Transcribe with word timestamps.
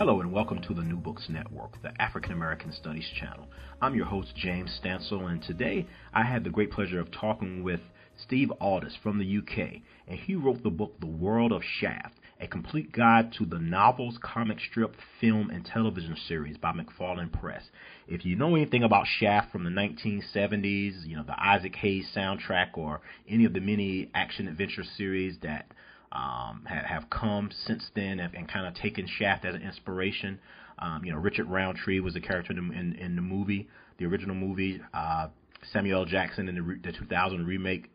Hello 0.00 0.18
and 0.22 0.32
welcome 0.32 0.62
to 0.62 0.72
the 0.72 0.80
New 0.80 0.96
Books 0.96 1.26
Network, 1.28 1.72
the 1.82 1.92
African 2.00 2.32
American 2.32 2.72
Studies 2.72 3.06
channel. 3.20 3.46
I'm 3.82 3.94
your 3.94 4.06
host, 4.06 4.34
James 4.34 4.80
Stansel, 4.82 5.30
and 5.30 5.42
today 5.42 5.86
I 6.14 6.22
had 6.22 6.42
the 6.42 6.48
great 6.48 6.70
pleasure 6.70 7.00
of 7.00 7.10
talking 7.10 7.62
with 7.62 7.80
Steve 8.16 8.50
Aldous 8.62 8.96
from 9.02 9.18
the 9.18 9.36
UK, 9.36 9.82
and 10.08 10.18
he 10.18 10.36
wrote 10.36 10.62
the 10.62 10.70
book 10.70 10.98
The 11.00 11.06
World 11.06 11.52
of 11.52 11.60
Shaft, 11.62 12.14
a 12.40 12.46
complete 12.46 12.92
guide 12.92 13.34
to 13.36 13.44
the 13.44 13.58
novels, 13.58 14.18
comic 14.22 14.58
strip, 14.70 14.96
film, 15.20 15.50
and 15.50 15.66
television 15.66 16.16
series 16.16 16.56
by 16.56 16.72
McFarland 16.72 17.38
Press. 17.38 17.64
If 18.08 18.24
you 18.24 18.36
know 18.36 18.56
anything 18.56 18.82
about 18.82 19.06
Shaft 19.06 19.52
from 19.52 19.64
the 19.64 19.70
1970s, 19.70 21.06
you 21.06 21.14
know, 21.14 21.24
the 21.24 21.38
Isaac 21.38 21.76
Hayes 21.76 22.10
soundtrack, 22.16 22.70
or 22.72 23.02
any 23.28 23.44
of 23.44 23.52
the 23.52 23.60
many 23.60 24.10
action 24.14 24.48
adventure 24.48 24.84
series 24.96 25.36
that 25.42 25.66
um, 26.12 26.66
have, 26.66 27.08
come 27.10 27.50
since 27.66 27.90
then 27.94 28.20
and, 28.20 28.34
and 28.34 28.48
kind 28.48 28.66
of 28.66 28.74
taken 28.74 29.06
Shaft 29.06 29.44
as 29.44 29.54
an 29.54 29.62
inspiration. 29.62 30.38
Um, 30.78 31.04
you 31.04 31.12
know, 31.12 31.18
Richard 31.18 31.48
Roundtree 31.48 32.00
was 32.00 32.14
the 32.14 32.20
character 32.20 32.52
in, 32.52 32.72
in, 32.72 32.94
in 32.94 33.16
the 33.16 33.22
movie, 33.22 33.68
the 33.98 34.06
original 34.06 34.34
movie. 34.34 34.80
Uh, 34.92 35.28
Samuel. 35.72 36.04
Jackson 36.04 36.48
in 36.48 36.54
the, 36.54 36.62
re- 36.62 36.80
the 36.82 36.92
2000 36.92 37.46
remake. 37.46 37.90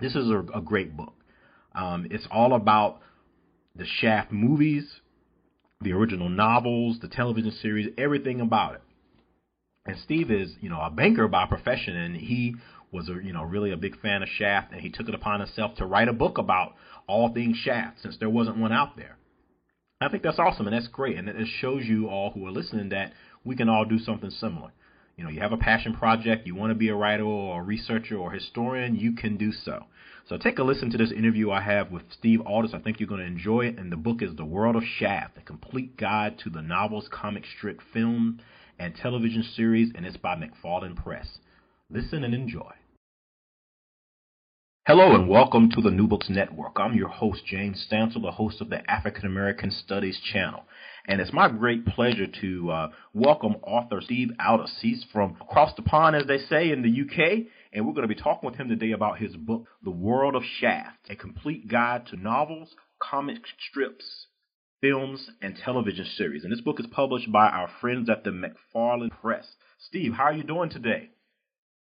This 0.00 0.14
is 0.14 0.28
a, 0.28 0.44
a 0.54 0.60
great 0.60 0.96
book. 0.96 1.14
Um, 1.74 2.06
it's 2.10 2.26
all 2.30 2.54
about 2.54 3.00
the 3.74 3.86
Shaft 4.00 4.30
movies, 4.30 5.00
the 5.80 5.92
original 5.92 6.28
novels, 6.28 6.98
the 7.00 7.08
television 7.08 7.52
series, 7.62 7.88
everything 7.98 8.40
about 8.40 8.76
it. 8.76 8.82
And 9.86 9.98
Steve 9.98 10.30
is, 10.30 10.50
you 10.60 10.70
know, 10.70 10.80
a 10.80 10.90
banker 10.90 11.28
by 11.28 11.46
profession, 11.46 11.94
and 11.94 12.16
he 12.16 12.56
was, 12.90 13.08
a, 13.08 13.22
you 13.22 13.32
know, 13.32 13.42
really 13.42 13.70
a 13.70 13.76
big 13.76 14.00
fan 14.00 14.22
of 14.22 14.28
Shaft, 14.28 14.72
and 14.72 14.80
he 14.80 14.88
took 14.88 15.08
it 15.08 15.14
upon 15.14 15.40
himself 15.40 15.76
to 15.76 15.84
write 15.84 16.08
a 16.08 16.12
book 16.12 16.38
about 16.38 16.74
all 17.06 17.32
things 17.32 17.58
Shaft, 17.58 18.00
since 18.00 18.16
there 18.18 18.30
wasn't 18.30 18.56
one 18.56 18.72
out 18.72 18.96
there. 18.96 19.18
I 20.00 20.08
think 20.08 20.22
that's 20.22 20.38
awesome, 20.38 20.66
and 20.66 20.74
that's 20.74 20.88
great, 20.88 21.18
and 21.18 21.28
it 21.28 21.48
shows 21.60 21.84
you 21.84 22.08
all 22.08 22.30
who 22.30 22.46
are 22.46 22.50
listening 22.50 22.88
that 22.90 23.12
we 23.44 23.56
can 23.56 23.68
all 23.68 23.84
do 23.84 23.98
something 23.98 24.30
similar. 24.30 24.72
You 25.16 25.24
know, 25.24 25.30
you 25.30 25.40
have 25.40 25.52
a 25.52 25.58
passion 25.58 25.94
project, 25.94 26.46
you 26.46 26.54
want 26.54 26.70
to 26.70 26.74
be 26.74 26.88
a 26.88 26.94
writer 26.94 27.24
or 27.24 27.60
a 27.60 27.64
researcher 27.64 28.16
or 28.16 28.32
historian, 28.32 28.96
you 28.96 29.12
can 29.12 29.36
do 29.36 29.52
so. 29.52 29.84
So 30.26 30.38
take 30.38 30.58
a 30.58 30.64
listen 30.64 30.90
to 30.90 30.98
this 30.98 31.12
interview 31.12 31.50
I 31.50 31.60
have 31.60 31.92
with 31.92 32.04
Steve 32.10 32.40
Aldous. 32.46 32.72
I 32.72 32.78
think 32.78 32.98
you're 32.98 33.08
going 33.08 33.20
to 33.20 33.26
enjoy 33.26 33.66
it. 33.66 33.78
And 33.78 33.92
the 33.92 33.96
book 33.96 34.22
is 34.22 34.34
The 34.34 34.44
World 34.44 34.74
of 34.74 34.82
Shaft, 34.82 35.36
a 35.36 35.42
complete 35.42 35.98
guide 35.98 36.38
to 36.40 36.50
the 36.50 36.62
novels, 36.62 37.08
comic 37.12 37.44
strip, 37.56 37.80
film, 37.92 38.40
and 38.78 38.94
television 38.96 39.42
series, 39.54 39.92
and 39.94 40.04
it's 40.04 40.16
by 40.16 40.36
McFarland 40.36 40.96
Press. 40.96 41.26
Listen 41.90 42.24
and 42.24 42.34
enjoy. 42.34 42.72
Hello 44.86 45.14
and 45.14 45.30
welcome 45.30 45.70
to 45.70 45.80
the 45.80 45.90
New 45.90 46.06
Books 46.06 46.28
Network. 46.28 46.72
I'm 46.76 46.94
your 46.94 47.08
host, 47.08 47.46
James 47.46 47.86
Stansel, 47.90 48.20
the 48.20 48.30
host 48.30 48.60
of 48.60 48.68
the 48.68 48.82
African 48.90 49.24
American 49.24 49.70
Studies 49.70 50.20
channel. 50.30 50.64
And 51.06 51.22
it's 51.22 51.32
my 51.32 51.48
great 51.48 51.86
pleasure 51.86 52.26
to 52.42 52.70
uh, 52.70 52.88
welcome 53.14 53.56
author 53.62 54.02
Steve 54.02 54.32
Aldous. 54.38 54.76
He's 54.82 55.02
from 55.10 55.38
across 55.40 55.74
the 55.74 55.82
pond, 55.82 56.16
as 56.16 56.26
they 56.26 56.36
say, 56.36 56.70
in 56.70 56.82
the 56.82 57.00
UK. 57.00 57.46
And 57.72 57.86
we're 57.86 57.94
going 57.94 58.06
to 58.06 58.14
be 58.14 58.20
talking 58.20 58.46
with 58.46 58.58
him 58.58 58.68
today 58.68 58.92
about 58.92 59.18
his 59.18 59.34
book, 59.36 59.66
The 59.82 59.90
World 59.90 60.36
of 60.36 60.42
Shaft, 60.60 60.98
a 61.08 61.16
complete 61.16 61.66
guide 61.66 62.06
to 62.08 62.16
novels, 62.16 62.74
comic 63.00 63.38
strips, 63.70 64.26
films, 64.84 65.30
and 65.40 65.56
television 65.64 66.04
series. 66.04 66.44
And 66.44 66.52
this 66.52 66.60
book 66.60 66.78
is 66.78 66.84
published 66.90 67.32
by 67.32 67.48
our 67.48 67.70
friends 67.80 68.10
at 68.10 68.22
the 68.22 68.28
McFarland 68.28 69.12
Press. 69.18 69.46
Steve, 69.78 70.12
how 70.12 70.24
are 70.24 70.34
you 70.34 70.42
doing 70.42 70.68
today? 70.68 71.08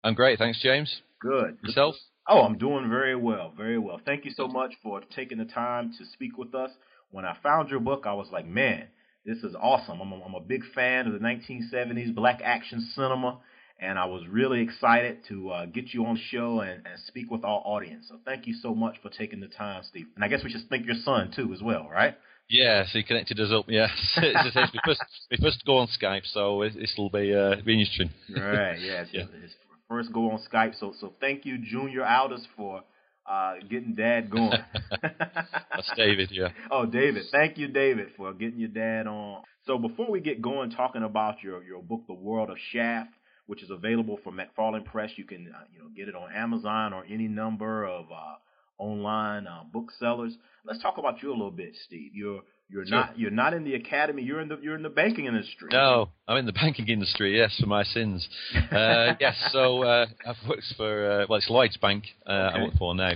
I'm 0.03 0.15
great, 0.15 0.39
thanks, 0.39 0.63
James. 0.63 1.03
Good. 1.21 1.59
Yourself? 1.63 1.95
Oh, 2.27 2.41
I'm 2.41 2.57
doing 2.57 2.89
very 2.89 3.15
well, 3.15 3.53
very 3.55 3.79
well. 3.79 4.01
Thank 4.03 4.25
you 4.25 4.31
so 4.31 4.49
much 4.49 4.73
for 4.83 5.03
taking 5.15 5.37
the 5.37 5.45
time 5.45 5.93
to 5.99 6.07
speak 6.15 6.39
with 6.39 6.55
us. 6.55 6.71
When 7.11 7.27
I 7.27 7.37
found 7.43 7.69
your 7.69 7.81
book, 7.81 8.05
I 8.07 8.15
was 8.15 8.29
like, 8.33 8.47
man, 8.47 8.87
this 9.27 9.45
is 9.45 9.55
awesome. 9.61 10.01
I'm 10.01 10.13
a, 10.13 10.25
I'm 10.25 10.35
a 10.35 10.41
big 10.41 10.63
fan 10.75 11.07
of 11.07 11.13
the 11.13 11.19
1970s 11.19 12.15
black 12.15 12.41
action 12.43 12.81
cinema, 12.95 13.41
and 13.79 13.99
I 13.99 14.07
was 14.07 14.23
really 14.31 14.61
excited 14.61 15.19
to 15.29 15.51
uh, 15.51 15.67
get 15.67 15.93
you 15.93 16.07
on 16.07 16.15
the 16.15 16.21
show 16.31 16.61
and, 16.61 16.87
and 16.87 17.01
speak 17.07 17.31
with 17.31 17.45
our 17.45 17.63
audience. 17.65 18.07
So 18.09 18.17
thank 18.25 18.47
you 18.47 18.55
so 18.63 18.75
much 18.75 18.97
for 19.03 19.11
taking 19.11 19.41
the 19.41 19.49
time, 19.49 19.83
Steve. 19.89 20.07
And 20.15 20.25
I 20.25 20.29
guess 20.29 20.43
we 20.43 20.51
should 20.51 20.69
thank 20.71 20.87
your 20.87 20.97
son 21.05 21.33
too, 21.35 21.53
as 21.53 21.63
well, 21.63 21.89
right? 21.91 22.17
Yeah, 22.49 22.85
so 22.85 22.99
he 22.99 23.03
connected 23.03 23.41
us 23.41 23.51
up. 23.53 23.67
Yes, 23.69 23.91
it's, 24.17 24.57
it's, 24.57 24.73
we 24.73 24.81
first 24.85 25.03
we 25.31 25.37
first 25.39 25.65
go 25.67 25.79
on 25.79 25.89
Skype, 25.89 26.23
so 26.33 26.63
this 26.63 26.95
will 26.97 27.11
be 27.11 27.35
uh, 27.35 27.57
be 27.65 27.73
interesting. 27.73 28.11
Right. 28.31 28.79
Yeah. 28.79 29.05
yeah. 29.13 29.25
His 29.43 29.53
first 29.89 30.13
go 30.13 30.31
on 30.31 30.41
Skype. 30.51 30.79
So 30.79 30.95
so 31.01 31.13
thank 31.21 31.45
you, 31.45 31.59
Junior 31.59 32.05
Aldous, 32.05 32.47
for 32.57 32.83
uh, 33.29 33.55
getting 33.69 33.95
Dad 33.95 34.31
going. 34.31 34.59
That's 35.03 35.91
David. 35.97 36.31
Yeah. 36.31 36.49
Oh, 36.71 36.87
David. 36.87 37.25
Thank 37.33 37.59
you, 37.59 37.69
David, 37.69 38.09
for 38.17 38.33
getting 38.33 38.61
your 38.61 38.69
dad 38.69 39.09
on. 39.09 39.43
So 39.67 39.79
before 39.79 40.11
we 40.11 40.21
get 40.21 40.41
going, 40.41 40.71
talking 40.71 41.03
about 41.03 41.43
your 41.43 41.65
your 41.65 41.83
book, 41.83 42.03
The 42.07 42.15
World 42.15 42.51
of 42.51 42.59
Shaft, 42.71 43.11
which 43.47 43.63
is 43.63 43.71
available 43.71 44.19
from 44.23 44.39
McFarland 44.39 44.85
Press, 44.85 45.11
you 45.17 45.25
can 45.25 45.49
uh, 45.55 45.65
you 45.73 45.79
know 45.79 45.89
get 45.97 46.09
it 46.09 46.15
on 46.15 46.33
Amazon 46.33 46.93
or 46.93 47.05
any 47.05 47.29
number 47.29 47.85
of 47.85 48.07
uh, 48.11 48.83
online 48.83 49.47
uh, 49.47 49.63
booksellers. 49.73 50.37
Let's 50.65 50.83
talk 50.83 50.99
about 50.99 51.23
you 51.23 51.31
a 51.31 51.33
little 51.33 51.51
bit, 51.51 51.75
Steve. 51.87 52.13
You're 52.15 52.43
you're 52.69 52.85
sure. 52.85 52.99
not 52.99 53.19
you're 53.19 53.31
not 53.31 53.55
in 53.55 53.65
the 53.65 53.75
academy. 53.75 54.23
You're 54.23 54.41
in 54.41 54.49
the 54.49 54.59
you're 54.61 54.75
in 54.75 54.83
the 54.83 54.89
banking 54.89 55.27
industry. 55.27 55.69
No, 55.71 56.11
I'm 56.27 56.39
in 56.39 56.47
the 56.47 56.53
banking 56.53 56.89
industry. 56.89 57.37
Yes, 57.37 57.57
for 57.61 57.67
my 57.67 57.85
sins. 57.85 58.29
Uh, 58.55 59.15
yes, 59.21 59.37
so 59.53 59.83
uh, 59.85 60.07
I've 60.27 60.49
worked 60.49 60.75
for 60.77 61.23
uh, 61.23 61.27
well, 61.29 61.39
it's 61.39 61.49
Lloyd's 61.49 61.77
Bank. 61.77 62.05
Uh, 62.27 62.33
okay. 62.33 62.59
I 62.59 62.63
work 62.63 62.75
for 62.79 62.95
now. 62.95 63.13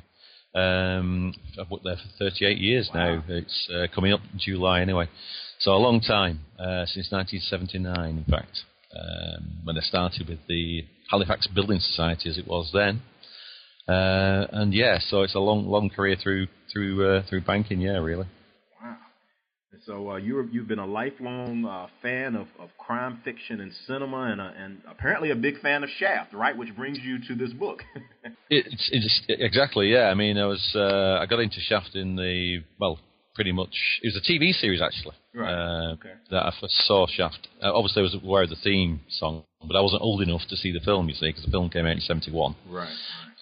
Um, 0.53 1.33
I've 1.61 1.71
worked 1.71 1.85
there 1.85 1.97
for 1.97 2.31
38 2.31 2.59
years 2.59 2.91
wow. 2.93 3.17
now. 3.17 3.25
It's 3.29 3.69
uh, 3.73 3.87
coming 3.95 4.13
up 4.13 4.21
in 4.33 4.39
July 4.39 4.81
anyway. 4.81 5.09
So 5.61 5.73
a 5.73 5.77
long 5.77 6.01
time 6.01 6.41
uh, 6.59 6.87
since 6.87 7.13
1979, 7.13 8.17
in 8.19 8.25
fact, 8.25 8.61
um, 8.99 9.61
when 9.65 9.77
I 9.77 9.81
started 9.81 10.29
with 10.29 10.41
the 10.49 10.85
Halifax 11.11 11.47
Building 11.47 11.81
Society 11.81 12.31
as 12.31 12.39
it 12.39 12.47
was 12.47 12.71
then. 12.73 13.03
and 13.89 14.73
yeah, 14.75 14.99
so 14.99 15.23
it's 15.23 15.35
a 15.35 15.41
long, 15.41 15.67
long 15.67 15.91
career 15.91 16.17
through 16.21 16.49
through 16.73 17.23
through 17.29 17.43
banking. 17.43 17.81
Yeah, 17.81 17.99
really. 17.99 18.27
So 19.87 20.11
uh, 20.11 20.17
you 20.17 20.47
you've 20.53 20.69
been 20.69 20.79
a 20.79 20.87
lifelong 20.87 21.65
uh, 21.65 21.87
fan 22.03 22.37
of, 22.37 22.49
of 22.59 22.69
crime 22.77 23.21
fiction 23.25 23.61
and 23.61 23.73
cinema, 23.87 24.31
and 24.31 24.41
uh, 24.41 24.51
and 24.57 24.83
apparently 24.89 25.31
a 25.31 25.35
big 25.35 25.59
fan 25.61 25.83
of 25.83 25.89
Shaft, 25.99 26.35
right? 26.35 26.57
Which 26.57 26.75
brings 26.77 26.99
you 26.99 27.19
to 27.29 27.35
this 27.35 27.53
book. 27.55 27.83
it's, 28.51 28.91
it's 28.93 29.23
exactly 29.29 29.91
yeah. 29.91 30.05
I 30.05 30.15
mean, 30.15 30.37
I 30.37 30.45
was 30.45 30.73
uh, 30.75 31.19
I 31.21 31.27
got 31.27 31.41
into 31.41 31.61
Shaft 31.61 31.95
in 31.95 32.17
the 32.17 32.63
well, 32.79 32.99
pretty 33.35 33.53
much 33.53 34.01
it 34.03 34.09
was 34.09 34.17
a 34.17 34.33
TV 34.33 34.53
series 34.53 34.81
actually. 34.83 35.17
Right. 35.35 35.53
Uh, 35.53 35.93
okay. 35.93 36.13
That 36.31 36.47
I 36.47 36.53
first 36.61 36.75
saw 36.87 37.07
Shaft. 37.07 37.49
Uh, 37.63 37.73
obviously, 37.73 38.01
I 38.01 38.03
was 38.03 38.17
aware 38.23 38.43
of 38.43 38.51
the 38.51 38.57
theme 38.63 39.01
song, 39.09 39.45
but 39.67 39.77
I 39.77 39.81
wasn't 39.81 40.03
old 40.03 40.23
enough 40.23 40.43
to 40.49 40.57
see 40.57 40.73
the 40.73 40.81
film. 40.81 41.09
You 41.09 41.15
see, 41.15 41.29
because 41.29 41.45
the 41.45 41.51
film 41.51 41.71
came 41.71 41.87
out 41.87 41.93
in 41.93 42.01
'71. 42.01 42.57
Right. 42.69 42.89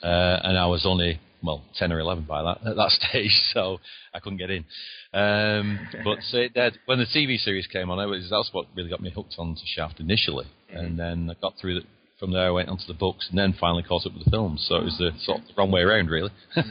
and 0.02 0.58
I 0.58 0.66
was 0.66 0.84
only 0.84 1.20
well, 1.42 1.62
10 1.76 1.92
or 1.92 2.00
11 2.00 2.24
by 2.24 2.42
that 2.42 2.66
at 2.66 2.76
that 2.76 2.90
stage, 2.90 3.32
so 3.52 3.78
I 4.12 4.20
couldn't 4.20 4.38
get 4.38 4.50
in. 4.50 4.64
Um, 5.12 5.78
but 6.04 6.18
that, 6.54 6.72
when 6.86 6.98
the 6.98 7.06
TV 7.06 7.38
series 7.38 7.66
came 7.66 7.90
on, 7.90 7.98
was, 8.08 8.28
that's 8.30 8.50
what 8.52 8.66
really 8.74 8.90
got 8.90 9.00
me 9.00 9.10
hooked 9.10 9.36
onto 9.38 9.62
Shaft 9.64 10.00
initially, 10.00 10.46
mm-hmm. 10.70 10.78
and 10.78 10.98
then 10.98 11.30
I 11.30 11.40
got 11.40 11.54
through 11.60 11.78
it. 11.78 11.84
From 12.18 12.32
there, 12.32 12.48
I 12.48 12.50
went 12.50 12.68
onto 12.68 12.86
the 12.88 12.98
books, 12.98 13.28
and 13.30 13.38
then 13.38 13.54
finally 13.60 13.84
caught 13.84 14.04
up 14.04 14.12
with 14.12 14.24
the 14.24 14.30
films. 14.30 14.66
So 14.68 14.74
it 14.74 14.82
was 14.82 14.98
the 14.98 15.12
sort 15.22 15.38
of 15.38 15.46
the 15.46 15.52
wrong 15.56 15.70
way 15.70 15.82
around, 15.82 16.10
really. 16.10 16.32
yeah. 16.56 16.64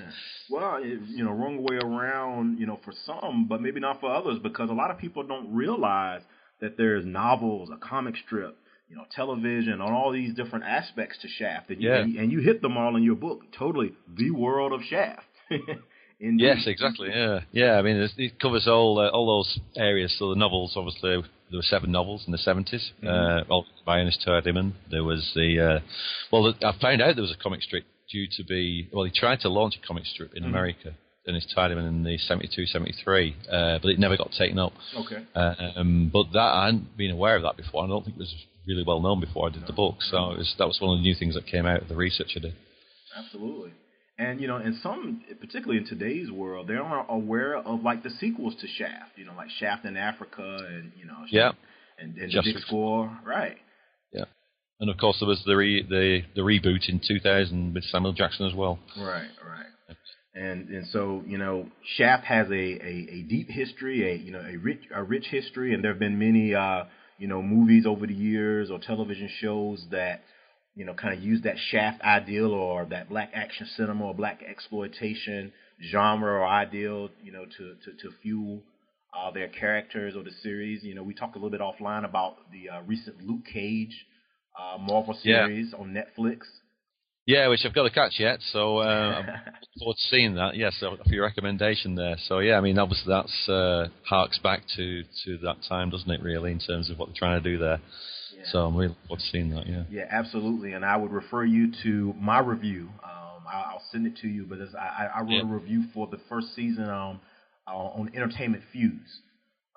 Well, 0.49 0.83
you 0.83 1.23
know, 1.23 1.31
wrong 1.31 1.63
way 1.63 1.77
around, 1.77 2.59
you 2.59 2.65
know, 2.65 2.79
for 2.83 2.93
some, 3.05 3.47
but 3.47 3.61
maybe 3.61 3.79
not 3.79 3.99
for 3.99 4.13
others, 4.13 4.39
because 4.41 4.69
a 4.69 4.73
lot 4.73 4.91
of 4.91 4.97
people 4.97 5.23
don't 5.23 5.53
realize 5.53 6.21
that 6.61 6.77
there's 6.77 7.05
novels, 7.05 7.69
a 7.73 7.77
comic 7.77 8.15
strip, 8.25 8.57
you 8.89 8.95
know, 8.95 9.03
television, 9.11 9.81
on 9.81 9.91
all 9.91 10.11
these 10.11 10.33
different 10.33 10.65
aspects 10.65 11.17
to 11.21 11.27
Shaft. 11.27 11.69
And 11.69 11.81
you, 11.81 11.89
yeah. 11.89 11.97
and 11.99 12.31
you 12.31 12.39
hit 12.39 12.61
them 12.61 12.77
all 12.77 12.95
in 12.95 13.03
your 13.03 13.15
book. 13.15 13.41
Totally 13.57 13.93
the 14.15 14.31
world 14.31 14.71
of 14.71 14.81
Shaft. 14.89 15.25
yes, 16.19 16.63
exactly. 16.65 17.09
Yeah, 17.09 17.41
yeah. 17.51 17.73
I 17.73 17.81
mean, 17.81 18.07
it 18.17 18.39
covers 18.39 18.67
all 18.67 18.99
uh, 18.99 19.09
all 19.09 19.27
those 19.27 19.59
areas. 19.75 20.15
So 20.17 20.29
the 20.29 20.35
novels, 20.35 20.73
obviously, 20.75 21.21
there 21.49 21.57
were 21.57 21.63
seven 21.63 21.91
novels 21.91 22.23
in 22.25 22.31
the 22.31 22.37
70s 22.37 22.91
mm-hmm. 23.03 23.51
uh, 23.51 23.61
by 23.85 23.99
Ernest 23.99 24.23
Tidyman. 24.25 24.73
There 24.89 25.03
was 25.03 25.31
the 25.35 25.59
uh, 25.59 25.79
well, 26.31 26.53
I 26.63 26.73
found 26.81 27.01
out 27.01 27.15
there 27.15 27.21
was 27.21 27.35
a 27.37 27.43
comic 27.43 27.61
strip 27.61 27.85
due 28.11 28.27
to 28.37 28.43
be 28.43 28.89
well, 28.91 29.05
he 29.05 29.11
tried 29.11 29.41
to 29.41 29.49
launch 29.49 29.75
a 29.81 29.85
comic 29.85 30.05
strip 30.05 30.33
in 30.33 30.43
mm-hmm. 30.43 30.51
America 30.51 30.93
Ernest 31.27 31.53
Tidyman 31.55 31.87
in 31.87 32.03
the 32.03 32.17
72, 32.17 32.65
73, 32.67 33.35
uh, 33.51 33.79
but 33.81 33.89
it 33.89 33.99
never 33.99 34.15
got 34.15 34.31
taken 34.31 34.57
up. 34.57 34.71
Okay. 34.97 35.25
Uh, 35.35 35.53
um, 35.75 36.09
but 36.11 36.27
that 36.31 36.39
I 36.39 36.65
hadn't 36.65 36.95
been 36.97 37.11
aware 37.11 37.35
of 37.35 37.43
that 37.43 37.57
before. 37.57 37.83
I 37.83 37.87
don't 37.87 38.03
think 38.05 38.15
it 38.15 38.19
was 38.19 38.33
really 38.65 38.83
well 38.85 39.01
known 39.01 39.19
before 39.19 39.47
I 39.47 39.51
did 39.51 39.61
no. 39.61 39.67
the 39.67 39.73
book. 39.73 39.95
So 39.99 40.17
was, 40.29 40.55
that 40.57 40.67
was 40.67 40.79
one 40.79 40.93
of 40.93 40.99
the 40.99 41.03
new 41.03 41.15
things 41.15 41.35
that 41.35 41.45
came 41.45 41.65
out 41.65 41.81
of 41.81 41.89
the 41.89 41.95
research 41.95 42.33
I 42.37 42.39
did. 42.39 42.53
Absolutely. 43.17 43.71
And 44.17 44.41
you 44.41 44.47
know, 44.47 44.57
in 44.57 44.79
some, 44.81 45.21
particularly 45.39 45.77
in 45.77 45.85
today's 45.85 46.31
world, 46.31 46.67
they 46.67 46.75
aren't 46.75 47.07
aware 47.09 47.55
of 47.57 47.83
like 47.83 48.03
the 48.03 48.09
sequels 48.09 48.55
to 48.61 48.67
Shaft. 48.67 49.11
You 49.15 49.25
know, 49.25 49.33
like 49.35 49.49
Shaft 49.59 49.85
in 49.85 49.95
Africa, 49.95 50.59
and 50.71 50.91
you 50.97 51.05
know, 51.05 51.17
Shaft 51.29 51.31
yeah, 51.31 51.51
and, 51.99 52.17
and 52.17 52.31
the 52.31 52.41
Big 52.43 52.59
Score, 52.63 53.15
right? 53.23 53.57
And 54.79 54.89
of 54.89 54.97
course 54.97 55.17
there 55.19 55.27
was 55.27 55.41
the 55.45 55.55
re, 55.55 55.83
the 55.83 56.21
the 56.35 56.41
reboot 56.41 56.87
in 56.87 57.01
2000 57.05 57.73
with 57.73 57.83
Samuel 57.85 58.13
Jackson 58.13 58.45
as 58.45 58.53
well. 58.53 58.79
Right, 58.97 59.29
right. 59.45 59.65
And 60.35 60.69
and 60.69 60.87
so 60.87 61.23
you 61.25 61.37
know, 61.37 61.67
Shaft 61.95 62.25
has 62.25 62.47
a, 62.49 62.53
a, 62.53 63.07
a 63.11 63.25
deep 63.27 63.49
history, 63.49 64.11
a 64.11 64.15
you 64.15 64.31
know 64.31 64.41
a 64.41 64.57
rich 64.57 64.81
a 64.93 65.03
rich 65.03 65.25
history, 65.31 65.73
and 65.73 65.83
there 65.83 65.91
have 65.91 65.99
been 65.99 66.19
many 66.19 66.53
uh, 66.53 66.83
you 67.17 67.27
know 67.27 67.41
movies 67.41 67.85
over 67.87 68.05
the 68.05 68.13
years 68.13 68.69
or 68.69 68.77
television 68.79 69.29
shows 69.39 69.83
that 69.89 70.21
you 70.77 70.85
know, 70.85 70.93
kind 70.93 71.17
of 71.17 71.23
use 71.23 71.41
that 71.41 71.55
shaft 71.71 71.99
ideal 72.03 72.51
or 72.51 72.85
that 72.85 73.09
black 73.09 73.31
action 73.33 73.67
cinema 73.75 74.05
or 74.05 74.15
blaxploitation 74.15 75.51
genre 75.91 76.33
or 76.33 76.47
ideal, 76.47 77.09
you 77.23 77.31
know, 77.31 77.45
to, 77.45 77.73
to, 77.83 77.91
to 77.99 78.15
fuel 78.21 78.61
uh, 79.11 79.31
their 79.31 79.47
characters 79.47 80.15
or 80.15 80.21
the 80.21 80.31
series. 80.43 80.83
You 80.83 80.93
know, 80.93 81.01
we 81.01 81.15
talked 81.15 81.35
a 81.35 81.39
little 81.39 81.49
bit 81.49 81.61
offline 81.61 82.05
about 82.05 82.35
the 82.51 82.69
uh, 82.69 82.81
recent 82.83 83.23
Luke 83.23 83.45
Cage 83.51 84.05
uh, 84.57 84.77
Marvel 84.77 85.17
series 85.21 85.69
yeah. 85.71 85.79
on 85.79 85.93
Netflix. 85.93 86.39
Yeah, 87.25 87.49
which 87.49 87.65
I've 87.65 87.75
got 87.75 87.83
to 87.83 87.89
catch 87.89 88.13
yet, 88.19 88.39
so 88.53 88.77
uh, 88.77 88.83
I'm 88.83 89.25
looking 89.25 89.53
forward 89.79 89.95
to 89.95 90.07
seeing 90.09 90.35
that. 90.35 90.55
Yes, 90.55 90.77
yeah, 90.81 90.91
so 90.91 91.03
for 91.03 91.13
your 91.13 91.25
recommendation 91.25 91.95
there. 91.95 92.15
So 92.27 92.39
yeah, 92.39 92.57
I 92.57 92.61
mean, 92.61 92.79
obviously 92.79 93.09
that's 93.09 93.49
uh, 93.49 93.87
harks 94.03 94.39
back 94.39 94.61
to 94.77 95.03
to 95.25 95.37
that 95.39 95.57
time, 95.67 95.89
doesn't 95.89 96.09
it? 96.09 96.21
Really, 96.23 96.53
in 96.53 96.59
terms 96.59 96.89
of 96.89 96.97
what 96.97 97.09
they're 97.09 97.15
trying 97.17 97.43
to 97.43 97.49
do 97.49 97.57
there. 97.57 97.79
So 98.51 98.59
I'm 98.59 98.75
really 98.75 98.89
looking 98.89 99.07
forward 99.07 99.19
to 99.19 99.25
seeing 99.31 99.49
that. 99.51 99.67
Yeah. 99.67 99.83
Yeah, 99.89 100.05
absolutely. 100.09 100.73
And 100.73 100.85
I 100.85 100.97
would 100.97 101.11
refer 101.11 101.43
you 101.43 101.71
to 101.83 102.13
my 102.19 102.39
review. 102.39 102.89
Um, 103.03 103.43
I, 103.47 103.73
will 103.73 103.81
send 103.91 104.07
it 104.07 104.17
to 104.21 104.27
you, 104.27 104.45
but 104.47 104.59
I, 104.77 105.07
I, 105.15 105.21
wrote 105.21 105.31
yeah. 105.31 105.41
a 105.41 105.45
review 105.45 105.85
for 105.93 106.07
the 106.07 106.19
first 106.29 106.55
season 106.55 106.89
um, 106.89 107.19
on 107.67 108.11
Entertainment 108.13 108.63
Fuse. 108.71 109.21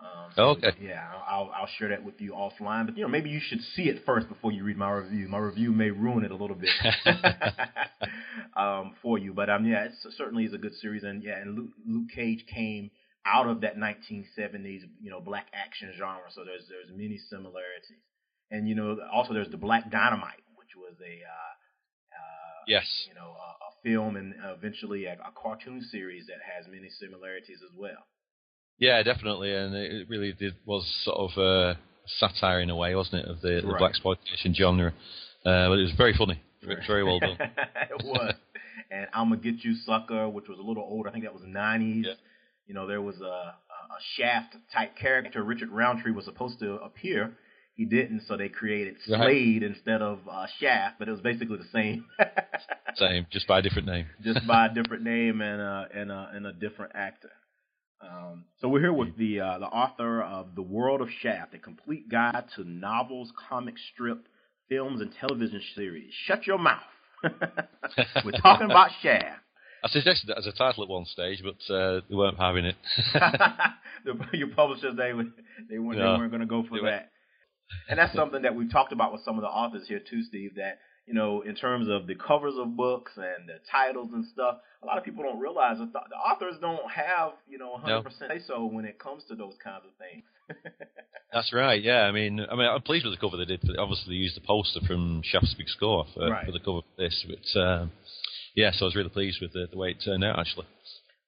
Um, 0.01 0.33
so 0.35 0.43
okay. 0.51 0.73
Yeah, 0.81 1.07
I'll, 1.29 1.51
I'll 1.55 1.69
share 1.79 1.89
that 1.89 2.03
with 2.05 2.21
you 2.21 2.33
offline. 2.33 2.87
But 2.87 2.97
you 2.97 3.03
know, 3.03 3.09
maybe 3.09 3.31
you 3.31 3.41
should 3.41 3.61
see 3.75 3.83
it 3.83 4.03
first 4.07 4.29
before 4.29 4.53
you 4.53 4.65
read 4.65 4.77
my 4.77 4.91
review. 4.91 5.29
My 5.29 5.39
review 5.39 5.73
may 5.73 5.91
ruin 5.91 6.25
it 6.25 6.31
a 6.31 6.37
little 6.37 6.57
bit 6.57 6.71
um, 8.57 8.95
for 9.03 9.19
you. 9.19 9.35
But 9.35 9.51
um, 9.51 9.67
yeah, 9.67 9.85
it 9.85 9.93
certainly 10.17 10.45
is 10.45 10.55
a 10.55 10.59
good 10.59 10.75
series. 10.77 11.03
And 11.03 11.23
yeah, 11.23 11.39
and 11.39 11.57
Luke, 11.57 11.71
Luke 11.87 12.09
Cage 12.15 12.45
came 12.53 12.91
out 13.27 13.47
of 13.47 13.61
that 13.61 13.77
1970s, 13.77 14.83
you 15.01 15.11
know, 15.11 15.21
black 15.21 15.47
action 15.53 15.93
genre. 15.99 16.31
So 16.35 16.45
there's 16.45 16.65
there's 16.69 16.91
many 16.97 17.19
similarities. 17.29 18.01
And 18.51 18.69
you 18.69 18.75
know, 18.75 18.99
also 19.13 19.33
there's 19.33 19.51
the 19.51 19.57
Black 19.57 19.91
Dynamite, 19.91 20.43
which 20.57 20.75
was 20.77 20.95
a 21.01 21.23
uh, 21.23 21.53
uh, 22.17 22.61
yes, 22.67 22.85
you 23.09 23.15
know, 23.15 23.31
a, 23.31 23.49
a 23.65 23.71
film 23.85 24.17
and 24.17 24.35
eventually 24.57 25.05
a, 25.05 25.13
a, 25.15 25.33
cartoon 25.41 25.83
series 25.91 26.27
that 26.27 26.39
has 26.43 26.67
many 26.67 26.89
similarities 26.99 27.59
as 27.63 27.71
well. 27.77 28.07
Yeah, 28.81 29.03
definitely, 29.03 29.55
and 29.55 29.75
it 29.75 30.09
really 30.09 30.33
did 30.33 30.55
was 30.65 30.85
sort 31.05 31.19
of 31.19 31.39
a 31.39 31.79
satire 32.19 32.61
in 32.61 32.71
a 32.71 32.77
way, 32.77 32.95
wasn't 32.95 33.25
it, 33.25 33.31
of 33.31 33.41
the, 33.43 33.61
the 33.63 33.69
right. 33.69 33.93
blaxploitation 33.93 34.55
genre? 34.55 34.93
Uh, 35.45 35.69
but 35.69 35.79
it 35.79 35.83
was 35.83 35.93
very 35.97 36.15
funny, 36.17 36.41
very 36.87 37.05
well 37.05 37.21
done. 37.21 37.37
it 37.39 38.05
was. 38.05 38.35
and 38.91 39.07
I'ma 39.13 39.37
Get 39.37 39.63
You 39.63 39.75
Sucker, 39.85 40.29
which 40.29 40.49
was 40.49 40.59
a 40.59 40.63
little 40.63 40.83
older. 40.83 41.11
I 41.11 41.13
think 41.13 41.25
that 41.25 41.35
was 41.35 41.43
90s. 41.43 42.05
Yeah. 42.05 42.13
You 42.67 42.75
know, 42.75 42.87
there 42.87 43.03
was 43.03 43.21
a, 43.21 43.25
a, 43.25 43.55
Shaft 44.17 44.57
type 44.73 44.97
character. 44.97 45.43
Richard 45.43 45.71
Roundtree 45.71 46.13
was 46.13 46.25
supposed 46.25 46.59
to 46.61 46.75
appear 46.77 47.37
he 47.75 47.87
didn't, 47.87 48.25
so 48.29 48.37
they 48.37 48.49
created 48.51 48.97
Slade 49.07 49.63
right. 49.63 49.71
instead 49.71 50.03
of 50.03 50.19
uh, 50.31 50.47
Shaft, 50.59 50.97
but 50.99 51.09
it 51.09 51.13
was 51.13 51.23
basically 51.23 51.57
the 51.57 51.69
same. 51.73 52.05
same, 52.97 53.27
just 53.31 53.47
by 53.47 53.61
a 53.61 53.63
different 53.63 53.89
name. 53.89 54.07
just 54.23 54.47
by 54.47 54.67
a 54.67 54.69
different 54.75 55.03
name 55.03 55.41
and 55.41 55.61
a 55.61 55.89
and 55.95 56.13
a 56.13 56.31
and 56.35 56.47
a 56.47 56.53
different 56.53 56.93
actor. 56.95 57.31
Um, 58.03 58.45
so 58.61 58.69
we're 58.69 58.81
here 58.81 58.93
with 58.93 59.17
the 59.17 59.41
uh, 59.41 59.59
the 59.59 59.67
author 59.67 60.23
of 60.23 60.55
The 60.55 60.63
World 60.63 61.01
of 61.01 61.09
Shaft, 61.21 61.55
a 61.55 61.59
complete 61.59 62.09
guide 62.09 62.45
to 62.57 62.65
novels, 62.65 63.33
comic 63.49 63.75
strip, 63.93 64.27
films, 64.69 65.01
and 65.01 65.13
television 65.21 65.61
series. 65.75 66.13
Shut 66.25 66.47
your 66.47 66.59
mouth. 66.59 66.83
we're 68.25 68.33
talking 68.41 68.71
about 68.71 68.91
Shaft. 69.03 69.41
I 69.85 69.89
suggested 69.89 70.29
that 70.29 70.39
as 70.39 70.47
a 70.47 70.53
title 70.53 70.83
at 70.83 70.89
one 70.89 71.05
stage, 71.07 71.43
but 71.43 71.75
uh, 71.75 72.01
they 72.09 72.15
weren't 72.15 72.39
having 72.39 72.65
it. 72.65 72.77
your 74.33 74.49
publishers 74.49 74.97
they 74.97 75.13
they 75.69 75.79
weren't, 75.79 75.99
no, 75.99 76.13
they 76.13 76.19
weren't 76.19 76.31
going 76.31 76.41
to 76.41 76.47
go 76.47 76.65
for 76.69 76.81
that 76.83 77.11
and 77.89 77.99
that's 77.99 78.15
something 78.15 78.43
that 78.43 78.55
we've 78.55 78.71
talked 78.71 78.93
about 78.93 79.13
with 79.13 79.23
some 79.25 79.37
of 79.37 79.43
the 79.43 79.49
authors 79.49 79.87
here 79.89 80.01
too, 80.01 80.23
Steve. 80.23 80.57
That 80.57 80.79
you 81.07 81.15
know, 81.15 81.43
in 81.43 81.55
terms 81.55 81.89
of 81.89 82.07
the 82.07 82.15
covers 82.15 82.55
of 82.57 82.77
books 82.77 83.13
and 83.17 83.49
the 83.49 83.59
titles 83.71 84.11
and 84.13 84.25
stuff, 84.33 84.59
a 84.83 84.87
lot 84.87 84.99
of 84.99 85.05
people 85.05 85.25
don't 85.25 85.41
realize 85.41 85.79
that 85.79 85.93
the 85.93 86.17
authors 86.17 86.55
don't 86.61 86.91
have 86.91 87.33
you 87.49 87.59
know 87.59 87.79
100% 87.85 88.05
say 88.19 88.41
so 88.47 88.65
when 88.65 88.85
it 88.85 88.99
comes 88.99 89.25
to 89.29 89.35
those 89.35 89.55
kinds 89.63 89.83
of 89.85 89.91
things. 89.99 90.25
That's 91.33 91.53
right. 91.53 91.83
Yeah, 91.83 92.03
I 92.03 92.13
mean, 92.13 92.41
I 92.41 92.55
mean, 92.57 92.67
I'm 92.67 92.83
pleased 92.83 93.05
with 93.05 93.15
the 93.15 93.21
cover 93.21 93.37
they 93.37 93.45
did. 93.45 93.61
Obviously, 93.79 94.15
they 94.15 94.19
used 94.19 94.37
the 94.37 94.47
poster 94.47 94.81
from 94.87 95.23
Shaft's 95.25 95.55
Big 95.55 95.69
Score 95.69 96.07
for, 96.15 96.29
right. 96.29 96.47
for 96.47 96.53
the 96.53 96.59
cover 96.61 96.79
of 96.79 96.85
this. 96.99 97.25
But 97.27 97.61
um, 97.61 97.93
yeah, 98.55 98.73
so 98.73 98.85
I 98.85 98.87
was 98.87 98.97
really 98.97 99.11
pleased 99.11 99.39
with 99.41 99.53
the, 99.53 99.67
the 99.71 99.79
way 99.79 99.91
it 99.91 100.03
turned 100.05 100.25
out. 100.25 100.39
Actually. 100.39 100.67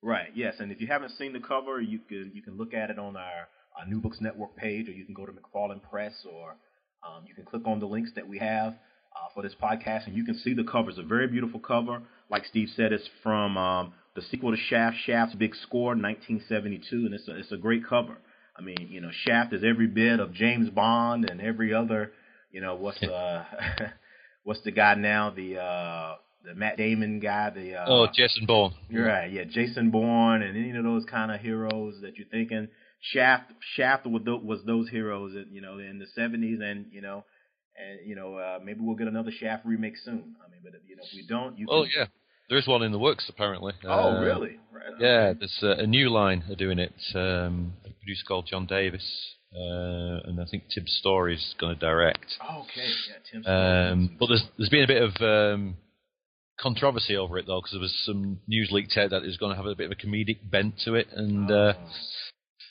Right. 0.02 0.30
Yes, 0.34 0.54
and 0.58 0.72
if 0.72 0.80
you 0.80 0.88
haven't 0.88 1.12
seen 1.12 1.32
the 1.32 1.40
cover, 1.40 1.80
you 1.80 2.00
can 2.08 2.32
you 2.34 2.42
can 2.42 2.56
look 2.56 2.74
at 2.74 2.90
it 2.90 2.98
on 2.98 3.16
our 3.16 3.48
uh, 3.80 3.84
New 3.88 4.00
Books 4.00 4.18
Network 4.20 4.56
page, 4.56 4.88
or 4.88 4.92
you 4.92 5.04
can 5.04 5.14
go 5.14 5.26
to 5.26 5.32
McFarland 5.32 5.82
Press, 5.88 6.14
or 6.30 6.56
um, 7.06 7.24
you 7.26 7.34
can 7.34 7.44
click 7.44 7.62
on 7.66 7.78
the 7.78 7.86
links 7.86 8.10
that 8.16 8.26
we 8.26 8.38
have 8.38 8.74
uh, 9.14 9.28
for 9.34 9.42
this 9.42 9.54
podcast, 9.60 10.06
and 10.06 10.16
you 10.16 10.24
can 10.24 10.38
see 10.38 10.54
the 10.54 10.64
cover. 10.64 10.90
It's 10.90 10.98
a 10.98 11.02
very 11.02 11.28
beautiful 11.28 11.60
cover. 11.60 12.02
Like 12.30 12.44
Steve 12.46 12.68
said, 12.74 12.92
it's 12.92 13.08
from 13.22 13.56
um, 13.56 13.92
the 14.14 14.22
sequel 14.22 14.50
to 14.50 14.56
Shaft, 14.56 14.96
Shaft's 15.04 15.34
Big 15.34 15.54
Score, 15.54 15.94
1972, 15.94 16.96
and 16.96 17.14
it's 17.14 17.28
a, 17.28 17.38
it's 17.38 17.52
a 17.52 17.56
great 17.56 17.86
cover. 17.86 18.18
I 18.56 18.62
mean, 18.62 18.88
you 18.90 19.00
know, 19.00 19.10
Shaft 19.24 19.52
is 19.52 19.62
every 19.64 19.86
bit 19.86 20.20
of 20.20 20.32
James 20.32 20.68
Bond 20.70 21.28
and 21.28 21.40
every 21.40 21.72
other, 21.72 22.12
you 22.50 22.60
know, 22.60 22.74
what's 22.74 23.02
uh, 23.02 23.44
what's 24.44 24.60
the 24.62 24.70
guy 24.70 24.94
now? 24.94 25.30
The 25.30 25.58
uh, 25.58 26.16
the 26.44 26.54
Matt 26.54 26.76
Damon 26.76 27.20
guy, 27.20 27.50
the 27.50 27.76
uh, 27.76 27.84
oh 27.86 28.06
Jason 28.14 28.46
Bourne. 28.46 28.74
Right, 28.92 29.32
yeah, 29.32 29.44
Jason 29.44 29.90
Bourne, 29.90 30.42
and 30.42 30.56
any 30.56 30.76
of 30.76 30.84
those 30.84 31.04
kind 31.06 31.32
of 31.32 31.40
heroes 31.40 31.96
that 32.02 32.16
you're 32.16 32.28
thinking. 32.28 32.68
Shaft 33.00 33.52
Shaft 33.74 34.06
was 34.06 34.22
those, 34.24 34.42
was 34.42 34.60
those 34.64 34.88
heroes, 34.88 35.34
you 35.50 35.60
know, 35.60 35.78
in 35.78 35.98
the 35.98 36.06
'70s, 36.16 36.62
and 36.62 36.86
you 36.92 37.00
know, 37.00 37.24
and 37.76 38.08
you 38.08 38.14
know, 38.14 38.36
uh, 38.36 38.58
maybe 38.62 38.80
we'll 38.80 38.96
get 38.96 39.08
another 39.08 39.30
Shaft 39.30 39.64
remake 39.64 39.96
soon. 40.04 40.36
I 40.44 40.50
mean, 40.50 40.60
but 40.62 40.72
you 40.86 40.96
know, 40.96 41.02
if 41.02 41.14
we 41.14 41.26
don't, 41.26 41.58
you. 41.58 41.66
Oh 41.70 41.84
yeah, 41.84 42.06
there's 42.48 42.66
one 42.66 42.82
in 42.82 42.92
the 42.92 42.98
works 42.98 43.26
apparently. 43.28 43.72
Oh 43.84 44.16
uh, 44.16 44.20
really? 44.20 44.58
Right. 44.72 45.00
Yeah, 45.00 45.32
there's 45.38 45.58
uh, 45.62 45.76
a 45.82 45.86
new 45.86 46.10
line 46.10 46.44
are 46.50 46.56
doing 46.56 46.78
it. 46.78 46.94
Um, 47.14 47.74
a 47.84 47.90
producer 47.90 48.24
called 48.26 48.46
John 48.50 48.66
Davis. 48.66 49.04
Uh, 49.54 50.24
and 50.24 50.40
I 50.40 50.46
think 50.50 50.64
Tim 50.74 50.84
Story 50.86 51.34
is 51.34 51.54
going 51.60 51.74
to 51.74 51.78
direct. 51.78 52.24
Oh, 52.40 52.62
okay, 52.62 52.88
yeah, 53.10 53.16
Tim. 53.30 53.44
Um, 53.46 54.16
but 54.18 54.28
there's 54.28 54.44
there's 54.56 54.70
been 54.70 54.84
a 54.84 54.86
bit 54.86 55.02
of 55.02 55.14
um, 55.20 55.76
controversy 56.58 57.16
over 57.16 57.36
it 57.36 57.46
though, 57.46 57.60
because 57.60 57.72
there 57.72 57.80
was 57.80 58.02
some 58.06 58.40
news 58.46 58.70
leaked 58.70 58.96
out 58.96 59.10
that 59.10 59.24
it's 59.24 59.36
going 59.36 59.50
to 59.50 59.56
have 59.56 59.66
a 59.66 59.74
bit 59.74 59.90
of 59.90 59.92
a 59.92 60.06
comedic 60.06 60.38
bent 60.50 60.76
to 60.86 60.94
it, 60.94 61.08
and 61.14 61.50
uh, 61.50 61.74
oh. 61.76 61.90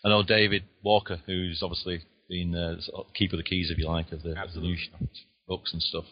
I 0.03 0.09
know 0.09 0.23
David 0.23 0.63
Walker, 0.81 1.21
who's 1.27 1.61
obviously 1.61 2.01
been 2.31 2.55
uh, 2.55 2.77
keeper 3.13 3.35
of 3.35 3.39
the 3.39 3.43
keys, 3.43 3.69
if 3.69 3.77
you 3.77 3.87
like, 3.87 4.11
of 4.11 4.23
the, 4.23 4.31
of 4.41 4.53
the 4.55 4.61
new 4.61 4.77
books 5.47 5.73
and 5.73 5.81
stuff. 5.81 6.05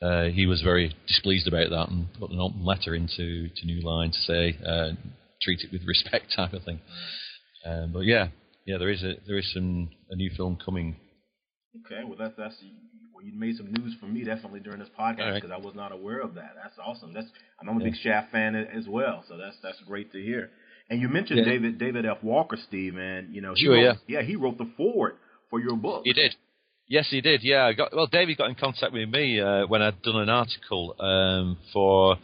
Uh, 0.00 0.24
he 0.24 0.46
was 0.46 0.62
very 0.62 0.96
displeased 1.06 1.46
about 1.46 1.68
that 1.70 1.90
and 1.90 2.06
put 2.18 2.30
an 2.30 2.40
open 2.40 2.64
letter 2.64 2.94
into 2.94 3.48
to 3.54 3.66
New 3.66 3.82
Line 3.82 4.10
to 4.10 4.18
say 4.18 4.58
uh, 4.66 4.90
treat 5.42 5.60
it 5.60 5.70
with 5.70 5.82
respect, 5.86 6.32
type 6.34 6.54
of 6.54 6.64
thing. 6.64 6.80
Um, 7.64 7.92
but 7.92 8.00
yeah, 8.00 8.28
yeah, 8.66 8.78
there 8.78 8.90
is 8.90 9.02
a 9.02 9.14
there 9.26 9.38
is 9.38 9.52
some 9.52 9.90
a 10.10 10.16
new 10.16 10.30
film 10.36 10.58
coming. 10.64 10.96
Okay, 11.84 12.02
well 12.04 12.16
that's 12.18 12.34
that's 12.38 12.56
well, 13.14 13.24
you 13.24 13.32
made 13.38 13.56
some 13.56 13.72
news 13.72 13.94
for 14.00 14.06
me 14.06 14.24
definitely 14.24 14.60
during 14.60 14.78
this 14.78 14.88
podcast 14.98 15.34
because 15.34 15.50
right. 15.50 15.60
I 15.60 15.64
was 15.64 15.74
not 15.74 15.92
aware 15.92 16.20
of 16.20 16.34
that. 16.34 16.54
That's 16.62 16.76
awesome. 16.82 17.12
That's 17.12 17.28
I'm 17.60 17.68
a 17.68 17.78
yeah. 17.78 17.90
big 17.90 17.96
Shaft 18.02 18.32
fan 18.32 18.54
as 18.54 18.86
well, 18.88 19.24
so 19.28 19.36
that's 19.36 19.56
that's 19.62 19.80
great 19.86 20.12
to 20.12 20.22
hear. 20.22 20.50
And 20.88 21.00
you 21.00 21.08
mentioned 21.08 21.40
yeah. 21.40 21.52
David 21.52 21.78
David 21.78 22.06
F. 22.06 22.18
Walker, 22.22 22.56
Steve, 22.68 22.96
and 22.96 23.34
you 23.34 23.42
know, 23.42 23.54
he 23.54 23.64
sure, 23.64 23.74
wrote, 23.74 23.98
yeah, 24.06 24.20
yeah, 24.20 24.22
he 24.22 24.36
wrote 24.36 24.58
the 24.58 24.70
foreword 24.76 25.16
for 25.50 25.60
your 25.60 25.76
book. 25.76 26.02
He 26.04 26.12
did. 26.12 26.34
Yes, 26.88 27.08
he 27.10 27.20
did. 27.20 27.42
Yeah, 27.42 27.64
I 27.64 27.72
got, 27.72 27.94
well, 27.94 28.06
David 28.06 28.38
got 28.38 28.48
in 28.48 28.54
contact 28.54 28.92
with 28.92 29.08
me 29.08 29.40
uh, 29.40 29.66
when 29.66 29.82
I'd 29.82 30.00
done 30.02 30.16
an 30.16 30.28
article 30.28 30.94
um, 31.00 31.58
for 31.72 32.16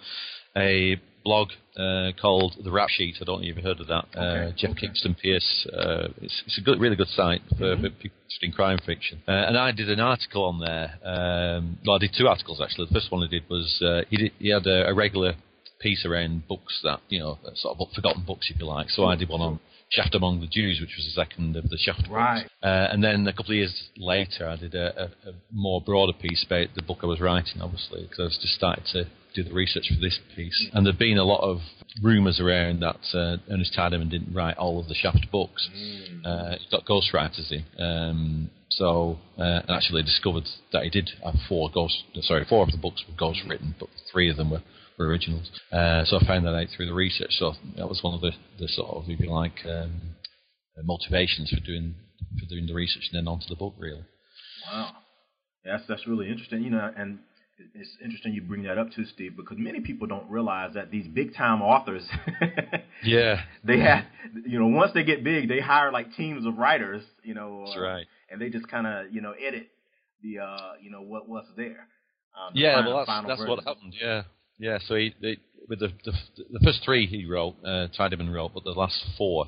a 0.57 1.01
blog 1.25 1.49
uh, 1.77 2.11
called 2.21 2.55
The 2.63 2.71
Rap 2.71 2.89
Sheet. 2.89 3.17
I 3.21 3.25
don't 3.25 3.41
know 3.41 3.49
if 3.49 3.57
you've 3.57 3.65
heard 3.65 3.81
of 3.81 3.89
that. 3.89 4.07
Uh, 4.17 4.21
okay, 4.21 4.45
uh, 4.45 4.53
Jeff 4.57 4.71
okay. 4.71 4.87
Kingston 4.87 5.17
Pierce. 5.21 5.67
Uh, 5.73 6.09
it's, 6.21 6.43
it's, 6.47 6.59
a 6.59 6.61
good, 6.61 6.81
really 6.81 6.97
good 6.97 7.09
site 7.09 7.43
for, 7.59 7.75
mm-hmm. 7.75 7.83
for 7.83 7.91
people 7.91 8.17
interested 8.25 8.47
in 8.47 8.53
crime 8.53 8.79
fiction. 8.85 9.23
Uh, 9.27 9.33
and 9.33 9.59
I 9.59 9.73
did 9.73 9.91
an 9.91 10.01
article 10.01 10.45
on 10.45 10.61
there. 10.61 10.95
Um, 11.05 11.79
well, 11.85 11.97
I 11.97 11.99
did 11.99 12.15
two 12.17 12.29
articles 12.29 12.61
actually. 12.63 12.87
The 12.87 12.95
first 12.95 13.11
one 13.11 13.23
I 13.23 13.31
did 13.31 13.49
was 13.49 13.83
uh, 13.83 14.03
he, 14.11 14.17
did, 14.17 14.33
he 14.39 14.51
had 14.51 14.67
a, 14.67 14.89
a 14.89 14.95
regular 14.95 15.35
piece 15.81 16.07
around 16.07 16.47
books 16.47 16.81
that 16.85 17.01
you 17.09 17.19
know 17.19 17.39
sort 17.57 17.77
of 17.79 17.89
forgotten 17.95 18.25
books, 18.25 18.51
if 18.53 18.61
you 18.61 18.67
like. 18.67 18.89
So 18.91 19.05
I 19.05 19.17
did 19.17 19.29
one 19.29 19.41
on 19.41 19.61
Shaft 19.93 20.15
Among 20.15 20.41
the 20.41 20.47
Jews, 20.47 20.81
which 20.81 20.97
was 20.97 21.05
the 21.05 21.23
second 21.23 21.57
of 21.57 21.69
the 21.69 21.77
Shaft 21.77 22.09
right. 22.11 22.43
books. 22.43 22.55
Uh, 22.63 22.89
and 22.91 23.05
then 23.05 23.27
a 23.29 23.33
couple 23.33 23.53
of 23.53 23.57
years 23.57 23.89
later, 23.99 24.49
I 24.49 24.57
did 24.57 24.75
a, 24.75 25.03
a, 25.03 25.31
a 25.31 25.33
more 25.53 25.81
broader 25.81 26.15
piece 26.15 26.45
about 26.47 26.69
the 26.75 26.83
book 26.83 26.99
I 27.03 27.07
was 27.07 27.21
writing, 27.21 27.61
obviously, 27.61 28.03
because 28.03 28.19
I 28.19 28.23
was 28.25 28.39
just 28.41 28.55
starting 28.55 28.85
to 28.93 29.05
do 29.35 29.43
the 29.43 29.55
research 29.55 29.89
for 29.89 30.01
this 30.01 30.19
piece. 30.35 30.71
And 30.73 30.87
there'd 30.87 30.99
been 30.99 31.19
a 31.19 31.25
lot 31.25 31.43
of 31.43 31.59
rumours 32.03 32.41
around 32.41 32.81
that 32.81 33.01
uh, 33.15 33.37
Ernest 33.51 33.75
Tidyman 33.77 34.11
didn't 34.11 34.35
write 34.35 34.57
all 34.57 34.81
of 34.81 34.89
the 34.89 34.95
Shaft 34.95 35.27
books. 35.31 35.69
Mm. 35.75 36.25
Uh, 36.25 36.57
he 36.59 36.67
got 36.71 36.87
ghostwriters 36.87 37.53
in. 37.53 37.65
Um, 37.83 38.51
so 38.71 39.19
uh, 39.39 39.61
actually 39.69 40.03
discovered 40.03 40.45
that 40.73 40.85
he 40.85 40.91
did 40.91 41.11
have 41.23 41.35
four 41.49 41.71
ghost, 41.73 42.05
sorry, 42.23 42.47
four 42.49 42.65
of 42.65 42.71
the 42.71 42.79
books 42.79 43.05
were 43.07 43.15
ghost 43.17 43.41
written, 43.47 43.75
but 43.79 43.91
three 44.11 44.31
of 44.31 44.39
them 44.39 44.51
were, 44.51 44.63
were 45.03 45.09
originals. 45.09 45.51
Uh, 45.71 46.05
so 46.05 46.19
I 46.19 46.27
found 46.27 46.47
that 46.47 46.55
out 46.55 46.67
through 46.77 46.87
the 46.87 46.95
research. 46.95 47.33
So 47.33 47.55
that 47.77 47.89
was 47.89 48.03
one 48.03 48.15
of 48.15 48.21
the, 48.21 48.33
the 48.59 48.69
sort 48.69 48.89
of, 48.97 49.05
if 49.09 49.21
you 49.21 49.31
like, 49.31 49.65
um, 49.69 50.01
motivations 50.85 51.51
for 51.51 51.61
doing 51.61 51.95
for 52.39 52.47
doing 52.47 52.67
the 52.67 52.75
research 52.75 53.09
and 53.13 53.19
then 53.19 53.31
onto 53.31 53.47
the 53.49 53.57
book, 53.57 53.75
really. 53.79 54.05
Wow, 54.71 54.93
yeah, 55.65 55.77
that's 55.77 55.89
that's 55.89 56.07
really 56.07 56.29
interesting. 56.29 56.63
You 56.63 56.71
know, 56.71 56.91
and 56.97 57.19
it's 57.75 57.97
interesting 58.03 58.33
you 58.33 58.43
bring 58.43 58.63
that 58.65 58.79
up 58.79 58.93
too, 58.93 59.05
Steve, 59.05 59.37
because 59.37 59.59
many 59.59 59.81
people 59.81 60.07
don't 60.07 60.29
realize 60.31 60.75
that 60.75 60.91
these 60.91 61.07
big 61.07 61.35
time 61.35 61.63
authors, 61.63 62.03
yeah, 63.05 63.43
they 63.65 63.79
have, 63.81 64.05
you 64.47 64.59
know, 64.59 64.69
once 64.69 64.93
they 64.95 65.05
get 65.05 65.25
big, 65.25 65.49
they 65.49 65.61
hire 65.61 65.93
like 65.93 66.15
teams 66.17 66.47
of 66.47 66.57
writers, 66.57 67.03
you 67.23 67.35
know, 67.35 67.65
that's 67.67 67.77
uh, 67.77 67.83
right, 67.83 68.07
and 68.31 68.41
they 68.41 68.49
just 68.49 68.69
kind 68.69 68.87
of, 68.87 69.13
you 69.13 69.21
know, 69.21 69.33
edit 69.33 69.69
the, 70.23 70.39
uh, 70.39 70.73
you 70.81 70.91
know, 70.91 71.03
what 71.03 71.29
what's 71.29 71.49
there. 71.57 71.89
Um, 72.35 72.53
yeah, 72.55 72.77
final, 72.77 72.95
well, 72.95 73.05
that's 73.07 73.27
that's 73.27 73.49
what 73.49 73.65
happened. 73.65 73.95
Yeah, 74.01 74.23
yeah. 74.63 74.79
So 74.87 74.95
he, 74.95 75.13
they, 75.21 75.39
with 75.69 75.81
the, 75.81 75.89
the 76.05 76.13
the 76.53 76.61
first 76.65 76.83
three 76.85 77.07
he 77.07 77.27
wrote, 77.27 77.57
uh, 77.65 77.89
Tidyman 77.99 78.33
wrote, 78.33 78.53
but 78.55 78.63
the 78.63 78.71
last 78.71 79.05
four 79.19 79.47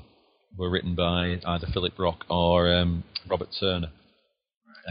were 0.57 0.69
written 0.69 0.93
by 0.93 1.37
either 1.45 1.67
Philip 1.73 1.95
Brock 1.95 2.25
or 2.29 2.71
um, 2.71 3.03
Robert 3.29 3.49
Turner. 3.59 3.91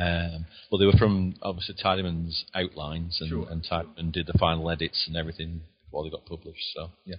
Um, 0.01 0.47
but 0.71 0.79
they 0.79 0.87
were 0.87 0.99
from 0.99 1.35
obviously 1.43 1.77
Tidyman's 1.77 2.47
outlines, 2.55 3.19
and, 3.21 3.29
sure. 3.29 3.47
and 3.51 3.63
Tidyman 3.63 4.13
did 4.13 4.27
the 4.27 4.39
final 4.39 4.71
edits 4.71 5.05
and 5.07 5.17
everything 5.17 5.61
before 5.85 6.05
they 6.05 6.11
got 6.11 6.27
published. 6.27 6.65
So 6.75 6.91
yeah. 7.05 7.17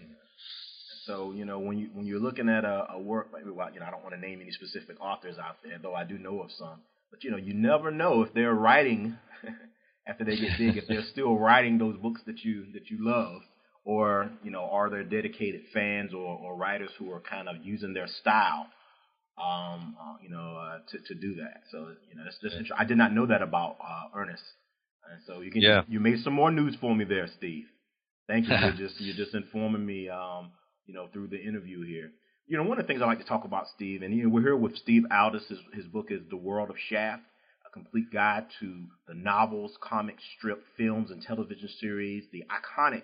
So 1.06 1.32
you 1.32 1.46
know 1.46 1.60
when 1.60 1.78
you 1.78 1.90
when 1.94 2.08
you're 2.08 2.20
looking 2.20 2.50
at 2.50 2.66
a, 2.66 2.88
a 2.94 3.00
work 3.00 3.30
like 3.32 3.44
well, 3.46 3.70
you 3.72 3.80
know 3.80 3.86
I 3.86 3.92
don't 3.92 4.02
want 4.04 4.16
to 4.16 4.20
name 4.20 4.42
any 4.42 4.52
specific 4.52 5.00
authors 5.00 5.38
out 5.38 5.58
there, 5.64 5.78
though 5.82 5.94
I 5.94 6.06
do 6.06 6.18
know 6.18 6.42
of 6.42 6.50
some. 6.58 6.82
But 7.12 7.24
you 7.24 7.30
know 7.30 7.38
you 7.38 7.54
never 7.54 7.92
know 7.92 8.24
if 8.24 8.34
they're 8.34 8.54
writing 8.54 9.18
after 10.08 10.24
they 10.24 10.36
get 10.36 10.58
big, 10.58 10.78
if 10.78 10.86
they're 10.88 11.06
still 11.12 11.38
writing 11.38 11.78
those 11.78 11.98
books 11.98 12.22
that 12.28 12.44
you 12.44 12.66
that 12.74 12.90
you 12.90 12.98
love, 13.00 13.42
or 13.84 14.30
you 14.44 14.52
know 14.52 14.70
are 14.72 14.90
there 14.90 15.04
dedicated 15.04 15.62
fans 15.74 16.14
or, 16.14 16.38
or 16.38 16.56
writers 16.56 16.92
who 16.98 17.12
are 17.12 17.22
kind 17.22 17.50
of 17.50 17.58
using 17.64 17.94
their 17.94 18.08
style 18.08 18.68
um, 19.38 19.96
uh, 20.00 20.16
you 20.22 20.30
know, 20.30 20.58
uh, 20.58 20.80
to 20.92 21.00
to 21.14 21.16
do 21.20 21.36
that. 21.36 21.64
So 21.72 21.90
you 22.10 22.16
know, 22.16 22.24
that's 22.24 22.38
just 22.42 22.56
yeah. 22.56 22.76
I 22.78 22.86
did 22.86 22.98
not 22.98 23.14
know 23.14 23.26
that 23.26 23.42
about 23.42 23.78
uh, 23.82 24.18
Ernest, 24.18 24.44
and 25.12 25.22
so 25.28 25.42
you 25.42 25.52
can 25.52 25.62
yeah. 25.62 25.82
you 25.88 26.00
made 26.00 26.24
some 26.24 26.34
more 26.34 26.52
news 26.52 26.76
for 26.80 26.96
me 26.96 27.06
there, 27.06 27.28
Steve. 27.38 27.66
Thank 28.28 28.48
you 28.48 28.56
for 28.58 28.72
just 28.78 29.00
you're 29.00 29.16
just 29.16 29.36
informing 29.36 29.86
me, 29.86 30.10
um, 30.10 30.52
you 30.86 30.94
know, 30.94 31.08
through 31.12 31.28
the 31.28 31.42
interview 31.42 31.86
here. 31.86 32.12
You 32.48 32.58
know, 32.58 32.64
one 32.64 32.80
of 32.80 32.86
the 32.86 32.88
things 32.88 33.02
I 33.02 33.06
like 33.06 33.20
to 33.20 33.26
talk 33.26 33.44
about, 33.44 33.66
Steve, 33.76 34.04
and 34.04 34.16
you 34.16 34.24
know, 34.24 34.30
we're 34.30 34.42
here 34.42 34.56
with 34.56 34.78
Steve 34.78 35.04
Aldous. 35.12 35.44
His, 35.50 35.60
his 35.74 35.86
book 35.86 36.08
is 36.12 36.22
The 36.30 36.38
World 36.38 36.70
of 36.70 36.78
Shaft, 36.90 37.24
complete 37.76 38.12
guide 38.12 38.46
to 38.62 38.86
the 39.06 39.14
novels, 39.14 39.78
comic 39.82 40.16
strip, 40.38 40.64
films, 40.78 41.12
and 41.12 41.22
television 41.22 41.70
series, 41.80 42.24
the 42.32 42.44
iconic 42.50 43.04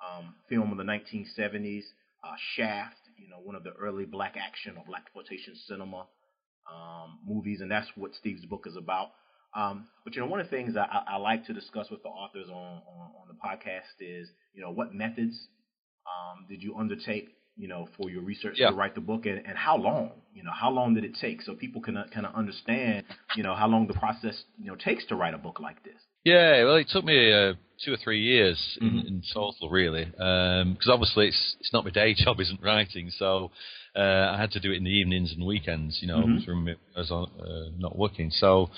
um, 0.00 0.34
film 0.48 0.72
of 0.72 0.78
the 0.78 0.84
1970s, 0.84 1.82
uh, 2.24 2.34
Shaft, 2.54 2.96
you 3.18 3.28
know, 3.28 3.36
one 3.42 3.54
of 3.54 3.64
the 3.64 3.72
early 3.78 4.06
black 4.06 4.34
action 4.40 4.76
or 4.78 4.84
blaxploitation 4.84 5.54
cinema 5.66 6.06
um, 6.72 7.18
movies, 7.26 7.60
and 7.60 7.70
that's 7.70 7.88
what 7.96 8.14
Steve's 8.14 8.46
book 8.46 8.64
is 8.66 8.76
about. 8.76 9.08
Um, 9.54 9.86
but 10.04 10.14
you 10.14 10.22
know, 10.22 10.28
one 10.28 10.40
of 10.40 10.46
the 10.46 10.56
things 10.56 10.76
I, 10.76 10.86
I, 11.06 11.16
like 11.16 11.46
to 11.46 11.54
discuss 11.54 11.90
with 11.90 12.02
the 12.02 12.08
authors 12.08 12.48
on, 12.48 12.54
on, 12.54 13.10
on 13.20 13.28
the 13.28 13.34
podcast 13.34 14.00
is, 14.00 14.28
you 14.54 14.62
know, 14.62 14.70
what 14.70 14.94
methods 14.94 15.48
um, 16.06 16.46
did 16.48 16.62
you 16.62 16.76
undertake, 16.76 17.28
you 17.58 17.68
know, 17.68 17.88
for 17.96 18.08
your 18.08 18.22
research 18.22 18.54
yeah. 18.56 18.70
to 18.70 18.76
write 18.76 18.94
the 18.94 19.00
book, 19.00 19.26
and, 19.26 19.38
and 19.44 19.58
how 19.58 19.76
long, 19.76 20.12
you 20.32 20.44
know, 20.44 20.52
how 20.52 20.70
long 20.70 20.94
did 20.94 21.04
it 21.04 21.16
take, 21.20 21.42
so 21.42 21.54
people 21.54 21.82
can 21.82 21.96
uh, 21.96 22.04
kind 22.14 22.24
of 22.24 22.34
understand, 22.34 23.04
you 23.34 23.42
know, 23.42 23.54
how 23.54 23.66
long 23.66 23.86
the 23.86 23.94
process, 23.94 24.44
you 24.58 24.66
know, 24.66 24.76
takes 24.76 25.04
to 25.06 25.16
write 25.16 25.34
a 25.34 25.38
book 25.38 25.58
like 25.60 25.82
this. 25.82 25.94
Yeah, 26.24 26.64
well, 26.64 26.76
it 26.76 26.88
took 26.90 27.04
me 27.04 27.32
uh, 27.32 27.54
two 27.84 27.92
or 27.92 27.96
three 27.96 28.20
years 28.20 28.78
mm-hmm. 28.80 28.98
in, 28.98 29.06
in, 29.06 29.22
total, 29.34 29.70
really, 29.70 30.04
because 30.04 30.86
um, 30.86 30.92
obviously 30.92 31.28
it's 31.28 31.56
it's 31.60 31.72
not 31.72 31.84
my 31.84 31.90
day 31.90 32.14
job, 32.16 32.40
isn't 32.40 32.62
writing, 32.62 33.10
so 33.18 33.50
uh, 33.96 34.32
I 34.34 34.36
had 34.38 34.52
to 34.52 34.60
do 34.60 34.72
it 34.72 34.76
in 34.76 34.84
the 34.84 34.90
evenings 34.90 35.32
and 35.32 35.44
weekends, 35.44 35.98
you 36.00 36.08
know, 36.08 36.18
mm-hmm. 36.18 36.44
from 36.44 36.68
I 36.68 36.98
was 36.98 37.10
on, 37.10 37.30
uh, 37.40 37.70
not 37.76 37.98
working. 37.98 38.30
So, 38.30 38.70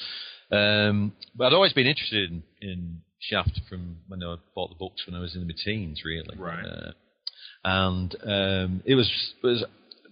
um, 0.50 1.12
but 1.34 1.48
I'd 1.48 1.52
always 1.52 1.74
been 1.74 1.86
interested 1.86 2.30
in, 2.30 2.42
in 2.62 3.00
Shaft 3.18 3.60
from 3.68 3.98
when 4.08 4.22
I 4.22 4.36
bought 4.54 4.70
the 4.70 4.76
books 4.76 5.02
when 5.06 5.14
I 5.14 5.20
was 5.20 5.36
in 5.36 5.46
my 5.46 5.54
teens, 5.64 6.02
really. 6.04 6.38
Right. 6.38 6.64
And 7.64 8.14
um, 8.24 8.82
it 8.84 8.94
was 8.94 9.10
it 9.42 9.46
was 9.46 9.64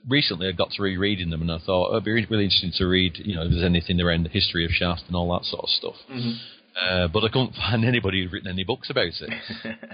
recently 0.06 0.48
I 0.48 0.52
got 0.52 0.70
to 0.72 0.82
rereading 0.82 1.30
them, 1.30 1.42
and 1.42 1.50
I 1.50 1.58
thought 1.58 1.90
it'd 1.90 2.04
be 2.04 2.12
really 2.12 2.44
interesting 2.44 2.72
to 2.76 2.86
read, 2.86 3.18
you 3.18 3.34
know, 3.34 3.42
if 3.42 3.50
there's 3.50 3.64
anything 3.64 4.00
around 4.00 4.24
the 4.24 4.30
history 4.30 4.64
of 4.64 4.70
Shaft 4.70 5.04
and 5.06 5.16
all 5.16 5.32
that 5.32 5.46
sort 5.46 5.64
of 5.64 5.70
stuff. 5.70 5.94
Mm-hmm. 6.10 6.32
Uh, 6.80 7.08
but 7.08 7.24
I 7.24 7.28
couldn't 7.28 7.54
find 7.70 7.84
anybody 7.84 8.22
who'd 8.22 8.32
written 8.32 8.50
any 8.50 8.64
books 8.64 8.90
about 8.90 9.06
it. 9.06 9.32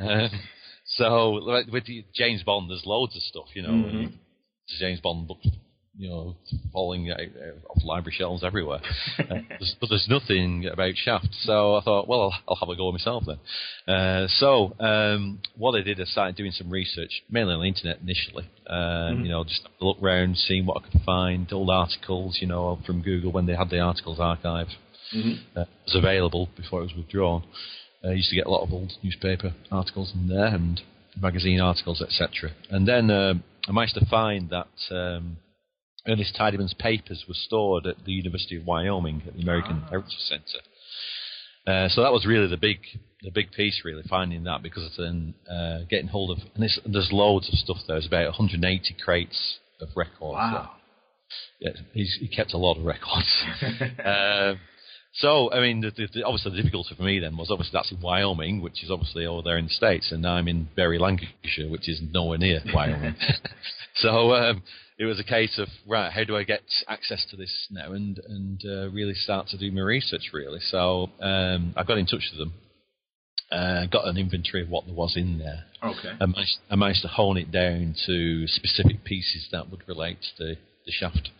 uh, 0.01 0.29
so 0.97 1.31
like, 1.33 1.67
with 1.71 1.85
James 2.15 2.43
Bond, 2.43 2.71
there's 2.71 2.87
loads 2.87 3.17
of 3.17 3.23
stuff, 3.23 3.47
you 3.55 3.63
know. 3.63 3.71
Mm-hmm. 3.71 4.15
James 4.79 5.01
Bond 5.01 5.29
books, 5.29 5.47
you 5.97 6.09
know, 6.09 6.37
falling 6.73 7.11
out, 7.11 7.21
off 7.71 7.85
library 7.85 8.15
shelves 8.17 8.43
everywhere. 8.43 8.81
uh, 9.19 9.37
but 9.81 9.89
there's 9.89 10.07
nothing 10.09 10.67
about 10.67 10.95
Shaft. 10.97 11.29
So 11.43 11.77
I 11.77 11.83
thought, 11.83 12.09
well, 12.09 12.23
I'll, 12.23 12.35
I'll 12.49 12.57
have 12.57 12.69
a 12.69 12.77
go 12.77 12.91
myself 12.91 13.25
then. 13.27 13.95
Uh, 13.95 14.27
so 14.29 14.75
um, 14.81 15.41
what 15.57 15.79
I 15.79 15.83
did, 15.83 16.01
I 16.01 16.05
started 16.05 16.37
doing 16.37 16.53
some 16.53 16.71
research, 16.71 17.23
mainly 17.31 17.55
on 17.55 17.61
the 17.61 17.69
internet 17.69 17.99
initially. 18.03 18.49
Uh, 18.67 18.75
mm-hmm. 18.75 19.25
You 19.25 19.31
know, 19.31 19.45
just 19.45 19.69
look 19.81 20.03
around, 20.03 20.37
seeing 20.37 20.67
what 20.67 20.83
I 20.83 20.91
could 20.91 21.01
find, 21.03 21.53
old 21.53 21.71
articles, 21.71 22.39
you 22.41 22.49
know, 22.49 22.79
from 22.85 23.03
Google 23.03 23.33
when 23.33 23.47
they 23.47 23.55
had 23.55 23.71
the 23.71 23.81
articles 23.81 24.19
archived 24.19 24.75
mm-hmm. 25.15 25.59
uh, 25.59 25.65
was 25.87 25.95
available 25.95 26.49
before 26.57 26.81
it 26.81 26.85
was 26.85 26.95
withdrawn. 26.97 27.45
Uh, 28.03 28.09
I 28.09 28.13
used 28.13 28.31
to 28.31 28.37
get 28.37 28.47
a 28.47 28.51
lot 28.51 28.63
of 28.63 28.73
old 28.73 28.93
newspaper 29.03 29.55
articles 29.71 30.13
in 30.15 30.29
there 30.29 30.47
and 30.47 30.81
magazine 31.21 31.61
articles, 31.61 32.03
etc. 32.03 32.51
And 32.71 32.87
then 32.87 33.11
uh, 33.11 33.35
I 33.69 33.73
managed 33.73 33.95
to 33.95 34.07
find 34.07 34.51
that 34.51 34.69
um, 34.91 35.37
Ernest 36.07 36.37
Tidyman's 36.39 36.75
papers 36.75 37.25
were 37.27 37.35
stored 37.35 37.87
at 37.87 38.05
the 38.05 38.13
University 38.13 38.57
of 38.57 38.67
Wyoming 38.67 39.23
at 39.27 39.35
the 39.35 39.43
American 39.43 39.83
ah. 39.85 39.91
Heritage 39.91 40.19
Center. 40.19 40.61
Uh, 41.67 41.89
so 41.89 42.03
that 42.03 42.13
was 42.13 42.27
really 42.27 42.47
the 42.47 42.59
big 42.59 42.79
the 43.23 43.31
big 43.31 43.51
piece, 43.53 43.81
really 43.85 44.03
finding 44.03 44.45
that 44.45 44.63
because 44.63 44.91
then 44.99 45.35
uh, 45.51 45.79
getting 45.89 46.09
hold 46.09 46.31
of 46.31 46.39
and 46.55 46.71
there's 46.93 47.09
loads 47.11 47.49
of 47.49 47.59
stuff 47.59 47.79
there. 47.87 47.97
There's 47.97 48.07
about 48.07 48.27
180 48.27 48.97
crates 49.03 49.59
of 49.81 49.89
records. 49.97 50.35
Wow. 50.35 50.73
Yeah, 51.59 51.73
he 51.95 52.29
kept 52.29 52.53
a 52.53 52.59
lot 52.59 52.77
of 52.77 52.85
records. 52.85 53.45
uh, 54.05 54.55
so, 55.15 55.53
I 55.53 55.61
mean, 55.61 55.81
the, 55.81 56.09
the, 56.13 56.25
obviously 56.25 56.51
the 56.51 56.57
difficulty 56.57 56.95
for 56.97 57.03
me 57.03 57.21
then 57.21 57.37
was 57.37 57.49
obviously 57.51 57.71
that's 57.73 57.93
in 57.93 58.01
Wyoming, 58.01 58.61
which 58.61 58.83
is 58.83 58.91
obviously 58.91 59.27
over 59.27 59.43
there 59.43 59.59
in 59.59 59.67
the 59.67 59.71
States, 59.71 60.11
and 60.11 60.27
I'm 60.27 60.49
in 60.49 60.69
Bury, 60.75 60.99
Lancashire, 60.99 61.71
which 61.71 61.89
is 61.89 62.03
nowhere 62.11 62.39
near 62.39 62.61
Wyoming. 62.75 63.15
so 63.97 64.35
um, 64.35 64.63
it 64.97 65.05
was 65.07 65.19
a 65.19 65.25
case 65.25 65.59
of, 65.59 65.69
right, 65.89 66.13
how 66.13 66.25
do 66.25 66.37
I 66.37 66.45
get 66.45 66.63
access 66.87 67.27
to 67.31 67.37
this 67.37 67.67
now 67.71 67.93
and, 67.93 68.21
and 68.29 68.63
uh, 68.65 68.91
really 68.91 69.15
start 69.15 69.49
to 69.49 69.59
do 69.59 69.73
my 69.73 69.81
research, 69.81 70.31
really. 70.33 70.61
So 70.61 71.11
um, 71.21 71.75
I 71.77 71.83
got 71.83 71.99
in 71.99 72.07
touch 72.07 72.31
with 72.31 72.39
them, 72.39 72.53
uh, 73.51 73.87
got 73.87 74.07
an 74.07 74.17
inventory 74.17 74.63
of 74.63 74.69
what 74.69 74.87
there 74.87 74.95
was 74.95 75.17
in 75.17 75.39
there. 75.39 75.65
Okay. 75.83 76.13
I 76.21 76.27
managed, 76.27 76.59
I 76.71 76.77
managed 76.77 77.03
to 77.03 77.09
hone 77.09 77.37
it 77.39 77.51
down 77.51 77.97
to 78.07 78.47
specific 78.47 79.05
pieces 79.05 79.49
that 79.51 79.71
would 79.71 79.83
relate 79.89 80.19
to 80.39 80.45
the, 80.45 80.55
the 80.87 80.93
shaft 80.93 81.31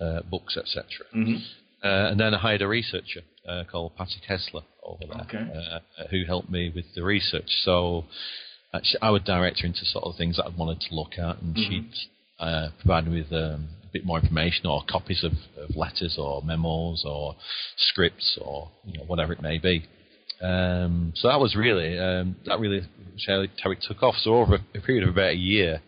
uh, 0.00 0.20
books, 0.30 0.56
etc. 0.56 0.84
Mm-hmm. 1.14 1.36
Uh, 1.82 2.10
and 2.10 2.20
then 2.20 2.32
I 2.32 2.38
hired 2.38 2.62
a 2.62 2.68
researcher 2.68 3.22
uh, 3.48 3.64
called 3.70 3.96
Patty 3.96 4.20
Kessler 4.26 4.62
over 4.84 5.04
there, 5.06 5.22
okay. 5.22 5.80
uh, 5.98 6.06
who 6.10 6.24
helped 6.26 6.50
me 6.50 6.70
with 6.72 6.84
the 6.94 7.02
research. 7.02 7.48
So 7.64 8.04
I 9.02 9.10
would 9.10 9.24
direct 9.24 9.60
her 9.60 9.66
into 9.66 9.84
sort 9.84 10.04
of 10.04 10.16
things 10.16 10.36
that 10.36 10.44
I 10.44 10.48
wanted 10.50 10.80
to 10.82 10.94
look 10.94 11.14
at, 11.14 11.42
and 11.42 11.56
mm-hmm. 11.56 11.70
she'd 11.70 11.92
uh, 12.40 12.68
provide 12.80 13.06
me 13.06 13.20
with 13.20 13.32
um, 13.32 13.68
a 13.84 13.92
bit 13.92 14.04
more 14.04 14.18
information 14.18 14.66
or 14.66 14.82
copies 14.88 15.22
of, 15.24 15.32
of, 15.58 15.76
letters 15.76 16.16
or 16.18 16.42
memos 16.42 17.04
or 17.06 17.36
scripts 17.76 18.38
or 18.40 18.70
you 18.84 18.98
know, 18.98 19.04
whatever 19.04 19.32
it 19.32 19.42
may 19.42 19.58
be. 19.58 19.86
Um, 20.42 21.12
so 21.16 21.28
that 21.28 21.38
was 21.38 21.54
really 21.54 21.98
um, 21.98 22.36
that 22.46 22.58
really 22.58 22.82
how 23.26 23.40
it, 23.42 23.50
took 23.86 24.02
off. 24.02 24.14
So 24.22 24.36
over 24.36 24.58
a, 24.74 24.80
period 24.80 25.04
of 25.04 25.10
about 25.10 25.32
a 25.32 25.36
year 25.36 25.82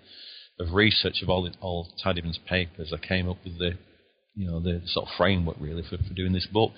of 0.61 0.75
research 0.75 1.23
of 1.23 1.31
all 1.31 1.49
all 1.63 1.89
Tidyman's 2.05 2.39
papers, 2.47 2.93
I 2.93 3.05
came 3.05 3.29
up 3.29 3.39
with 3.45 3.59
the 3.59 3.73
you 4.35 4.51
know 4.51 4.61
the 4.61 4.83
sort 4.87 5.09
of 5.09 5.15
framework 5.17 5.57
really 5.59 5.83
for, 5.83 5.97
for 5.97 6.15
doing 6.15 6.33
this 6.33 6.47
book. 6.47 6.73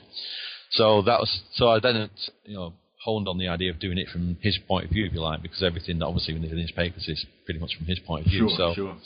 So 0.71 1.03
that 1.03 1.19
was 1.19 1.41
so 1.55 1.69
I 1.71 1.81
then 1.81 2.11
you 2.45 2.55
know 2.55 2.75
honed 3.05 3.29
on 3.29 3.39
the 3.39 3.49
idea 3.49 3.71
of 3.71 3.79
doing 3.79 3.99
it 3.99 4.09
from 4.09 4.37
his 4.41 4.59
point 4.67 4.87
of 4.87 4.91
view, 4.91 5.05
if 5.05 5.13
you 5.13 5.21
like, 5.21 5.43
because 5.43 5.63
everything 5.63 5.99
that 5.99 6.07
obviously 6.07 6.35
in 6.35 6.43
his 6.43 6.71
papers 6.71 7.07
is 7.07 7.25
pretty 7.45 7.61
much 7.61 7.77
from 7.77 7.87
his 7.87 7.99
point 7.99 8.25
of 8.25 8.31
view. 8.31 8.49
Sure, 8.49 8.57
so, 8.57 8.75
sure. 8.75 8.97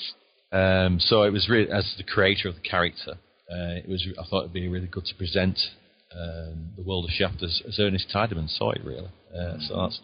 Um, 0.50 0.98
so 1.00 1.22
it 1.22 1.32
was 1.32 1.48
really, 1.48 1.70
as 1.70 1.94
the 1.96 2.04
creator 2.04 2.48
of 2.48 2.54
the 2.54 2.60
character, 2.60 3.12
uh, 3.50 3.76
it 3.76 3.88
was. 3.88 4.06
I 4.18 4.24
thought 4.28 4.40
it'd 4.40 4.52
be 4.52 4.68
really 4.68 4.86
good 4.86 5.04
to 5.06 5.14
present 5.14 5.58
um, 6.12 6.70
the 6.76 6.82
world 6.82 7.04
of 7.04 7.10
Shaft 7.10 7.42
as, 7.42 7.62
as 7.66 7.78
Ernest 7.78 8.06
Tidyman 8.14 8.48
saw 8.48 8.72
it, 8.72 8.82
really. 8.84 9.10
Uh, 9.34 9.38
mm-hmm. 9.38 9.60
So 9.62 9.82
that's 9.82 10.00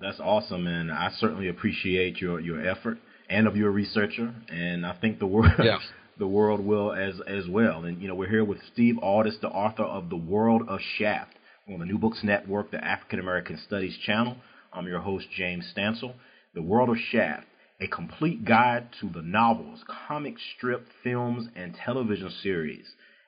that's 0.00 0.20
awesome, 0.20 0.66
and 0.66 0.92
I 0.92 1.10
certainly 1.18 1.48
appreciate 1.48 2.20
your 2.20 2.40
your 2.40 2.66
effort 2.66 2.98
and 3.28 3.46
of 3.46 3.56
your 3.56 3.70
researcher, 3.70 4.34
and 4.48 4.86
I 4.86 4.94
think 4.94 5.18
the 5.18 5.26
world 5.26 5.52
yeah. 5.62 5.78
the 6.18 6.26
world 6.26 6.60
will 6.60 6.92
as 6.92 7.14
as 7.26 7.48
well. 7.48 7.84
And 7.84 8.00
you 8.00 8.08
know, 8.08 8.14
we're 8.14 8.28
here 8.28 8.44
with 8.44 8.58
Steve 8.72 8.98
Aldous, 9.02 9.36
the 9.40 9.48
author 9.48 9.84
of 9.84 10.10
The 10.10 10.16
World 10.16 10.62
of 10.68 10.80
Shaft 10.98 11.34
on 11.68 11.80
the 11.80 11.86
New 11.86 11.98
Books 11.98 12.20
Network, 12.22 12.70
the 12.70 12.82
African 12.84 13.20
American 13.20 13.58
Studies 13.66 13.96
channel. 14.04 14.36
I'm 14.72 14.86
your 14.86 15.00
host, 15.00 15.26
James 15.36 15.70
Stansel. 15.76 16.14
The 16.54 16.62
World 16.62 16.90
of 16.90 16.96
Shaft, 17.10 17.46
a 17.80 17.86
complete 17.86 18.44
guide 18.44 18.88
to 19.00 19.08
the 19.08 19.22
novels, 19.22 19.84
comic 20.08 20.34
strip, 20.56 20.86
films, 21.04 21.48
and 21.54 21.74
television 21.84 22.30
series. 22.42 22.86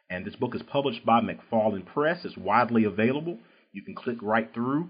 And 0.08 0.24
this 0.24 0.34
book 0.34 0.54
is 0.56 0.62
published 0.62 1.06
by 1.06 1.20
McFarland 1.20 1.86
Press. 1.86 2.24
It's 2.24 2.36
widely 2.36 2.84
available. 2.84 3.38
You 3.72 3.82
can 3.82 3.94
click 3.94 4.16
right 4.20 4.52
through 4.52 4.88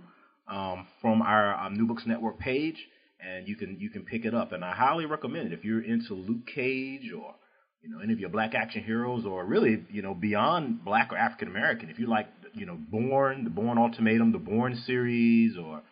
um, 0.48 0.86
from 1.02 1.20
our, 1.20 1.54
our 1.54 1.70
New 1.70 1.86
Books 1.86 2.04
Network 2.06 2.38
page, 2.38 2.76
and 3.20 3.46
you 3.46 3.54
can 3.54 3.76
you 3.78 3.90
can 3.90 4.02
pick 4.02 4.24
it 4.24 4.34
up. 4.34 4.52
And 4.52 4.64
I 4.64 4.74
highly 4.74 5.04
recommend 5.04 5.52
it 5.52 5.52
if 5.52 5.64
you're 5.64 5.84
into 5.84 6.14
Luke 6.14 6.46
Cage 6.54 7.12
or 7.12 7.34
you 7.82 7.90
know 7.90 8.00
any 8.02 8.14
of 8.14 8.18
your 8.18 8.30
black 8.30 8.54
action 8.54 8.82
heroes, 8.82 9.26
or 9.26 9.44
really 9.44 9.84
you 9.90 10.00
know 10.00 10.14
beyond 10.14 10.86
black 10.86 11.12
or 11.12 11.18
African 11.18 11.48
American. 11.48 11.90
If 11.90 11.98
you 11.98 12.06
like 12.06 12.28
you 12.54 12.64
know 12.64 12.78
Bourne, 12.90 13.44
the 13.44 13.50
Bourne 13.50 13.76
Ultimatum, 13.76 14.32
the 14.32 14.38
Bourne 14.38 14.82
series, 14.86 15.58
or 15.58 15.82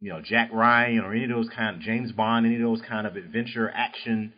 you 0.00 0.12
know 0.12 0.20
Jack 0.22 0.50
Ryan, 0.52 1.00
or 1.00 1.12
any 1.12 1.24
of 1.24 1.30
those 1.30 1.48
kind 1.54 1.76
of 1.76 1.82
James 1.82 2.12
Bond, 2.12 2.46
any 2.46 2.56
of 2.56 2.62
those 2.62 2.80
kind 2.86 3.06
of 3.06 3.16
adventure 3.16 3.70
action, 3.74 4.32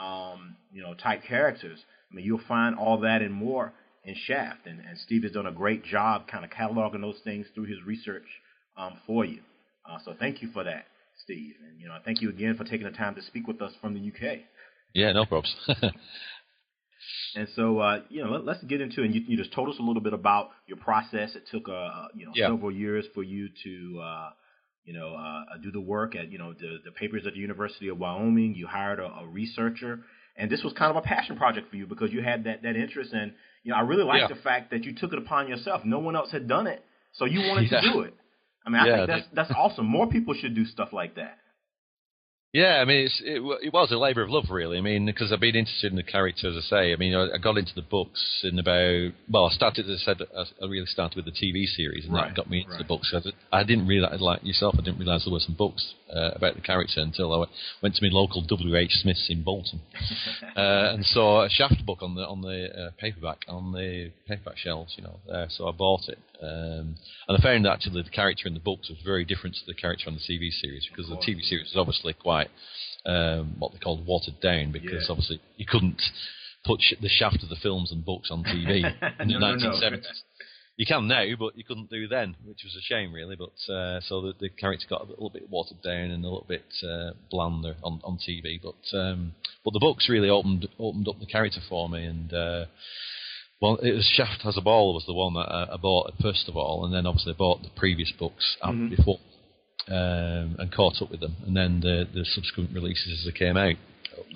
um, 0.00 0.56
you 0.72 0.82
know 0.82 0.94
type 0.94 1.22
characters. 1.24 1.78
I 2.10 2.14
mean, 2.14 2.24
you'll 2.24 2.40
find 2.46 2.76
all 2.76 3.00
that 3.00 3.22
and 3.22 3.32
more 3.32 3.72
in 4.04 4.14
Shaft, 4.26 4.66
and, 4.66 4.80
and 4.80 4.98
Steve 4.98 5.22
has 5.22 5.32
done 5.32 5.46
a 5.46 5.52
great 5.52 5.84
job 5.84 6.26
kind 6.28 6.44
of 6.44 6.50
cataloging 6.50 7.00
those 7.00 7.20
things 7.24 7.46
through 7.54 7.64
his 7.66 7.78
research 7.86 8.26
um, 8.76 8.98
for 9.06 9.24
you. 9.24 9.40
Uh, 9.88 9.98
so 10.04 10.14
thank 10.18 10.42
you 10.42 10.50
for 10.52 10.64
that, 10.64 10.86
Steve, 11.24 11.54
and 11.68 11.80
you 11.80 11.88
know 11.88 11.96
thank 12.04 12.20
you 12.20 12.30
again 12.30 12.56
for 12.56 12.64
taking 12.64 12.84
the 12.84 12.96
time 12.96 13.14
to 13.14 13.22
speak 13.22 13.46
with 13.46 13.60
us 13.62 13.72
from 13.80 13.94
the 13.94 14.00
UK. 14.00 14.38
Yeah, 14.94 15.12
no 15.12 15.24
problems. 15.24 15.54
And 17.34 17.48
so, 17.56 17.78
uh, 17.78 18.00
you 18.10 18.22
know, 18.22 18.30
let, 18.30 18.56
us 18.56 18.64
get 18.64 18.80
into 18.80 19.02
it. 19.02 19.06
And 19.06 19.14
you, 19.14 19.22
you, 19.26 19.36
just 19.36 19.52
told 19.52 19.68
us 19.68 19.76
a 19.78 19.82
little 19.82 20.02
bit 20.02 20.12
about 20.12 20.50
your 20.66 20.76
process. 20.76 21.34
It 21.34 21.44
took, 21.50 21.68
uh, 21.68 22.08
you 22.14 22.26
know, 22.26 22.32
yeah. 22.34 22.48
several 22.48 22.70
years 22.70 23.06
for 23.14 23.22
you 23.22 23.48
to, 23.64 24.00
uh, 24.02 24.30
you 24.84 24.92
know, 24.92 25.14
uh, 25.14 25.56
do 25.62 25.70
the 25.70 25.80
work 25.80 26.16
at, 26.16 26.30
you 26.30 26.38
know, 26.38 26.52
the, 26.52 26.78
the 26.84 26.90
papers 26.90 27.26
at 27.26 27.34
the 27.34 27.38
University 27.38 27.88
of 27.88 27.98
Wyoming. 27.98 28.54
You 28.54 28.66
hired 28.66 28.98
a, 28.98 29.06
a, 29.06 29.26
researcher, 29.26 30.00
and 30.36 30.50
this 30.50 30.62
was 30.62 30.72
kind 30.72 30.90
of 30.90 30.96
a 30.96 31.06
passion 31.06 31.36
project 31.36 31.70
for 31.70 31.76
you 31.76 31.86
because 31.86 32.12
you 32.12 32.22
had 32.22 32.44
that 32.44 32.62
that 32.62 32.76
interest. 32.76 33.12
And 33.12 33.32
you 33.62 33.70
know, 33.70 33.76
I 33.76 33.82
really 33.82 34.04
like 34.04 34.22
yeah. 34.22 34.28
the 34.28 34.42
fact 34.42 34.70
that 34.70 34.84
you 34.84 34.94
took 34.94 35.12
it 35.12 35.18
upon 35.18 35.48
yourself. 35.48 35.82
No 35.84 35.98
one 35.98 36.16
else 36.16 36.32
had 36.32 36.48
done 36.48 36.66
it, 36.66 36.84
so 37.12 37.24
you 37.24 37.40
wanted 37.48 37.68
yeah. 37.70 37.80
to 37.80 37.92
do 37.92 38.00
it. 38.00 38.14
I 38.66 38.70
mean, 38.70 38.80
I 38.80 38.96
think 38.96 39.08
that's 39.08 39.26
that's 39.34 39.50
awesome. 39.56 39.86
More 39.86 40.08
people 40.08 40.34
should 40.34 40.54
do 40.54 40.64
stuff 40.64 40.92
like 40.92 41.16
that. 41.16 41.38
Yeah, 42.52 42.80
I 42.82 42.84
mean, 42.84 43.06
it, 43.06 43.42
it, 43.62 43.72
was 43.72 43.92
a 43.92 43.96
labour 43.96 44.20
of 44.20 44.28
love, 44.28 44.50
really. 44.50 44.76
I 44.76 44.82
mean, 44.82 45.06
because 45.06 45.32
I've 45.32 45.40
been 45.40 45.56
interested 45.56 45.90
in 45.90 45.96
the 45.96 46.02
character, 46.02 46.50
as 46.50 46.56
I 46.56 46.60
say. 46.60 46.92
I 46.92 46.96
mean, 46.96 47.14
I, 47.14 47.34
I, 47.34 47.38
got 47.38 47.56
into 47.56 47.74
the 47.74 47.80
books 47.80 48.42
in 48.44 48.58
about 48.58 49.12
well, 49.30 49.46
I 49.46 49.52
started, 49.54 49.88
as 49.88 50.02
I 50.02 50.04
said, 50.04 50.20
I 50.36 50.66
really 50.66 50.84
started 50.84 51.16
with 51.16 51.24
the 51.24 51.30
TV 51.30 51.64
series, 51.64 52.04
and 52.04 52.12
right, 52.12 52.28
that 52.28 52.36
got 52.36 52.50
me 52.50 52.58
into 52.58 52.72
right. 52.72 52.78
the 52.78 52.84
books. 52.84 53.14
I, 53.14 53.58
I 53.60 53.64
didn't 53.64 53.86
realize, 53.86 54.20
like 54.20 54.44
yourself, 54.44 54.74
I 54.78 54.82
didn't 54.82 54.98
realise 54.98 55.24
there 55.24 55.32
were 55.32 55.40
some 55.40 55.54
books 55.54 55.94
uh, 56.14 56.32
about 56.34 56.56
the 56.56 56.60
character 56.60 57.00
until 57.00 57.32
I 57.32 57.46
went 57.82 57.94
to 57.94 58.04
my 58.04 58.12
local 58.12 58.42
W. 58.42 58.76
H. 58.76 58.96
Smith's 59.00 59.28
in 59.30 59.42
Bolton, 59.42 59.80
uh, 60.54 60.92
and 60.92 61.06
saw 61.06 61.44
a 61.44 61.48
Shaft 61.48 61.86
book 61.86 62.02
on 62.02 62.16
the 62.16 62.26
on 62.28 62.42
the 62.42 62.68
uh, 62.68 62.90
paperback 62.98 63.46
on 63.48 63.72
the 63.72 64.10
paperback 64.28 64.58
shelves, 64.58 64.92
you 64.98 65.04
know. 65.04 65.20
There, 65.26 65.46
so 65.48 65.68
I 65.68 65.72
bought 65.72 66.02
it, 66.08 66.18
um, 66.42 66.96
and 67.28 67.38
I 67.38 67.40
found 67.40 67.64
that 67.64 67.72
actually 67.72 68.02
the 68.02 68.10
character 68.10 68.48
in 68.48 68.54
the 68.54 68.60
books 68.60 68.88
was 68.88 68.98
very 69.04 69.24
different 69.24 69.56
to 69.56 69.66
the 69.66 69.74
character 69.74 70.08
on 70.08 70.14
the 70.14 70.20
TV 70.20 70.50
series 70.50 70.88
because 70.88 71.08
the 71.08 71.16
TV 71.16 71.40
series 71.42 71.68
is 71.68 71.76
obviously 71.76 72.12
quite 72.14 72.48
um, 73.06 73.56
what 73.58 73.72
they 73.72 73.78
called 73.78 74.06
watered 74.06 74.40
down 74.40 74.72
because 74.72 75.06
yeah. 75.06 75.10
obviously 75.10 75.40
you 75.56 75.66
couldn't 75.66 76.02
put 76.64 76.80
sh- 76.80 76.94
the 77.00 77.08
shaft 77.08 77.42
of 77.42 77.48
the 77.48 77.56
films 77.56 77.92
and 77.92 78.04
books 78.04 78.30
on 78.30 78.44
TV 78.44 78.84
in 79.20 79.28
the 79.28 79.38
no, 79.38 79.54
1970s. 79.54 79.80
No, 79.80 79.90
no. 79.90 79.98
You 80.76 80.86
can 80.86 81.06
now, 81.06 81.24
but 81.38 81.56
you 81.56 81.64
couldn't 81.64 81.90
do 81.90 82.08
then, 82.08 82.34
which 82.44 82.62
was 82.64 82.74
a 82.74 82.80
shame, 82.80 83.12
really. 83.12 83.36
But 83.36 83.72
uh, 83.72 84.00
so 84.00 84.22
the, 84.22 84.32
the, 84.40 84.48
character 84.48 84.86
got 84.88 85.02
a 85.02 85.10
little 85.10 85.28
bit 85.28 85.50
watered 85.50 85.82
down 85.82 86.10
and 86.10 86.24
a 86.24 86.28
little 86.28 86.46
bit 86.48 86.64
uh, 86.82 87.10
blander 87.30 87.76
on, 87.84 88.00
on 88.02 88.18
TV. 88.18 88.58
But 88.60 88.96
um, 88.96 89.34
but 89.64 89.74
the 89.74 89.80
books 89.80 90.08
really 90.08 90.30
opened 90.30 90.66
opened 90.78 91.08
up 91.08 91.20
the 91.20 91.26
character 91.26 91.60
for 91.68 91.90
me, 91.90 92.06
and 92.06 92.32
uh, 92.32 92.64
well, 93.62 93.76
it 93.76 93.92
was 93.92 94.04
Shaft 94.04 94.42
Has 94.42 94.58
a 94.58 94.60
Ball 94.60 94.92
was 94.92 95.06
the 95.06 95.14
one 95.14 95.34
that 95.34 95.48
I, 95.48 95.74
I 95.74 95.76
bought 95.76 96.12
first 96.20 96.48
of 96.48 96.56
all, 96.56 96.84
and 96.84 96.92
then 96.92 97.06
obviously 97.06 97.32
I 97.32 97.36
bought 97.36 97.62
the 97.62 97.70
previous 97.76 98.12
books 98.18 98.56
mm-hmm. 98.62 98.88
before 98.88 99.20
um, 99.86 100.56
and 100.58 100.74
caught 100.74 101.00
up 101.00 101.12
with 101.12 101.20
them, 101.20 101.36
and 101.46 101.56
then 101.56 101.80
the 101.80 102.08
the 102.12 102.24
subsequent 102.24 102.70
releases 102.74 103.20
as 103.20 103.24
they 103.24 103.38
came 103.38 103.56
out 103.56 103.76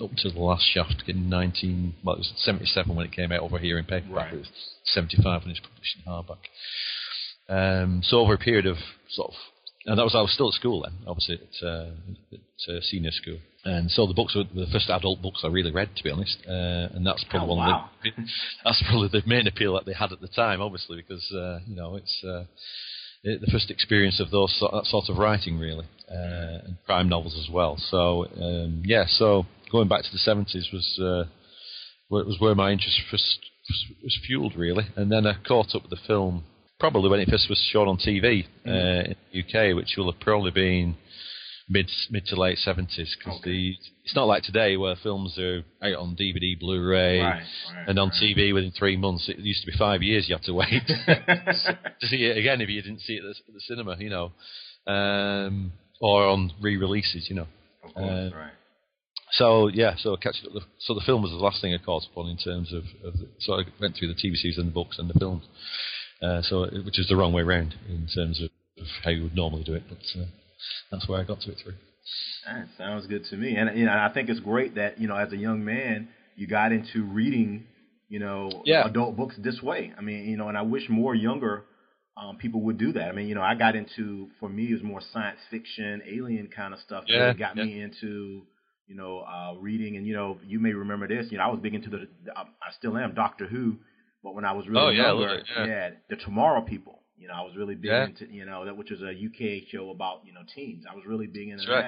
up 0.01 0.11
to 0.17 0.31
the 0.31 0.39
last 0.39 0.63
Shaft 0.73 1.03
in 1.07 1.29
19 1.29 1.95
well 2.03 2.15
it 2.15 2.19
was 2.19 2.33
77 2.37 2.95
when 2.95 3.05
it 3.05 3.11
came 3.11 3.31
out 3.31 3.41
over 3.41 3.59
here 3.59 3.77
in 3.77 3.85
paperback. 3.85 4.31
Right. 4.31 4.33
It 4.33 4.37
was 4.37 4.49
75 4.85 5.41
when 5.41 5.51
it 5.51 5.59
was 5.59 5.69
published 5.69 5.97
in 5.99 6.11
hardback. 6.11 7.83
Um, 7.83 8.01
so 8.03 8.19
over 8.19 8.33
a 8.33 8.37
period 8.37 8.65
of 8.65 8.77
sort 9.09 9.31
of 9.31 9.35
and 9.87 9.97
that 9.97 10.03
was 10.03 10.13
I 10.13 10.21
was 10.21 10.33
still 10.33 10.49
at 10.49 10.53
school 10.53 10.81
then, 10.83 10.93
obviously 11.07 11.39
at, 11.39 11.65
uh, 11.65 11.89
at 12.33 12.75
uh, 12.75 12.81
senior 12.81 13.11
school, 13.11 13.39
and 13.63 13.89
so 13.89 14.05
the 14.05 14.13
books 14.13 14.35
were 14.35 14.43
the 14.43 14.67
first 14.71 14.89
adult 14.89 15.21
books 15.21 15.41
I 15.43 15.47
really 15.47 15.71
read, 15.71 15.95
to 15.95 16.03
be 16.03 16.11
honest, 16.11 16.37
uh, 16.45 16.91
and 16.93 17.07
that's 17.07 17.23
probably 17.29 17.53
oh, 17.53 17.55
one 17.55 17.67
wow. 17.69 17.85
of 17.85 18.03
the, 18.17 18.23
that's 18.65 18.83
probably 18.89 19.07
the 19.07 19.25
main 19.25 19.47
appeal 19.47 19.73
that 19.75 19.85
they 19.85 19.93
had 19.93 20.11
at 20.11 20.19
the 20.19 20.27
time, 20.27 20.61
obviously, 20.61 20.97
because 20.97 21.25
uh, 21.33 21.59
you 21.65 21.75
know 21.75 21.95
it's 21.95 22.21
uh, 22.23 22.43
it, 23.23 23.39
the 23.39 23.49
first 23.51 23.71
experience 23.71 24.19
of 24.19 24.29
those 24.29 24.55
that 24.59 24.85
sort 24.85 25.09
of 25.09 25.17
writing 25.17 25.57
really, 25.57 25.85
uh, 26.11 26.67
and 26.67 26.77
crime 26.85 27.07
novels 27.07 27.37
as 27.41 27.49
well. 27.51 27.77
So 27.89 28.25
um, 28.41 28.83
yeah, 28.85 29.05
so 29.07 29.45
going 29.71 29.87
back 29.87 30.03
to 30.03 30.11
the 30.11 30.19
seventies 30.19 30.67
was 30.73 30.99
was 32.09 32.35
where 32.39 32.55
my 32.55 32.71
interest 32.71 32.99
first 33.09 33.39
was 34.03 34.19
fueled 34.27 34.57
really, 34.57 34.83
and 34.97 35.09
then 35.09 35.25
I 35.25 35.35
caught 35.47 35.75
up 35.75 35.83
with 35.83 35.91
the 35.91 36.07
film 36.07 36.43
probably 36.79 37.09
when 37.09 37.19
it 37.19 37.29
first 37.29 37.49
was 37.49 37.59
shown 37.71 37.87
on 37.87 37.97
TV 37.97 38.45
mm. 38.65 38.67
uh, 38.67 39.09
in 39.09 39.15
the 39.31 39.39
UK, 39.41 39.75
which 39.75 39.95
will 39.97 40.11
have 40.11 40.19
probably 40.21 40.51
been 40.51 40.95
mid 41.69 41.89
mid 42.09 42.25
to 42.25 42.39
late 42.39 42.57
seventies 42.57 43.15
because 43.17 43.39
okay. 43.39 43.49
the 43.49 43.75
it's 44.03 44.15
not 44.15 44.27
like 44.27 44.43
today 44.43 44.77
where 44.77 44.95
films 45.03 45.37
are 45.37 45.63
out 45.83 45.95
on 45.95 46.15
DVD, 46.15 46.57
Blu-ray, 46.57 47.19
right, 47.19 47.43
right, 47.75 47.89
and 47.89 47.99
on 47.99 48.09
right. 48.09 48.17
TV 48.23 48.53
within 48.53 48.71
three 48.71 48.95
months. 48.95 49.27
It 49.27 49.37
used 49.39 49.65
to 49.65 49.71
be 49.71 49.77
five 49.77 50.01
years 50.01 50.29
you 50.29 50.35
had 50.35 50.43
to 50.43 50.53
wait 50.53 50.87
to 50.87 52.07
see 52.07 52.23
it 52.23 52.37
again 52.37 52.61
if 52.61 52.69
you 52.69 52.81
didn't 52.81 53.01
see 53.01 53.13
it 53.13 53.25
at 53.25 53.35
the, 53.35 53.35
at 53.49 53.53
the 53.53 53.59
cinema, 53.61 53.97
you 53.99 54.09
know, 54.09 54.31
um, 54.87 55.73
or 55.99 56.25
on 56.25 56.53
re-releases, 56.61 57.29
you 57.29 57.35
know. 57.35 57.47
Of 57.83 57.93
course, 57.93 58.33
uh, 58.33 58.37
right. 58.37 58.51
So 59.31 59.67
yeah, 59.67 59.95
so 59.97 60.15
catching 60.15 60.47
up. 60.47 60.53
The, 60.53 60.61
so 60.79 60.93
the 60.93 61.03
film 61.05 61.21
was 61.21 61.31
the 61.31 61.37
last 61.37 61.59
thing 61.61 61.73
I 61.73 61.83
caught 61.83 62.03
upon 62.09 62.29
in 62.29 62.37
terms 62.37 62.71
of, 62.71 62.83
of 63.03 63.19
the, 63.19 63.27
so 63.39 63.53
I 63.53 63.63
went 63.81 63.97
through 63.97 64.07
the 64.07 64.13
TV 64.13 64.35
series 64.35 64.57
and 64.57 64.67
the 64.67 64.73
books 64.73 64.97
and 64.99 65.09
the 65.09 65.19
films. 65.19 65.43
Uh, 66.21 66.41
so 66.41 66.67
which 66.85 66.99
is 66.99 67.07
the 67.07 67.15
wrong 67.15 67.33
way 67.33 67.43
round 67.43 67.75
in 67.87 68.07
terms 68.13 68.41
of, 68.41 68.49
of 68.81 68.87
how 69.03 69.11
you 69.11 69.23
would 69.23 69.35
normally 69.35 69.63
do 69.63 69.73
it, 69.73 69.83
but 69.87 69.99
uh, 70.19 70.25
that's 70.91 71.07
where 71.07 71.19
I 71.19 71.23
got 71.23 71.41
to 71.41 71.51
it 71.51 71.57
through. 71.63 71.73
That 72.45 72.67
sounds 72.77 73.05
good 73.07 73.25
to 73.25 73.37
me, 73.37 73.55
and 73.55 73.77
you 73.77 73.85
know 73.85 73.91
I 73.91 74.11
think 74.13 74.29
it's 74.29 74.39
great 74.39 74.75
that 74.75 74.99
you 74.99 75.07
know 75.07 75.15
as 75.15 75.31
a 75.31 75.37
young 75.37 75.63
man 75.63 76.07
you 76.35 76.47
got 76.47 76.71
into 76.71 77.03
reading 77.03 77.65
you 78.09 78.19
know 78.19 78.49
yeah. 78.65 78.85
adult 78.85 79.15
books 79.15 79.35
this 79.37 79.61
way. 79.61 79.93
I 79.97 80.01
mean 80.01 80.25
you 80.25 80.37
know, 80.37 80.47
and 80.47 80.57
I 80.57 80.63
wish 80.63 80.89
more 80.89 81.13
younger 81.13 81.65
um, 82.17 82.37
people 82.37 82.61
would 82.61 82.77
do 82.77 82.93
that. 82.93 83.09
I 83.09 83.11
mean, 83.11 83.27
you 83.27 83.35
know, 83.35 83.41
I 83.41 83.53
got 83.55 83.75
into 83.75 84.29
for 84.39 84.49
me 84.49 84.71
it 84.71 84.73
was 84.73 84.83
more 84.83 85.01
science 85.13 85.39
fiction, 85.51 86.01
alien 86.07 86.49
kind 86.55 86.73
of 86.73 86.79
stuff 86.79 87.03
yeah, 87.07 87.27
that 87.27 87.39
got 87.39 87.55
yeah. 87.55 87.63
me 87.63 87.81
into 87.81 88.43
you 88.87 88.95
know 88.95 89.19
uh, 89.19 89.53
reading. 89.59 89.97
And 89.97 90.07
you 90.07 90.15
know, 90.15 90.39
you 90.45 90.59
may 90.59 90.73
remember 90.73 91.07
this. 91.07 91.27
You 91.29 91.37
know, 91.37 91.43
I 91.43 91.47
was 91.47 91.59
big 91.61 91.75
into 91.75 91.89
the, 91.89 92.07
I 92.35 92.71
still 92.77 92.97
am 92.97 93.13
Doctor 93.13 93.45
Who 93.45 93.77
but 94.27 94.35
when 94.35 94.43
I 94.43 94.51
was 94.51 94.67
really 94.67 94.81
oh, 94.81 94.89
yeah, 94.89 95.07
younger, 95.07 95.41
yeah. 95.55 95.65
yeah, 95.65 95.89
the 96.09 96.17
Tomorrow 96.17 96.61
People. 96.63 96.99
You 97.17 97.29
know, 97.29 97.33
I 97.33 97.43
was 97.43 97.55
really 97.55 97.75
big 97.75 97.91
yeah. 97.91 98.07
into 98.07 98.25
you 98.29 98.45
know 98.45 98.65
that 98.65 98.75
which 98.75 98.91
was 98.91 99.01
a 99.01 99.11
UK 99.11 99.63
show 99.71 99.89
about 99.89 100.23
you 100.25 100.33
know 100.33 100.41
teens. 100.53 100.83
I 100.89 100.93
was 100.95 101.05
really 101.07 101.27
big 101.27 101.47
into 101.47 101.65
That's 101.65 101.69
right. 101.69 101.81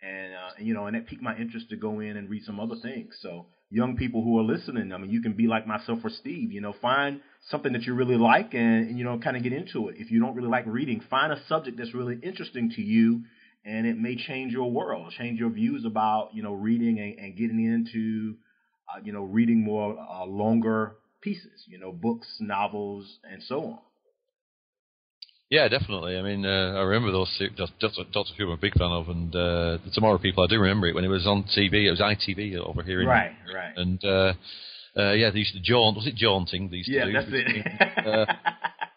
that, 0.00 0.06
and, 0.06 0.34
uh, 0.34 0.58
and 0.58 0.66
you 0.66 0.74
know, 0.74 0.86
and 0.86 0.96
that 0.96 1.06
piqued 1.06 1.22
my 1.22 1.36
interest 1.36 1.70
to 1.70 1.76
go 1.76 2.00
in 2.00 2.16
and 2.16 2.28
read 2.28 2.42
some 2.44 2.58
other 2.58 2.74
things. 2.82 3.14
So 3.22 3.46
young 3.70 3.96
people 3.96 4.24
who 4.24 4.40
are 4.40 4.42
listening, 4.42 4.92
I 4.92 4.98
mean, 4.98 5.10
you 5.10 5.22
can 5.22 5.34
be 5.34 5.46
like 5.46 5.68
myself 5.68 6.00
or 6.02 6.10
Steve. 6.10 6.50
You 6.50 6.60
know, 6.60 6.74
find 6.82 7.20
something 7.48 7.72
that 7.74 7.82
you 7.82 7.94
really 7.94 8.16
like 8.16 8.54
and, 8.54 8.88
and 8.88 8.98
you 8.98 9.04
know, 9.04 9.20
kind 9.20 9.36
of 9.36 9.44
get 9.44 9.52
into 9.52 9.88
it. 9.88 9.96
If 9.98 10.10
you 10.10 10.20
don't 10.20 10.34
really 10.34 10.48
like 10.48 10.66
reading, 10.66 11.00
find 11.08 11.32
a 11.32 11.40
subject 11.46 11.78
that's 11.78 11.94
really 11.94 12.18
interesting 12.24 12.70
to 12.70 12.82
you, 12.82 13.22
and 13.64 13.86
it 13.86 13.96
may 13.96 14.16
change 14.16 14.52
your 14.52 14.68
world, 14.68 15.12
change 15.16 15.38
your 15.38 15.50
views 15.50 15.84
about 15.84 16.30
you 16.34 16.42
know 16.42 16.54
reading 16.54 16.98
and, 16.98 17.20
and 17.20 17.36
getting 17.36 17.64
into 17.64 18.34
uh, 18.92 19.00
you 19.04 19.12
know 19.12 19.22
reading 19.22 19.62
more 19.62 19.96
uh, 19.96 20.24
longer 20.26 20.96
pieces, 21.22 21.64
you 21.66 21.78
know, 21.78 21.92
books, 21.92 22.36
novels, 22.40 23.18
and 23.30 23.42
so 23.42 23.64
on. 23.64 23.78
Yeah, 25.50 25.68
definitely. 25.68 26.16
I 26.16 26.22
mean, 26.22 26.46
uh, 26.46 26.74
I 26.76 26.80
remember 26.80 27.12
those. 27.12 27.42
Doctor, 27.56 28.04
Doctor 28.10 28.32
Who, 28.38 28.46
I'm 28.46 28.52
a 28.52 28.56
big 28.56 28.72
fan 28.72 28.90
of, 28.90 29.08
and 29.08 29.34
uh, 29.34 29.76
the 29.84 29.90
Tomorrow 29.92 30.16
People. 30.16 30.44
I 30.44 30.46
do 30.46 30.58
remember 30.58 30.86
it 30.86 30.94
when 30.94 31.04
it 31.04 31.08
was 31.08 31.26
on 31.26 31.44
TV. 31.44 31.84
It 31.84 31.90
was 31.90 32.00
ITV 32.00 32.56
over 32.56 32.82
here. 32.82 33.02
In, 33.02 33.06
right, 33.06 33.32
right. 33.54 33.76
And 33.76 34.02
uh, 34.02 34.32
uh, 34.96 35.12
yeah, 35.12 35.30
they 35.30 35.40
used 35.40 35.52
to 35.52 35.60
jaunt. 35.60 35.96
Was 35.96 36.06
it 36.06 36.14
jaunting? 36.14 36.70
They 36.70 36.78
used 36.78 36.88
yeah, 36.88 37.04
to 37.04 37.12
do? 37.12 37.12
that's 37.12 37.28
it. 37.30 38.06
uh, 38.06 38.32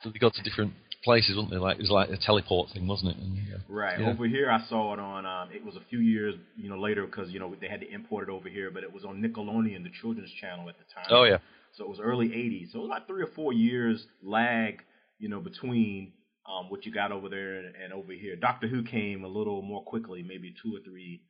so 0.02 0.12
they 0.12 0.20
got 0.20 0.34
to 0.36 0.44
different 0.44 0.72
places, 1.06 1.38
weren't 1.38 1.52
they? 1.52 1.58
Like 1.58 1.78
it 1.78 1.82
was 1.82 1.90
like 1.90 2.10
a 2.10 2.18
teleport 2.18 2.72
thing, 2.74 2.88
wasn't 2.88 3.12
it? 3.12 3.18
And, 3.18 3.38
yeah. 3.38 3.58
Right. 3.70 4.00
Yeah. 4.00 4.10
Over 4.10 4.28
here, 4.28 4.52
I 4.52 4.68
saw 4.68 4.94
it 4.94 5.00
on. 5.00 5.26
Um, 5.26 5.50
it 5.54 5.64
was 5.64 5.76
a 5.76 5.84
few 5.90 6.00
years, 6.00 6.36
you 6.58 6.70
know, 6.70 6.78
later 6.78 7.06
because 7.06 7.30
you 7.30 7.40
know 7.40 7.56
they 7.62 7.70
had 7.70 7.80
to 7.80 7.90
import 7.90 8.28
it 8.28 8.32
over 8.32 8.50
here, 8.50 8.72
but 8.72 8.84
it 8.84 8.92
was 8.92 9.06
on 9.06 9.22
Nickelodeon, 9.22 9.84
the 9.84 9.92
children's 10.02 10.32
channel 10.42 10.68
at 10.68 10.76
the 10.78 10.84
time. 10.94 11.06
Oh 11.10 11.24
yeah. 11.24 11.38
So 11.78 11.86
it 11.86 11.90
was 11.90 12.00
early 12.02 12.28
'80s. 12.28 12.74
So 12.74 12.80
it 12.80 12.82
was 12.82 12.90
like 12.90 13.08
three 13.08 13.24
or 13.24 13.30
four 13.36 13.54
years 13.54 14.06
lag, 14.22 14.82
you 15.20 15.30
know, 15.30 15.40
between 15.40 16.12
um, 16.46 16.70
what 16.70 16.86
you 16.86 16.92
got 16.92 17.12
over 17.12 17.30
there 17.30 17.60
and, 17.60 17.76
and 17.76 17.94
over 17.94 18.12
here. 18.12 18.36
Doctor 18.36 18.68
Who 18.68 18.84
came 18.84 19.24
a 19.24 19.28
little 19.28 19.62
more 19.62 19.84
quickly, 19.84 20.24
maybe 20.24 20.54
two 20.62 20.76
or 20.76 20.80
three 20.84 21.22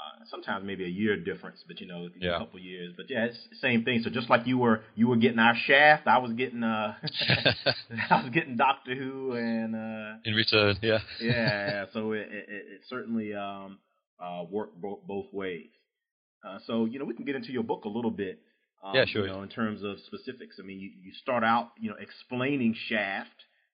uh, 0.00 0.24
sometimes 0.30 0.64
maybe 0.64 0.84
a 0.84 0.88
year 0.88 1.16
difference, 1.16 1.62
but 1.66 1.80
you 1.80 1.86
know, 1.86 2.08
yeah. 2.18 2.36
a 2.36 2.38
couple 2.38 2.58
years. 2.58 2.94
But 2.96 3.10
yeah, 3.10 3.26
it's 3.26 3.36
the 3.50 3.56
same 3.56 3.84
thing. 3.84 4.00
So 4.02 4.10
just 4.10 4.30
like 4.30 4.46
you 4.46 4.58
were, 4.58 4.82
you 4.94 5.08
were 5.08 5.16
getting 5.16 5.38
our 5.38 5.54
Shaft, 5.66 6.06
I 6.06 6.18
was 6.18 6.32
getting, 6.32 6.62
uh, 6.62 6.94
I 8.10 8.22
was 8.22 8.30
getting 8.32 8.56
Doctor 8.56 8.94
Who, 8.94 9.32
and 9.32 9.74
uh, 9.74 10.18
in 10.24 10.34
return, 10.34 10.76
yeah, 10.82 10.98
yeah. 11.20 11.86
So 11.92 12.12
it, 12.12 12.28
it, 12.30 12.46
it 12.48 12.80
certainly 12.88 13.34
um, 13.34 13.78
uh, 14.18 14.44
worked 14.50 14.80
bo- 14.80 15.00
both 15.06 15.26
ways. 15.32 15.68
Uh, 16.46 16.58
so 16.66 16.86
you 16.86 16.98
know, 16.98 17.04
we 17.04 17.14
can 17.14 17.24
get 17.24 17.36
into 17.36 17.52
your 17.52 17.64
book 17.64 17.84
a 17.84 17.88
little 17.88 18.10
bit. 18.10 18.40
Um, 18.82 18.94
yeah, 18.94 19.04
sure. 19.04 19.26
You 19.26 19.32
know, 19.32 19.42
in 19.42 19.50
terms 19.50 19.82
of 19.82 19.98
specifics, 20.06 20.56
I 20.58 20.62
mean, 20.62 20.80
you, 20.80 20.90
you 21.02 21.12
start 21.20 21.44
out, 21.44 21.72
you 21.78 21.90
know, 21.90 21.96
explaining 22.00 22.74
Shaft, 22.88 23.28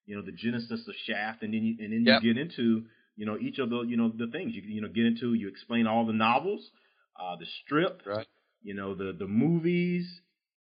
you 0.04 0.16
know, 0.16 0.22
the 0.22 0.32
genesis 0.32 0.80
of 0.88 0.94
Shaft, 1.06 1.42
and 1.42 1.54
then 1.54 1.62
you 1.62 1.76
and 1.78 1.92
then 1.92 2.04
you 2.04 2.12
yep. 2.12 2.22
get 2.22 2.36
into 2.36 2.86
you 3.16 3.26
know 3.26 3.36
each 3.38 3.58
of 3.58 3.70
the 3.70 3.82
you 3.82 3.96
know 3.96 4.12
the 4.16 4.28
things 4.28 4.54
you 4.54 4.62
you 4.62 4.80
know 4.80 4.88
get 4.88 5.06
into. 5.06 5.34
You 5.34 5.48
explain 5.48 5.86
all 5.86 6.06
the 6.06 6.12
novels, 6.12 6.70
uh, 7.20 7.36
the 7.36 7.46
strip, 7.64 8.02
right. 8.06 8.26
you 8.62 8.74
know 8.74 8.94
the 8.94 9.16
the 9.18 9.26
movies, 9.26 10.06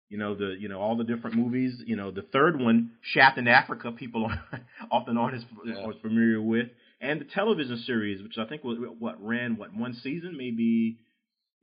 you 0.09 0.17
know 0.17 0.33
the 0.33 0.55
you 0.59 0.69
know 0.69 0.79
all 0.79 0.95
the 0.95 1.03
different 1.03 1.35
movies. 1.35 1.81
You 1.85 1.95
know 1.97 2.11
the 2.11 2.21
third 2.21 2.59
one, 2.59 2.91
Shaft 3.01 3.37
in 3.37 3.47
Africa, 3.47 3.91
people 3.91 4.25
are, 4.25 4.61
often 4.91 5.17
aren't 5.17 5.35
as, 5.35 5.43
yeah. 5.65 5.85
familiar 6.01 6.41
with, 6.41 6.67
and 7.01 7.21
the 7.21 7.25
television 7.25 7.77
series, 7.85 8.23
which 8.23 8.37
I 8.37 8.45
think 8.45 8.63
was 8.63 8.77
what 8.99 9.23
ran 9.23 9.57
what 9.57 9.75
one 9.75 9.93
season 9.93 10.35
maybe. 10.37 10.97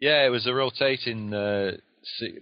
Yeah, 0.01 0.27
it 0.27 0.31
was 0.31 0.47
a 0.47 0.55
rotating. 0.55 1.33
Uh, 1.33 1.73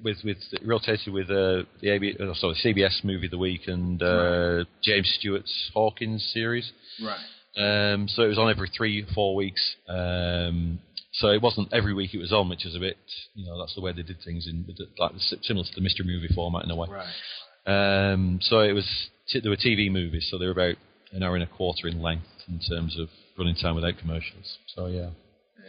with 0.02 0.16
with 0.24 0.38
rotated 0.64 1.12
with 1.12 1.31
uh, 1.31 1.62
the 1.81 1.90
AB, 1.90 2.16
oh, 2.18 2.33
sorry 2.35 2.57
CBS 2.64 3.05
movie 3.05 3.26
of 3.26 3.31
the 3.31 3.38
week 3.38 3.61
and 3.68 4.02
uh, 4.02 4.07
right. 4.07 4.66
James 4.83 5.16
Stewart's 5.20 5.70
Hawkins 5.72 6.28
series. 6.35 6.72
Right. 7.00 7.20
Um, 7.57 8.09
so 8.09 8.23
it 8.23 8.29
was 8.29 8.38
on 8.38 8.51
every 8.51 8.71
three, 8.75 9.07
four 9.15 9.35
weeks. 9.35 9.77
Um, 9.88 10.81
so 11.12 11.29
it 11.29 11.43
wasn't 11.43 11.73
every 11.73 11.93
week 11.93 12.15
it 12.15 12.19
was 12.19 12.33
on, 12.33 12.49
which 12.49 12.65
is 12.65 12.75
a 12.75 12.79
bit, 12.81 12.97
you 13.35 13.47
know, 13.47 13.59
that's 13.59 13.75
the 13.75 13.83
way 13.83 13.93
they 13.93 14.03
did 14.03 14.19
things 14.25 14.47
in 14.47 14.67
like 14.99 15.12
similar 15.43 15.65
to 15.65 15.75
the 15.75 15.83
mystery 15.83 16.07
movie 16.07 16.33
format 16.35 16.65
in 16.65 16.71
a 16.71 16.77
way. 16.77 16.88
Right. 16.88 18.12
Um, 18.12 18.38
so 18.43 18.61
it 18.61 18.73
was 18.73 18.88
there 19.33 19.51
were 19.51 19.57
TV 19.57 19.91
movies, 19.91 20.29
so 20.31 20.38
they 20.38 20.47
were 20.47 20.53
about 20.53 20.77
an 21.12 21.23
hour 21.23 21.35
and 21.35 21.45
a 21.45 21.47
quarter 21.47 21.87
in 21.87 22.01
length 22.01 22.27
in 22.49 22.61
terms 22.61 22.99
of 22.99 23.09
running 23.38 23.55
time 23.55 23.75
without 23.75 23.99
commercials. 23.99 24.59
So 24.75 24.87
yeah. 24.87 25.11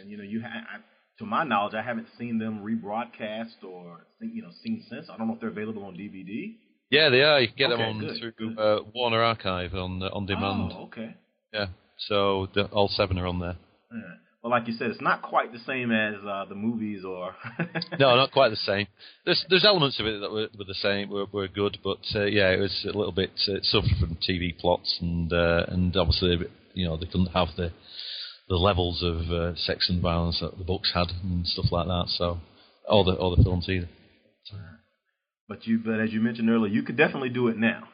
And 0.00 0.10
you 0.10 0.16
know, 0.16 0.24
you 0.24 0.40
ha- 0.40 0.66
I, 0.74 0.78
to 1.18 1.26
my 1.26 1.44
knowledge, 1.44 1.74
I 1.74 1.82
haven't 1.82 2.08
seen 2.18 2.38
them 2.38 2.64
rebroadcast 2.64 3.62
or 3.62 4.06
you 4.20 4.42
know 4.42 4.50
seen 4.62 4.84
since. 4.88 5.08
I 5.12 5.16
don't 5.16 5.28
know 5.28 5.34
if 5.34 5.40
they're 5.40 5.50
available 5.50 5.84
on 5.84 5.94
DVD. 5.94 6.56
Yeah, 6.90 7.10
they 7.10 7.22
are. 7.22 7.40
You 7.40 7.48
can 7.48 7.56
get 7.56 7.72
okay, 7.72 7.82
them 7.82 7.96
on 7.96 8.00
good, 8.00 8.18
through 8.18 8.32
good. 8.32 8.58
Uh, 8.58 8.80
Warner 8.94 9.22
Archive 9.22 9.74
on 9.74 10.02
uh, 10.02 10.08
on 10.12 10.26
demand. 10.26 10.72
Oh, 10.74 10.84
okay. 10.84 11.14
Yeah. 11.54 11.66
So 12.08 12.48
the, 12.54 12.64
all 12.66 12.88
seven 12.88 13.18
are 13.18 13.26
on 13.26 13.38
there. 13.38 13.56
Yeah. 13.92 14.00
Well, 14.42 14.50
like 14.50 14.68
you 14.68 14.74
said, 14.74 14.90
it's 14.90 15.00
not 15.00 15.22
quite 15.22 15.52
the 15.52 15.58
same 15.60 15.90
as 15.90 16.16
uh, 16.22 16.44
the 16.46 16.54
movies, 16.54 17.02
or 17.02 17.34
no, 17.98 18.14
not 18.14 18.30
quite 18.30 18.50
the 18.50 18.56
same. 18.56 18.88
There's 19.24 19.42
there's 19.48 19.64
elements 19.64 19.98
of 19.98 20.06
it 20.06 20.20
that 20.20 20.30
were, 20.30 20.48
were 20.58 20.66
the 20.66 20.74
same, 20.74 21.08
were, 21.08 21.24
were 21.32 21.48
good, 21.48 21.78
but 21.82 22.00
uh, 22.14 22.24
yeah, 22.24 22.50
it 22.50 22.60
was 22.60 22.84
a 22.84 22.94
little 22.94 23.12
bit 23.12 23.30
uh, 23.48 23.54
it 23.54 23.64
suffered 23.64 23.96
from 23.98 24.18
TV 24.28 24.54
plots, 24.58 24.98
and 25.00 25.32
uh, 25.32 25.64
and 25.68 25.96
obviously 25.96 26.36
you 26.74 26.86
know 26.86 26.98
they 26.98 27.06
couldn't 27.06 27.28
have 27.32 27.48
the 27.56 27.72
the 28.48 28.56
levels 28.56 29.02
of 29.02 29.30
uh, 29.30 29.56
sex 29.56 29.88
and 29.88 30.02
violence 30.02 30.40
that 30.42 30.58
the 30.58 30.64
books 30.64 30.92
had 30.92 31.06
and 31.22 31.46
stuff 31.46 31.72
like 31.72 31.86
that. 31.86 32.04
So 32.08 32.38
all 32.86 33.04
the 33.04 33.14
all 33.14 33.34
the 33.34 33.42
films 33.42 33.66
either. 33.70 33.88
But 35.48 35.66
you, 35.66 35.78
but 35.78 36.00
as 36.00 36.12
you 36.12 36.20
mentioned 36.20 36.50
earlier, 36.50 36.72
you 36.72 36.82
could 36.82 36.96
definitely 36.96 37.28
do 37.28 37.48
it 37.48 37.56
now. 37.56 37.88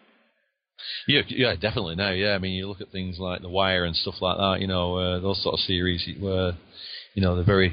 Yeah, 1.07 1.23
yeah, 1.29 1.55
definitely 1.55 1.97
now. 1.97 2.11
Yeah, 2.11 2.35
I 2.35 2.39
mean, 2.39 2.53
you 2.53 2.69
look 2.69 2.81
at 2.81 2.91
things 2.91 3.19
like 3.19 3.43
The 3.43 3.49
Wire 3.49 3.85
and 3.85 3.97
stuff 3.97 4.15
like 4.21 4.37
that. 4.37 4.61
You 4.61 4.67
know, 4.67 4.97
uh, 4.97 5.21
those 5.21 5.43
sort 5.43 5.55
of 5.55 5.61
series 5.61 6.09
where, 6.19 6.53
you 7.15 7.23
know, 7.23 7.35
they're 7.35 7.45
very, 7.45 7.71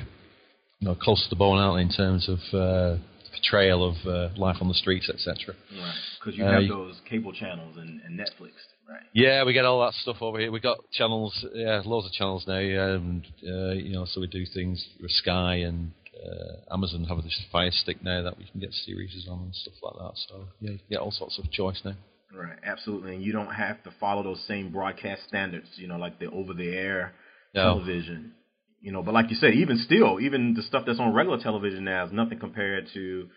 you 0.80 0.88
know, 0.88 0.96
close 0.96 1.24
to 1.24 1.30
the 1.30 1.36
bone 1.36 1.60
out 1.60 1.76
in 1.76 1.89
terms 1.89 2.30
of 2.30 2.39
uh, 2.54 2.98
portrayal 3.38 3.89
of 3.89 3.96
uh, 4.08 4.30
life 4.38 4.58
on 4.62 4.67
the 4.67 4.74
streets, 4.74 5.10
etc. 5.10 5.56
Right, 5.72 5.93
because 6.20 6.38
you 6.38 6.43
have 6.43 6.67
those 6.67 7.00
cable 7.10 7.34
channels 7.34 7.78
and, 7.78 8.02
and, 8.02 8.20
Netflix, 8.20 8.52
right? 8.89 9.04
Yeah, 9.13 9.43
we 9.43 9.54
get 9.54 9.65
all 9.65 9.82
that 9.82 9.93
stuff 9.93 10.17
over 10.22 10.39
here. 10.39 10.52
We 10.52 10.60
got 10.60 10.78
channels, 10.91 11.46
yeah, 11.54 11.82
loads 11.86 12.08
of 12.08 12.13
channels 12.13 12.46
now. 12.48 12.60
Yeah, 12.60 12.96
and 12.96 13.26
uh, 13.43 13.74
you 13.74 13.93
know, 13.93 14.06
so 14.06 14.22
we 14.22 14.28
do 14.28 14.46
things 14.54 14.86
with 15.02 15.12
Sky 15.12 15.56
and 15.58 15.91
uh, 16.26 16.74
Amazon 16.74 17.06
have 17.06 17.24
this 17.24 17.39
Fire 17.52 17.72
Stick 17.72 18.04
now 18.04 18.24
that 18.24 18.38
we 18.38 18.46
can 18.46 18.60
get 18.60 18.74
series 18.74 19.28
on 19.30 19.39
and 19.39 19.56
stuff 19.56 19.76
like 19.84 19.96
that. 19.96 20.13
So 20.28 20.46
yeah, 20.60 20.72
you 20.72 20.80
get 20.89 21.00
all 21.00 21.12
sorts 21.12 21.39
of 21.39 21.52
choice 21.52 21.82
now. 21.84 21.96
Right, 22.34 22.58
absolutely, 22.63 23.16
and 23.16 23.24
you 23.24 23.32
don't 23.32 23.54
have 23.54 23.82
to 23.84 23.92
follow 24.00 24.22
those 24.22 24.44
same 24.48 24.72
broadcast 24.72 25.24
standards, 25.28 25.68
you 25.76 25.88
know, 25.88 25.98
like 25.98 26.20
the 26.20 26.30
over-the-air 26.30 27.13
no. 27.56 27.63
television, 27.63 28.34
you 28.82 28.92
know. 28.92 29.02
But 29.02 29.13
like 29.13 29.30
you 29.30 29.38
said, 29.38 29.54
even 29.54 29.78
still, 29.78 30.20
even 30.20 30.54
the 30.54 30.62
stuff 30.63 30.84
that's 30.86 31.00
on 31.00 31.13
regular 31.13 31.42
television 31.42 31.86
now 31.86 32.06
is 32.06 32.12
nothing 32.12 32.38
compared 32.38 32.90
to, 32.94 33.30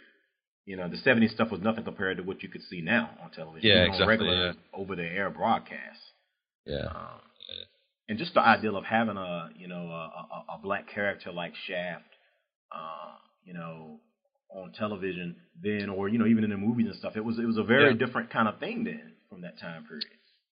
you 0.67 0.77
know, 0.77 0.89
the 0.89 0.97
'70s 0.97 1.33
stuff 1.33 1.53
was 1.53 1.61
nothing 1.61 1.85
compared 1.85 2.17
to 2.17 2.25
what 2.25 2.43
you 2.43 2.49
could 2.49 2.63
see 2.69 2.81
now 2.81 3.11
on 3.23 3.31
television. 3.31 3.71
Yeah, 3.71 3.85
exactly. 3.85 4.03
On 4.03 4.09
regular 4.09 4.47
yeah. 4.47 4.53
over-the-air 4.75 5.31
broadcasts. 5.31 6.03
Yeah. 6.67 6.87
Um, 6.87 7.21
and 8.09 8.19
just 8.19 8.35
the 8.35 8.41
idea 8.41 8.73
of 8.73 8.85
having 8.85 9.17
a, 9.17 9.51
you 9.57 9.69
know, 9.69 9.87
a, 9.89 10.27
a, 10.53 10.55
a 10.57 10.59
black 10.61 10.89
character 10.93 11.31
like 11.31 11.53
Shaft, 11.69 12.03
uh, 12.73 13.15
you 13.45 13.55
know, 13.55 14.01
on 14.55 14.73
television 14.73 15.37
then, 15.63 15.89
or 15.89 16.09
you 16.09 16.19
know, 16.19 16.27
even 16.27 16.45
in 16.45 16.51
the 16.51 16.57
movies 16.57 16.87
and 16.87 16.97
stuff. 16.97 17.17
It 17.17 17.25
was 17.25 17.39
it 17.39 17.47
was 17.47 17.59
a 17.59 17.63
very 17.63 17.93
yeah. 17.93 18.05
different 18.07 18.31
kind 18.31 18.49
of 18.49 18.59
thing 18.59 18.85
then 18.85 19.13
from 19.29 19.43
that 19.43 19.59
time 19.59 19.85
period. 19.85 20.07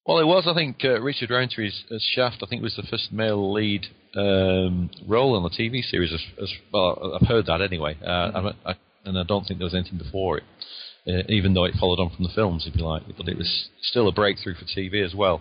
Well, 0.06 0.18
it 0.20 0.26
was. 0.26 0.46
I 0.46 0.54
think 0.54 0.78
uh, 0.84 1.00
Richard 1.00 1.30
Roundtree 1.30 1.68
as 1.68 2.02
Shaft. 2.14 2.38
I 2.42 2.46
think 2.46 2.62
was 2.62 2.76
the 2.76 2.86
first 2.88 3.12
male 3.12 3.52
lead 3.52 3.86
um, 4.16 4.90
role 5.06 5.36
on 5.36 5.42
the 5.42 5.50
TV 5.50 5.82
series. 5.82 6.12
As, 6.12 6.24
as 6.42 6.52
well, 6.72 7.18
I've 7.20 7.28
heard 7.28 7.46
that 7.46 7.60
anyway, 7.60 7.96
uh, 8.02 8.06
mm-hmm. 8.06 8.46
I, 8.66 8.70
I, 8.70 8.74
and 9.04 9.18
I 9.18 9.24
don't 9.24 9.44
think 9.44 9.58
there 9.58 9.66
was 9.66 9.74
anything 9.74 9.98
before 9.98 10.38
it. 10.38 10.44
Uh, 11.06 11.22
even 11.28 11.54
though 11.54 11.64
it 11.64 11.74
followed 11.78 12.00
on 12.00 12.14
from 12.14 12.24
the 12.24 12.32
films, 12.34 12.66
if 12.66 12.76
you 12.76 12.84
like, 12.84 13.02
but 13.16 13.28
it 13.28 13.36
was 13.36 13.68
still 13.82 14.08
a 14.08 14.12
breakthrough 14.12 14.54
for 14.54 14.66
TV 14.66 15.04
as 15.04 15.14
well. 15.14 15.40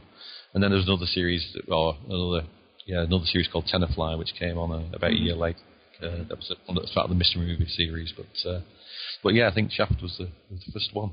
And 0.54 0.64
then 0.64 0.72
there 0.72 0.78
was 0.78 0.88
another 0.88 1.06
series, 1.06 1.46
or 1.68 1.98
another, 2.06 2.48
yeah, 2.86 3.04
another 3.04 3.26
series 3.26 3.50
called 3.52 3.70
Tenafly, 3.74 4.18
which 4.18 4.34
came 4.40 4.58
on 4.58 4.72
uh, 4.72 4.96
about 4.96 5.12
mm-hmm. 5.12 5.24
a 5.24 5.26
year 5.26 5.36
later. 5.36 5.60
Uh, 6.02 6.24
that 6.30 6.38
was 6.38 6.54
one 6.66 6.78
part 6.94 7.06
of 7.06 7.10
the 7.10 7.16
mystery 7.16 7.46
movie 7.46 7.68
series, 7.68 8.14
but 8.16 8.50
uh, 8.50 8.62
but 9.24 9.34
yeah, 9.34 9.50
I 9.50 9.54
think 9.54 9.72
Shaft 9.72 10.02
was 10.02 10.16
the, 10.18 10.30
was 10.52 10.64
the 10.66 10.72
first 10.72 10.94
one. 10.94 11.12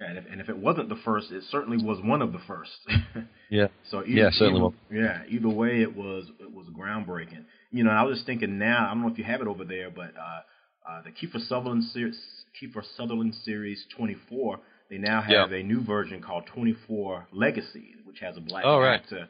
And 0.00 0.18
if, 0.18 0.24
and 0.30 0.40
if 0.40 0.48
it 0.48 0.58
wasn't 0.58 0.88
the 0.88 0.98
first, 1.04 1.30
it 1.30 1.44
certainly 1.50 1.82
was 1.82 1.98
one 2.02 2.22
of 2.22 2.32
the 2.32 2.40
first. 2.46 2.72
yeah. 3.50 3.68
So 3.90 4.00
either, 4.00 4.10
yeah, 4.10 4.30
certainly 4.32 4.60
either, 4.60 4.64
was. 4.64 4.74
Yeah, 4.90 5.22
either 5.28 5.48
way, 5.48 5.82
it 5.82 5.96
was 5.96 6.24
it 6.40 6.52
was 6.52 6.66
groundbreaking. 6.76 7.44
You 7.70 7.84
know, 7.84 7.90
I 7.90 8.02
was 8.02 8.16
just 8.16 8.26
thinking 8.26 8.58
now. 8.58 8.86
I 8.86 8.94
don't 8.94 9.02
know 9.02 9.08
if 9.08 9.18
you 9.18 9.24
have 9.24 9.40
it 9.40 9.46
over 9.46 9.64
there, 9.64 9.90
but 9.90 10.12
uh, 10.16 10.90
uh, 10.90 11.02
the 11.02 11.10
Kiefer 11.10 11.40
Sutherland 11.46 11.84
series, 11.84 12.18
Kiefer 12.60 12.82
Sutherland 12.96 13.34
series 13.44 13.84
24. 13.96 14.58
They 14.90 14.98
now 14.98 15.22
have 15.22 15.50
yeah. 15.50 15.58
a 15.58 15.62
new 15.62 15.82
version 15.82 16.20
called 16.20 16.44
24 16.52 17.28
Legacy, 17.32 17.94
which 18.04 18.18
has 18.20 18.36
a 18.36 18.40
black 18.40 18.64
oh, 18.66 18.78
right. 18.78 19.00
actor 19.00 19.28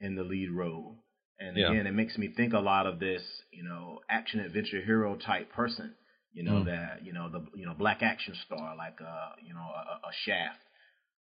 in 0.00 0.14
the 0.14 0.22
lead 0.22 0.50
role. 0.50 0.96
And 1.42 1.56
yeah. 1.56 1.70
again, 1.70 1.86
it 1.86 1.94
makes 1.94 2.16
me 2.16 2.28
think 2.28 2.52
a 2.52 2.58
lot 2.58 2.86
of 2.86 3.00
this, 3.00 3.22
you 3.50 3.64
know, 3.64 4.00
action 4.08 4.40
adventure 4.40 4.80
hero 4.80 5.16
type 5.16 5.52
person. 5.52 5.94
You 6.32 6.44
know 6.44 6.62
mm. 6.62 6.64
that 6.64 7.04
you 7.04 7.12
know 7.12 7.28
the 7.28 7.44
you 7.54 7.66
know 7.66 7.74
black 7.74 7.98
action 8.00 8.34
star 8.46 8.74
like 8.74 8.98
uh 9.02 9.32
you 9.46 9.52
know 9.52 9.60
a, 9.60 10.08
a 10.08 10.12
Shaft. 10.24 10.58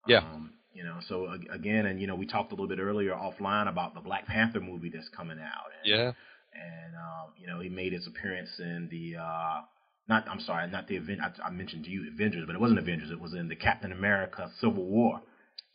Yeah. 0.08 0.19
Um, 0.19 0.54
you 0.73 0.84
know, 0.84 0.97
so 1.08 1.28
again, 1.54 1.86
and 1.86 2.01
you 2.01 2.08
know, 2.08 2.15
we 2.15 2.25
talked 2.25 2.51
a 2.51 2.56
little 2.56 2.67
bit 2.67 2.80
earlier 2.80 3.13
offline 3.13 3.69
about 3.69 3.93
the 3.93 4.01
Black 4.01 4.28
Panther 4.28 4.60
movie 4.60 4.91
that's 4.93 5.08
coming 5.15 5.39
out. 5.39 5.71
And, 5.80 5.86
yeah. 5.86 6.12
And 6.54 6.95
um, 6.95 7.34
you 7.39 7.47
know, 7.47 7.60
he 7.60 7.69
made 7.69 7.93
his 7.93 8.08
appearance 8.08 8.49
in 8.60 8.89
the 8.91 9.21
uh, 9.21 9.62
not 10.10 10.28
I'm 10.28 10.39
sorry, 10.41 10.69
not 10.69 10.88
the 10.88 10.95
event 10.95 11.19
I, 11.21 11.47
I 11.47 11.49
mentioned 11.51 11.86
to 11.86 11.91
you 11.91 12.12
Avengers, 12.13 12.43
but 12.47 12.56
it 12.56 12.62
wasn't 12.62 12.80
Avengers. 12.80 13.12
It 13.12 13.21
was 13.21 13.34
in 13.34 13.47
the 13.47 13.56
Captain 13.56 13.91
America 13.91 14.51
Civil 14.60 14.86
War. 14.86 15.21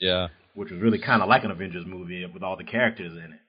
Yeah. 0.01 0.29
Which 0.55 0.71
was 0.71 0.81
really 0.81 0.99
kind 0.99 1.23
of 1.23 1.29
like 1.29 1.45
an 1.45 1.51
Avengers 1.51 1.87
movie 1.87 2.27
with 2.27 2.43
all 2.43 2.57
the 2.57 2.65
characters 2.65 3.13
in 3.13 3.33
it 3.33 3.41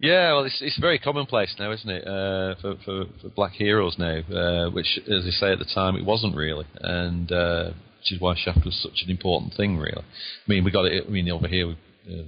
yeah, 0.00 0.32
well, 0.32 0.44
it's 0.44 0.58
it's 0.60 0.78
very 0.78 0.98
commonplace 0.98 1.54
now, 1.58 1.72
isn't 1.72 1.88
it, 1.88 2.06
uh, 2.06 2.54
for, 2.60 2.74
for, 2.84 3.04
for 3.20 3.28
black 3.34 3.52
heroes 3.52 3.96
now? 3.98 4.18
Uh, 4.20 4.70
which, 4.70 4.98
as 5.06 5.24
I 5.26 5.30
say 5.30 5.52
at 5.52 5.58
the 5.58 5.70
time, 5.74 5.96
it 5.96 6.04
wasn't 6.04 6.36
really, 6.36 6.66
and 6.80 7.30
uh, 7.30 7.70
which 7.98 8.12
is 8.12 8.20
why 8.20 8.34
Shaft 8.36 8.64
was 8.64 8.78
such 8.82 9.02
an 9.04 9.10
important 9.10 9.54
thing, 9.54 9.78
really. 9.78 10.02
I 10.02 10.48
mean, 10.48 10.64
we 10.64 10.70
got 10.70 10.86
it. 10.86 11.04
I 11.06 11.10
mean, 11.10 11.28
over 11.30 11.48
here, 11.48 11.68
we, 11.68 11.72
uh, 12.08 12.24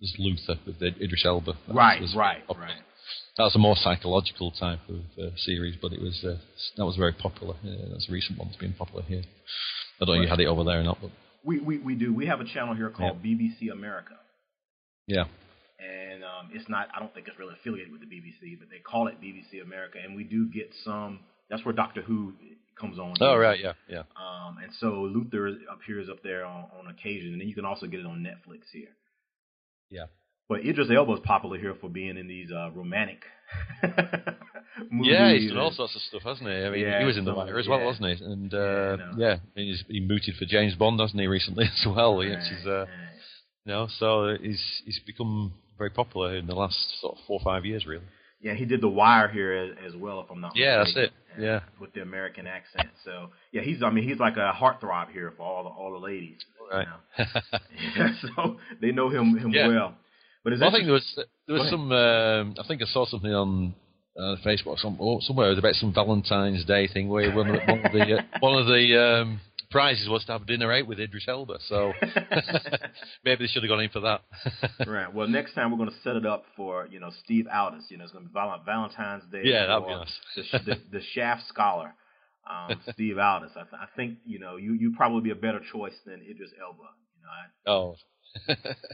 was 0.00 0.14
Luther 0.18 0.60
with 0.66 0.82
Idris 0.82 1.24
Elba. 1.24 1.52
That 1.68 1.74
right, 1.74 2.00
was, 2.00 2.14
right, 2.14 2.42
right. 2.48 2.82
That 3.36 3.44
was 3.44 3.54
a 3.54 3.58
more 3.58 3.76
psychological 3.76 4.50
type 4.50 4.80
of 4.88 5.00
uh, 5.22 5.30
series, 5.36 5.76
but 5.80 5.92
it 5.92 6.00
was 6.00 6.24
uh, 6.24 6.36
that 6.76 6.84
was 6.84 6.96
very 6.96 7.12
popular. 7.12 7.54
that's 7.92 8.08
a 8.08 8.12
recent 8.12 8.38
one 8.38 8.48
that's 8.48 8.60
been 8.60 8.74
popular 8.74 9.02
here. 9.02 9.22
I 10.00 10.04
don't 10.04 10.16
know 10.16 10.22
if 10.22 10.26
you 10.26 10.30
had 10.30 10.40
it 10.40 10.46
over 10.46 10.64
there 10.64 10.80
or 10.80 10.84
not, 10.84 10.98
but 11.00 11.10
we, 11.44 11.60
we 11.60 11.78
we 11.78 11.94
do. 11.94 12.12
We 12.12 12.26
have 12.26 12.40
a 12.40 12.44
channel 12.44 12.74
here 12.74 12.90
called 12.90 13.18
yeah. 13.22 13.30
BBC 13.30 13.72
America. 13.72 14.14
Yeah. 15.06 15.24
And 15.80 16.22
um, 16.22 16.50
it's 16.52 16.68
not. 16.68 16.88
I 16.94 17.00
don't 17.00 17.12
think 17.14 17.26
it's 17.26 17.38
really 17.38 17.54
affiliated 17.58 17.90
with 17.90 18.02
the 18.02 18.06
BBC, 18.06 18.58
but 18.58 18.68
they 18.68 18.78
call 18.78 19.08
it 19.08 19.20
BBC 19.20 19.62
America, 19.62 19.98
and 20.02 20.14
we 20.14 20.24
do 20.24 20.46
get 20.46 20.70
some. 20.84 21.20
That's 21.48 21.64
where 21.64 21.74
Doctor 21.74 22.02
Who 22.02 22.34
comes 22.78 22.98
on. 22.98 23.14
Oh 23.20 23.36
right, 23.36 23.58
yeah, 23.58 23.72
yeah. 23.88 24.02
Um, 24.16 24.58
and 24.62 24.72
so 24.78 25.08
Luther 25.12 25.56
appears 25.72 26.08
up 26.08 26.22
there 26.22 26.44
on, 26.44 26.66
on 26.78 26.86
occasion, 26.90 27.32
and 27.32 27.40
then 27.40 27.48
you 27.48 27.54
can 27.54 27.64
also 27.64 27.86
get 27.86 28.00
it 28.00 28.06
on 28.06 28.20
Netflix 28.20 28.62
here. 28.72 28.88
Yeah. 29.90 30.06
But 30.48 30.66
Idris 30.66 30.88
Elba 30.92 31.12
is 31.12 31.20
popular 31.22 31.58
here 31.58 31.76
for 31.80 31.88
being 31.88 32.16
in 32.16 32.26
these 32.26 32.50
uh, 32.50 32.70
romantic 32.74 33.22
movies. 34.90 35.12
Yeah, 35.12 35.32
he's 35.32 35.50
done 35.50 35.58
all 35.58 35.70
sorts 35.70 35.94
of 35.94 36.02
stuff, 36.02 36.22
hasn't 36.24 36.48
he? 36.48 36.56
I 36.56 36.70
mean, 36.70 36.80
yeah, 36.80 36.98
he 36.98 37.04
was 37.04 37.16
in 37.16 37.24
The 37.24 37.32
Wire 37.32 37.56
as 37.56 37.68
well, 37.68 37.84
wasn't 37.84 38.18
he? 38.18 38.24
And 38.24 38.52
uh, 38.52 38.56
yeah, 38.56 38.96
no. 38.96 39.12
yeah 39.16 39.36
he 39.54 40.00
mooted 40.00 40.34
for 40.36 40.46
James 40.46 40.74
Bond, 40.74 40.98
hasn't 40.98 41.20
he, 41.20 41.26
recently 41.28 41.66
as 41.66 41.86
well? 41.86 42.18
Right, 42.18 42.30
which 42.30 42.58
is, 42.58 42.66
uh, 42.66 42.86
you 43.64 43.72
know, 43.72 43.86
so 43.98 44.36
he's 44.42 44.82
he's 44.84 45.00
become 45.06 45.52
very 45.80 45.90
popular 45.90 46.36
in 46.36 46.46
the 46.46 46.54
last 46.54 46.76
sort 47.00 47.16
of 47.16 47.24
four 47.26 47.40
or 47.40 47.44
five 47.44 47.64
years, 47.64 47.86
really. 47.86 48.04
Yeah, 48.42 48.54
he 48.54 48.66
did 48.66 48.82
The 48.82 48.88
Wire 48.88 49.28
here 49.28 49.52
as, 49.52 49.70
as 49.88 49.96
well, 49.96 50.20
if 50.20 50.30
I'm 50.30 50.40
not 50.40 50.52
yeah, 50.54 50.82
mistaken. 50.84 51.10
that's 51.26 51.38
it. 51.38 51.42
Yeah, 51.42 51.60
with 51.80 51.92
the 51.94 52.02
American 52.02 52.46
accent. 52.46 52.88
So 53.04 53.30
yeah, 53.52 53.62
he's 53.62 53.82
I 53.82 53.90
mean 53.90 54.06
he's 54.06 54.18
like 54.18 54.36
a 54.36 54.52
heartthrob 54.52 55.10
here 55.10 55.32
for 55.36 55.42
all 55.44 55.64
the 55.64 55.70
all 55.70 55.92
the 55.92 56.04
ladies. 56.04 56.38
Right. 56.72 56.86
You 57.18 57.24
know? 57.24 57.40
yeah, 57.96 58.08
so 58.36 58.56
they 58.80 58.90
know 58.90 59.08
him 59.08 59.38
him 59.38 59.50
yeah. 59.50 59.68
well. 59.68 59.94
But 60.44 60.54
well, 60.58 60.68
I 60.68 60.72
think 60.72 60.84
there 60.84 60.94
was 60.94 61.20
there 61.46 61.56
was 61.56 61.70
some. 61.70 61.92
Um, 61.92 62.54
I 62.58 62.66
think 62.66 62.82
I 62.82 62.86
saw 62.86 63.06
something 63.06 63.32
on 63.32 63.74
uh, 64.18 64.36
Facebook 64.44 64.78
some, 64.78 64.98
somewhere. 65.20 65.46
It 65.46 65.50
was 65.50 65.58
about 65.58 65.74
some 65.74 65.94
Valentine's 65.94 66.64
Day 66.64 66.88
thing 66.88 67.08
where 67.08 67.34
one 67.34 67.48
of 67.48 67.54
the 67.54 67.72
one 67.72 67.84
of 67.84 67.92
the, 67.92 68.14
uh, 68.18 68.22
one 68.40 68.58
of 68.58 68.66
the 68.66 69.22
um, 69.22 69.40
prizes 69.70 70.08
was 70.08 70.24
to 70.24 70.32
have 70.32 70.46
dinner 70.46 70.72
out 70.72 70.86
with 70.86 71.00
Idris 71.00 71.26
Elba. 71.28 71.58
So 71.68 71.92
maybe 73.24 73.44
they 73.44 73.48
should 73.48 73.62
have 73.62 73.68
gone 73.68 73.80
in 73.80 73.90
for 73.90 74.00
that. 74.00 74.22
right. 74.86 75.12
Well, 75.12 75.28
next 75.28 75.54
time 75.54 75.70
we're 75.70 75.78
going 75.78 75.90
to 75.90 76.00
set 76.02 76.16
it 76.16 76.26
up 76.26 76.44
for 76.56 76.86
you 76.86 77.00
know 77.00 77.10
Steve 77.24 77.46
Aldous. 77.52 77.86
You 77.88 77.98
know, 77.98 78.04
it's 78.04 78.12
going 78.12 78.24
to 78.24 78.30
be 78.30 78.34
Valentine's 78.66 79.24
Day. 79.30 79.42
Yeah, 79.44 79.66
that'd 79.66 79.86
be 79.86 79.94
nice. 79.94 80.18
the, 80.36 80.58
the, 80.58 80.98
the 80.98 81.00
Shaft 81.14 81.46
scholar. 81.48 81.94
Um, 82.48 82.80
Steve 82.92 83.18
Aldous. 83.18 83.52
I, 83.54 83.62
th- 83.62 83.80
I 83.80 83.86
think 83.96 84.18
you 84.24 84.38
know 84.38 84.56
you 84.56 84.74
you 84.74 84.94
probably 84.96 85.22
be 85.22 85.30
a 85.30 85.40
better 85.40 85.60
choice 85.72 85.96
than 86.04 86.20
Idris 86.22 86.50
Elba. 86.60 86.82
You 87.16 87.22
know, 87.22 87.30
I, 87.30 87.70
oh, 87.70 87.96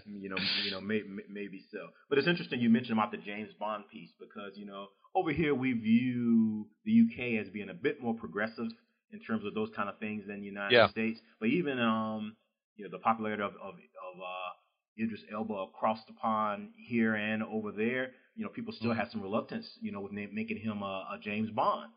you 0.06 0.28
know, 0.28 0.36
you 0.64 0.70
know, 0.70 0.80
may, 0.80 1.02
maybe 1.30 1.62
so. 1.70 1.78
But 2.08 2.18
it's 2.18 2.28
interesting 2.28 2.60
you 2.60 2.70
mentioned 2.70 2.98
about 2.98 3.12
the 3.12 3.18
James 3.18 3.50
Bond 3.58 3.84
piece 3.90 4.10
because 4.18 4.52
you 4.56 4.66
know 4.66 4.88
over 5.14 5.32
here 5.32 5.54
we 5.54 5.72
view 5.72 6.66
the 6.84 7.02
UK 7.02 7.46
as 7.46 7.52
being 7.52 7.70
a 7.70 7.74
bit 7.74 8.02
more 8.02 8.14
progressive 8.14 8.68
in 9.12 9.20
terms 9.20 9.44
of 9.44 9.54
those 9.54 9.70
kind 9.74 9.88
of 9.88 9.98
things 9.98 10.24
than 10.26 10.40
the 10.40 10.46
United 10.46 10.74
yeah. 10.74 10.88
States. 10.88 11.20
But 11.40 11.48
even 11.48 11.78
um, 11.78 12.36
you 12.76 12.84
know, 12.84 12.90
the 12.90 12.98
popularity 12.98 13.42
of 13.42 13.52
of, 13.54 13.74
of 13.74 14.20
uh, 14.20 15.02
Idris 15.02 15.20
Elba 15.32 15.54
across 15.54 15.98
the 16.06 16.14
pond 16.14 16.70
here 16.76 17.14
and 17.14 17.42
over 17.42 17.72
there, 17.72 18.12
you 18.34 18.44
know, 18.44 18.50
people 18.50 18.72
still 18.76 18.92
mm. 18.92 18.96
have 18.96 19.08
some 19.10 19.22
reluctance, 19.22 19.66
you 19.80 19.92
know, 19.92 20.00
with 20.00 20.12
making 20.12 20.58
him 20.58 20.82
a, 20.82 21.08
a 21.14 21.18
James 21.22 21.50
Bond. 21.50 21.90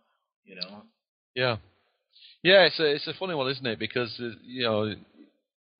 You 0.46 0.56
know. 0.56 0.84
Yeah. 1.36 1.58
Yeah, 2.44 2.66
it's 2.66 2.80
a 2.80 2.96
it's 2.96 3.08
a 3.08 3.14
funny 3.20 3.36
one, 3.36 3.50
isn't 3.50 3.66
it? 3.66 3.80
Because 3.80 4.16
uh, 4.20 4.32
you 4.44 4.64
know 4.64 4.96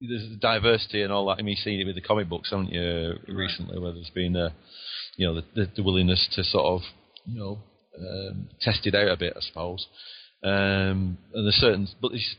there's 0.02 0.38
diversity 0.40 1.02
and 1.02 1.12
all 1.12 1.28
that. 1.28 1.38
I 1.40 1.42
mean, 1.42 1.50
you've 1.50 1.60
seen 1.60 1.80
it 1.80 1.86
with 1.86 1.96
the 1.96 2.02
comic 2.02 2.30
books, 2.30 2.52
haven't 2.52 2.72
you, 2.72 3.14
recently, 3.28 3.80
where 3.80 3.92
there's 3.92 4.12
been, 4.14 4.36
uh, 4.36 4.50
you 5.18 5.28
know, 5.28 5.42
the, 5.56 5.70
the, 5.76 5.84
willingness 5.84 6.28
to 6.36 6.44
sort 6.44 6.66
of, 6.66 6.82
you 7.26 7.40
know, 7.40 7.60
um, 8.00 8.50
test 8.62 8.86
it 8.88 8.96
out 8.96 9.10
a 9.10 9.18
bit, 9.18 9.34
I 9.36 9.42
suppose. 9.42 9.88
Um, 10.44 11.18
and 11.34 11.46
there's 11.46 11.56
certain, 11.56 11.88
but 12.02 12.14
it's, 12.14 12.36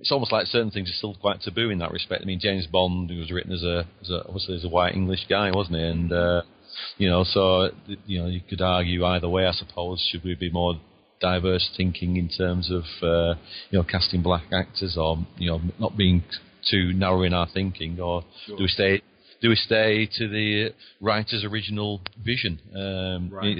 it's 0.00 0.12
almost 0.12 0.32
like 0.32 0.46
certain 0.46 0.70
things 0.70 0.90
are 0.90 0.98
still 0.98 1.14
quite 1.14 1.40
taboo 1.40 1.70
in 1.70 1.78
that 1.78 1.92
respect. 1.92 2.22
I 2.22 2.26
mean, 2.26 2.40
James 2.40 2.66
Bond 2.66 3.10
was 3.10 3.30
written 3.30 3.52
as 3.52 3.62
a, 3.62 3.86
as 4.02 4.10
a 4.10 4.24
obviously 4.26 4.56
as 4.56 4.64
a 4.64 4.68
white 4.68 4.94
English 4.94 5.26
guy, 5.28 5.50
wasn't 5.50 5.76
he? 5.76 5.82
And 5.82 6.12
uh, 6.12 6.42
you 6.98 7.08
know, 7.08 7.24
so 7.24 7.70
you 8.06 8.20
know, 8.20 8.26
you 8.26 8.40
could 8.40 8.60
argue 8.60 9.04
either 9.04 9.28
way, 9.28 9.46
I 9.46 9.52
suppose. 9.52 10.06
Should 10.10 10.24
we 10.24 10.34
be 10.34 10.50
more 10.50 10.74
diverse 11.20 11.70
thinking 11.76 12.16
in 12.16 12.28
terms 12.28 12.70
of 12.70 12.84
uh, 13.02 13.38
you 13.70 13.78
know 13.78 13.84
casting 13.84 14.22
black 14.22 14.44
actors, 14.52 14.96
or 14.98 15.18
you 15.38 15.50
know, 15.50 15.60
not 15.78 15.96
being 15.96 16.24
too 16.70 16.92
narrow 16.92 17.22
in 17.22 17.32
our 17.32 17.48
thinking, 17.52 18.00
or 18.00 18.24
sure. 18.46 18.56
do 18.56 18.64
we 18.64 18.68
stay 18.68 19.02
do 19.40 19.48
we 19.50 19.56
stay 19.56 20.08
to 20.18 20.28
the 20.28 20.74
writer's 21.00 21.44
original 21.44 22.00
vision? 22.24 22.58
Um, 22.74 23.30
right. 23.30 23.56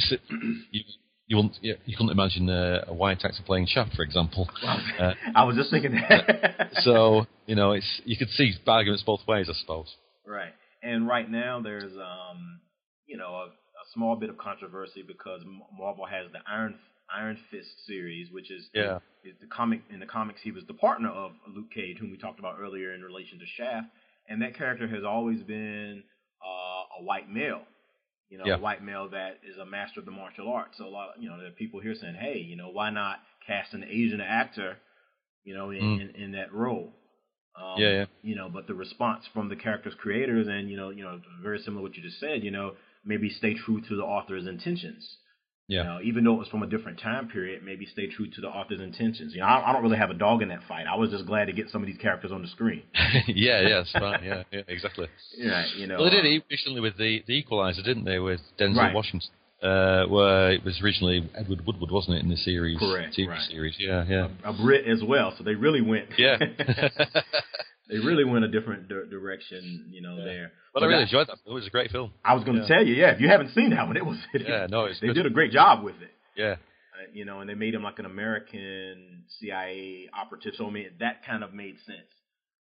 you, 0.70 0.82
you, 1.26 1.36
wouldn't, 1.36 1.58
you 1.62 1.96
couldn't 1.96 2.10
imagine 2.10 2.48
a, 2.48 2.84
a, 2.88 2.94
white 2.94 3.24
actor 3.24 3.42
playing 3.44 3.66
Shaft, 3.66 3.94
for 3.94 4.02
example. 4.02 4.48
Uh, 4.62 5.12
I 5.34 5.44
was 5.44 5.56
just 5.56 5.70
thinking 5.70 5.92
that. 5.92 6.70
so 6.80 7.26
you 7.46 7.54
know, 7.54 7.72
it's 7.72 8.00
you 8.04 8.16
could 8.16 8.28
see 8.30 8.52
arguments 8.66 9.02
both 9.04 9.20
ways, 9.26 9.48
I 9.50 9.54
suppose. 9.54 9.94
Right, 10.26 10.52
and 10.82 11.06
right 11.06 11.28
now 11.30 11.60
there's 11.60 11.92
um, 11.94 12.60
you 13.06 13.16
know 13.16 13.34
a, 13.34 13.46
a 13.46 13.84
small 13.92 14.16
bit 14.16 14.30
of 14.30 14.38
controversy 14.38 15.02
because 15.06 15.42
Marvel 15.76 16.06
has 16.06 16.30
the 16.32 16.38
Iron 16.48 16.76
Iron 17.14 17.38
Fist 17.50 17.68
series, 17.86 18.30
which 18.30 18.50
is 18.50 18.68
yeah. 18.72 18.98
is 19.24 19.34
the 19.40 19.46
comic 19.46 19.80
in 19.90 20.00
the 20.00 20.06
comics 20.06 20.40
he 20.42 20.52
was 20.52 20.64
the 20.66 20.74
partner 20.74 21.10
of 21.10 21.32
Luke 21.54 21.70
Cage, 21.74 21.98
whom 21.98 22.10
we 22.10 22.18
talked 22.18 22.38
about 22.38 22.56
earlier 22.60 22.94
in 22.94 23.02
relation 23.02 23.38
to 23.38 23.44
Shaft, 23.56 23.88
and 24.28 24.42
that 24.42 24.56
character 24.56 24.86
has 24.86 25.04
always 25.04 25.42
been 25.42 26.02
uh, 26.44 27.00
a 27.00 27.02
white 27.02 27.28
male, 27.28 27.62
you 28.28 28.38
know, 28.38 28.44
yeah. 28.46 28.56
a 28.56 28.58
white 28.58 28.82
male 28.82 29.08
that 29.10 29.40
is 29.48 29.56
a 29.58 29.66
master 29.66 30.00
of 30.00 30.06
the 30.06 30.12
martial 30.12 30.52
arts. 30.52 30.78
So 30.78 30.86
a 30.86 30.88
lot, 30.88 31.10
of, 31.16 31.22
you 31.22 31.28
know, 31.28 31.38
there 31.38 31.48
are 31.48 31.52
people 31.52 31.80
here 31.80 31.94
saying, 31.94 32.16
hey, 32.16 32.38
you 32.38 32.56
know, 32.56 32.68
why 32.70 32.90
not 32.90 33.18
cast 33.46 33.72
an 33.72 33.84
Asian 33.84 34.20
actor, 34.20 34.76
you 35.44 35.54
know, 35.54 35.70
in 35.70 35.82
mm. 35.82 36.00
in, 36.00 36.22
in, 36.22 36.32
that 36.32 36.52
role. 36.52 36.92
Um, 37.56 37.74
yeah, 37.78 37.90
yeah. 37.90 38.04
You 38.22 38.36
know, 38.36 38.48
but 38.48 38.66
the 38.66 38.74
response 38.74 39.24
from 39.32 39.48
the 39.48 39.56
character's 39.56 39.94
creators, 39.94 40.48
and 40.48 40.68
you 40.68 40.76
know, 40.76 40.90
you 40.90 41.04
know, 41.04 41.20
very 41.42 41.58
similar 41.60 41.80
to 41.80 41.82
what 41.88 41.96
you 41.96 42.02
just 42.02 42.20
said. 42.20 42.42
You 42.42 42.50
know, 42.50 42.74
maybe 43.04 43.30
stay 43.30 43.54
true 43.54 43.80
to 43.80 43.96
the 43.96 44.02
author's 44.02 44.46
intentions. 44.46 45.16
Yeah. 45.68 45.79
You 45.79 45.85
know, 45.85 45.98
even 46.05 46.24
though 46.24 46.35
it 46.35 46.38
was 46.38 46.48
from 46.48 46.62
a 46.62 46.66
different 46.66 47.00
time 47.00 47.29
period, 47.29 47.62
maybe 47.64 47.87
stay 47.87 48.09
true 48.09 48.29
to 48.31 48.40
the 48.40 48.46
author's 48.46 48.81
intentions. 48.81 49.35
You 49.35 49.40
know, 49.40 49.46
I, 49.46 49.70
I, 49.70 49.72
don't 49.72 49.83
really 49.83 49.98
have 49.98 50.11
a 50.11 50.14
dog 50.14 50.42
in 50.42 50.48
that 50.48 50.61
fight. 50.68 50.87
I 50.87 50.94
was 50.96 51.11
just 51.11 51.26
glad 51.26 51.46
to 51.46 51.52
get 51.52 51.70
some 51.70 51.83
of 51.83 51.88
these 51.88 51.98
characters 51.98 52.31
on 52.31 52.42
the 52.42 52.48
screen. 52.48 52.83
yeah, 53.26 53.62
yeah, 53.62 53.83
fine. 53.92 54.22
Yeah, 54.22 54.42
yeah, 54.52 54.61
exactly. 54.68 55.09
Yeah, 55.37 55.66
you 55.76 55.88
know. 55.88 55.96
Well, 55.96 56.05
they 56.05 56.22
did 56.22 56.24
it 56.24 56.44
recently 56.48 56.81
with 56.81 56.96
the 56.96 57.22
the 57.26 57.35
Equalizer, 57.35 57.83
didn't 57.83 58.05
they, 58.05 58.20
with 58.20 58.40
Denzel 58.61 58.76
right. 58.76 58.94
Washington? 58.94 59.29
Uh, 59.62 60.05
where 60.07 60.52
it 60.52 60.64
was 60.64 60.79
originally 60.83 61.29
Edward 61.35 61.66
Woodward, 61.66 61.90
wasn't 61.90 62.16
it, 62.16 62.22
in 62.22 62.29
the 62.29 62.37
series? 62.37 62.79
Correct. 62.79 63.16
TV 63.16 63.29
right. 63.29 63.40
series, 63.50 63.74
yeah, 63.79 64.05
yeah. 64.07 64.29
A, 64.44 64.50
a, 64.50 64.52
Brit 64.52 64.87
as 64.87 65.02
well, 65.02 65.35
so 65.37 65.42
they 65.42 65.55
really 65.55 65.81
went. 65.81 66.11
Yeah. 66.18 66.37
they 67.88 67.99
really 67.99 68.25
went 68.25 68.44
a 68.44 68.49
different 68.49 68.88
di- 68.88 69.09
direction, 69.09 69.87
you 69.90 70.03
know, 70.03 70.16
yeah. 70.18 70.25
there. 70.25 70.53
But, 70.75 70.83
I 70.83 70.87
really 70.87 71.03
enjoyed 71.03 71.29
that. 71.29 71.38
It 71.46 71.53
was 71.53 71.66
a 71.66 71.70
great 71.70 71.90
film. 71.90 72.12
I 72.25 72.35
was 72.35 72.44
going 72.44 72.57
to 72.57 72.62
yeah. 72.62 72.68
tell 72.68 72.87
you, 72.87 72.94
yeah. 72.94 73.11
If 73.12 73.20
you 73.20 73.29
haven't 73.29 73.55
seen 73.55 73.70
that 73.70 73.87
one, 73.87 73.96
it 73.96 74.05
was. 74.05 74.18
yeah, 74.35 74.66
no, 74.68 74.85
it's 74.85 75.01
they 75.01 75.09
good. 75.09 75.14
did 75.14 75.27
a 75.27 75.31
great 75.31 75.53
job 75.53 75.85
with 75.85 75.94
it. 76.03 76.11
Yeah. 76.37 76.53
Uh, 76.53 77.11
you 77.12 77.25
know, 77.25 77.40
and 77.40 77.49
they 77.49 77.55
made 77.55 77.75
him 77.75 77.83
like 77.83 77.99
an 77.99 78.07
American 78.07 79.25
CIA 79.38 80.09
operative. 80.14 80.55
So 80.57 80.66
I 80.66 80.70
mean, 80.70 80.90
that 81.01 81.25
kind 81.25 81.44
of 81.44 81.55
made 81.55 81.77
sense. 81.87 82.09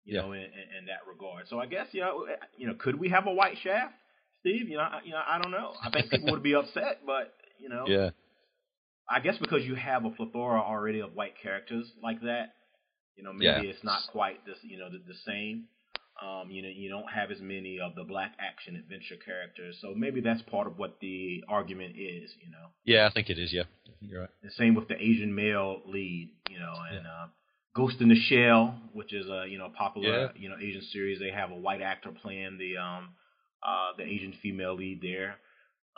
You 0.05 0.17
yeah. 0.17 0.23
know, 0.23 0.33
in, 0.33 0.41
in, 0.41 0.87
that 0.87 1.09
regard. 1.09 1.47
So 1.49 1.61
I 1.61 1.67
guess 1.67 1.87
you 1.93 2.01
know, 2.01 2.27
you 2.59 2.67
know, 2.67 2.75
could 2.75 2.99
we 2.99 3.09
have 3.11 3.27
a 3.27 3.33
white 3.33 3.57
shaft, 3.63 3.95
Steve? 4.41 4.69
You 4.69 4.77
know, 4.77 4.83
I, 4.83 5.01
you 5.05 5.13
know, 5.13 5.23
I 5.27 5.41
don't 5.41 5.53
know. 5.53 5.73
I 5.83 5.91
think 5.91 6.11
people 6.11 6.33
would 6.33 6.43
be 6.43 6.55
upset, 6.57 7.01
but 7.07 7.33
you 7.61 7.69
know, 7.69 7.85
yeah. 7.87 8.11
I 9.09 9.21
guess 9.21 9.37
because 9.39 9.65
you 9.65 9.75
have 9.77 10.05
a 10.05 10.11
plethora 10.11 10.61
already 10.61 11.01
of 11.01 11.15
white 11.15 11.35
characters 11.41 11.91
like 12.03 12.21
that, 12.23 12.55
you 13.17 13.23
know, 13.23 13.33
maybe 13.33 13.67
yeah. 13.67 13.73
it's 13.73 13.85
not 13.85 14.01
quite 14.11 14.45
this, 14.47 14.57
you 14.63 14.79
know, 14.79 14.91
the, 14.91 14.99
the 15.07 15.19
same. 15.27 15.65
Um, 16.21 16.51
you 16.51 16.63
know, 16.63 16.69
you 16.69 16.89
don't 16.89 17.11
have 17.13 17.31
as 17.31 17.41
many 17.41 17.81
of 17.81 17.95
the 17.95 18.05
black 18.05 18.35
action 18.39 18.77
adventure 18.77 19.17
characters, 19.25 19.79
so 19.81 19.93
maybe 19.97 20.21
that's 20.21 20.43
part 20.43 20.67
of 20.67 20.79
what 20.79 20.99
the 21.01 21.43
argument 21.49 21.95
is. 21.97 22.31
You 22.41 22.51
know. 22.51 22.69
Yeah, 22.85 23.09
I 23.09 23.13
think 23.13 23.31
it 23.31 23.39
is. 23.39 23.53
Yeah, 23.53 23.65
you're 24.01 24.21
right. 24.21 24.31
The 24.43 24.51
same 24.51 24.75
with 24.75 24.89
the 24.89 24.95
Asian 24.95 25.35
male 25.35 25.81
lead. 25.87 26.31
You 26.51 26.59
know, 26.59 26.75
and 26.91 27.05
yeah. 27.05 27.11
uh, 27.11 27.27
Ghost 27.75 28.01
in 28.01 28.09
the 28.09 28.15
Shell, 28.15 28.75
which 28.93 29.13
is 29.13 29.27
a 29.27 29.47
you 29.49 29.59
know 29.59 29.71
popular 29.77 30.27
yeah. 30.27 30.29
you 30.37 30.49
know 30.49 30.57
Asian 30.61 30.83
series. 30.93 31.19
They 31.19 31.31
have 31.31 31.51
a 31.51 31.57
white 31.57 31.81
actor 31.81 32.11
playing 32.23 32.59
the 32.59 32.77
um 32.77 33.15
uh 33.63 33.97
the 33.97 34.05
Asian 34.05 34.35
female 34.43 34.77
lead 34.77 35.01
there. 35.03 35.37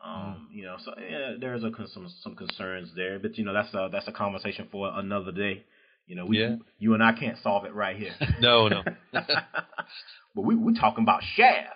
Um, 0.02 0.48
mm. 0.50 0.56
you 0.56 0.64
know, 0.64 0.76
so 0.84 0.94
yeah, 0.98 1.34
there's 1.40 1.64
a 1.64 1.70
some 1.92 2.08
some 2.22 2.36
concerns 2.36 2.90
there, 2.94 3.18
but 3.18 3.36
you 3.36 3.44
know 3.44 3.52
that's 3.52 3.74
a 3.74 3.88
that's 3.90 4.08
a 4.08 4.12
conversation 4.12 4.68
for 4.70 4.90
another 4.94 5.32
day. 5.32 5.64
You 6.06 6.16
know, 6.16 6.26
we, 6.26 6.40
yeah. 6.40 6.56
you 6.78 6.94
and 6.94 7.02
I 7.02 7.12
can't 7.12 7.38
solve 7.42 7.64
it 7.64 7.74
right 7.74 7.96
here. 7.96 8.14
no, 8.40 8.68
no. 8.68 8.82
but 9.12 10.42
we 10.42 10.54
we're 10.54 10.74
talking 10.74 11.02
about 11.02 11.22
Shaft. 11.34 11.70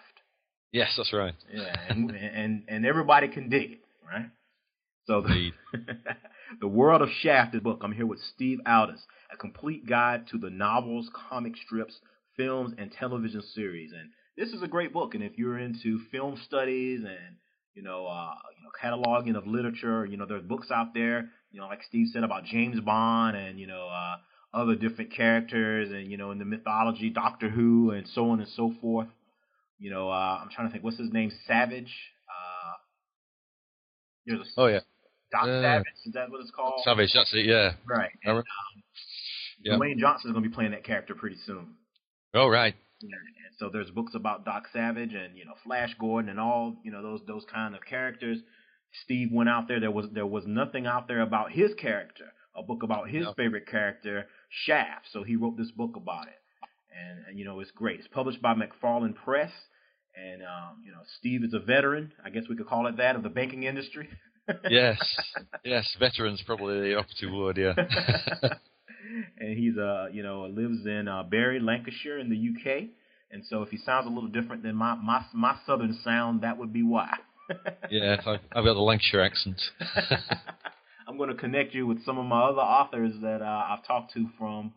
Yes, 0.73 0.93
that's 0.97 1.13
right. 1.13 1.35
Yeah, 1.53 1.75
and 1.89 2.11
and 2.11 2.65
and 2.69 2.87
everybody 2.87 3.29
can 3.29 3.49
dig 3.49 3.73
it, 3.73 3.81
right? 4.07 4.27
So 5.07 5.23
the, 5.23 5.53
the 6.61 6.69
world 6.69 7.01
of 7.01 7.09
Shaft 7.23 7.55
is 7.55 7.63
book. 7.63 7.81
I'm 7.83 7.93
here 7.93 8.05
with 8.05 8.21
Steve 8.35 8.59
Aldous, 8.67 9.01
a 9.33 9.39
complete 9.39 9.89
guide 9.89 10.27
to 10.33 10.39
the 10.39 10.51
novels, 10.51 11.11
comic 11.31 11.55
strips, 11.57 11.99
films, 12.37 12.75
and 12.77 12.93
television 12.93 13.41
series. 13.55 13.93
And 13.93 14.11
this 14.37 14.55
is 14.55 14.63
a 14.63 14.69
great 14.69 14.93
book. 14.93 15.15
And 15.15 15.25
if 15.25 15.39
you're 15.39 15.59
into 15.59 16.01
film 16.13 16.39
studies 16.45 17.01
and 17.01 17.37
you 17.79 17.85
know, 17.85 18.07
uh, 18.07 18.35
you 18.57 18.65
know, 18.65 18.71
cataloging 18.83 19.37
of 19.37 19.47
literature, 19.47 20.05
you 20.05 20.17
know, 20.17 20.27
there's 20.27 20.43
books 20.43 20.69
out 20.71 20.95
there, 20.95 21.31
you 21.51 21.61
know, 21.61 21.67
like 21.67 21.81
Steve 21.89 22.09
said 22.13 22.25
about 22.25 22.45
James 22.45 22.81
Bond 22.81 23.37
and 23.37 23.59
you 23.59 23.67
know, 23.67 23.89
uh, 23.89 24.17
other 24.55 24.75
different 24.75 25.13
characters 25.15 25.91
and 25.91 26.11
you 26.11 26.17
know, 26.17 26.31
in 26.31 26.39
the 26.39 26.45
mythology, 26.45 27.11
Doctor 27.11 27.49
Who, 27.49 27.91
and 27.91 28.07
so 28.09 28.31
on 28.31 28.41
and 28.41 28.49
so 28.49 28.75
forth. 28.81 29.09
You 29.79 29.91
know, 29.91 30.11
uh, 30.11 30.41
I'm 30.43 30.49
trying 30.51 30.69
to 30.69 30.73
think, 30.73 30.83
what's 30.85 30.99
his 30.99 31.13
name? 31.13 31.31
Savage. 31.47 31.95
Uh, 32.29 32.73
there's 34.27 34.41
a, 34.41 34.61
oh 34.61 34.67
yeah. 34.67 34.81
Doc 35.31 35.45
Savage, 35.45 35.87
is 36.07 36.13
that 36.15 36.31
what 36.31 36.41
it's 36.41 36.51
called? 36.51 36.81
Savage, 36.85 37.11
that's 37.15 37.33
it, 37.35 37.45
yeah. 37.45 37.73
Right. 37.87 38.11
And, 38.25 38.39
um, 38.39 38.45
yeah. 39.63 39.75
Dwayne 39.75 39.99
Johnson 39.99 40.31
is 40.31 40.33
going 40.33 40.43
to 40.43 40.49
be 40.49 40.55
playing 40.55 40.71
that 40.71 40.85
character 40.85 41.15
pretty 41.15 41.37
soon. 41.47 41.75
Oh 42.35 42.49
right. 42.49 42.75
Yeah, 43.01 43.09
and 43.47 43.55
so 43.59 43.71
there's 43.73 43.91
books 43.91 44.13
about 44.15 44.45
Doc 44.45 44.65
Savage 44.73 45.15
and 45.15 45.37
you 45.37 45.45
know 45.45 45.55
Flash 45.65 45.95
Gordon 46.01 46.31
and 46.31 46.41
all 46.41 46.77
you 46.83 46.91
know 46.91 47.03
those 47.03 47.21
those 47.27 47.45
kind 47.53 47.75
of 47.75 47.85
characters. 47.85 48.39
Steve 49.05 49.31
went 49.33 49.49
out 49.49 49.69
there. 49.69 49.81
There 49.81 49.91
was 49.91 50.07
there 50.13 50.27
was 50.27 50.45
nothing 50.47 50.87
out 50.87 51.09
there 51.09 51.21
about 51.21 51.53
his 51.53 51.73
character. 51.75 52.33
A 52.57 52.63
book 52.63 52.83
about 52.83 53.09
his 53.09 53.25
no. 53.25 53.35
favorite 53.35 53.69
character, 53.69 54.27
Shaft. 54.49 55.07
So 55.13 55.23
he 55.23 55.37
wrote 55.37 55.57
this 55.57 55.71
book 55.71 55.95
about 55.97 56.27
it, 56.27 56.41
and, 56.97 57.27
and 57.29 57.39
you 57.39 57.45
know 57.45 57.61
it's 57.61 57.71
great. 57.71 58.01
It's 58.01 58.09
published 58.09 58.43
by 58.43 58.55
McFarland 58.55 59.15
Press, 59.15 59.53
and 60.17 60.43
um, 60.43 60.83
you 60.85 60.91
know 60.91 60.99
Steve 61.19 61.45
is 61.45 61.55
a 61.55 61.61
veteran. 61.61 62.13
I 62.25 62.31
guess 62.31 62.45
we 62.49 62.57
could 62.57 62.67
call 62.67 62.87
it 62.87 62.97
that 62.97 63.17
of 63.17 63.23
the 63.23 63.29
banking 63.29 63.65
industry. 63.65 64.09
yes, 64.69 64.99
yes, 65.65 65.97
veterans 66.01 66.43
probably 66.45 66.81
the 66.81 66.97
operative 66.97 67.33
word. 67.33 67.59
Yeah. 67.59 67.75
and 69.39 69.57
he's 69.57 69.77
uh 69.77 70.07
you 70.13 70.23
know 70.23 70.47
lives 70.47 70.87
in 70.87 71.09
uh, 71.09 71.23
Bury, 71.25 71.61
Lancashire, 71.61 72.19
in 72.19 72.31
the 72.31 72.37
UK. 72.37 72.89
And 73.31 73.45
so 73.45 73.63
if 73.63 73.69
he 73.69 73.77
sounds 73.77 74.07
a 74.07 74.09
little 74.09 74.31
different 74.31 74.63
than 74.63 74.75
my 74.75 74.95
my 74.95 75.25
my 75.35 75.57
southern 75.67 75.99
sound, 76.03 76.43
that 76.43 76.59
would 76.59 76.73
be 76.73 76.83
why. 76.83 77.19
Yeah, 77.91 78.17
I've, 78.27 78.41
I've 78.53 78.65
got 78.65 78.75
the 78.75 78.81
Lancashire 78.81 79.23
accent. 79.23 79.61
I'm 81.09 81.17
going 81.17 81.31
to 81.31 81.35
connect 81.35 81.75
you 81.75 81.87
with 81.87 82.05
some 82.05 82.19
of 82.19 82.27
my 82.27 82.43
other 82.43 82.61
authors 82.61 83.15
that 83.23 83.41
uh, 83.41 83.67
I've 83.71 83.87
talked 83.87 84.13
to 84.15 84.29
from 84.39 84.75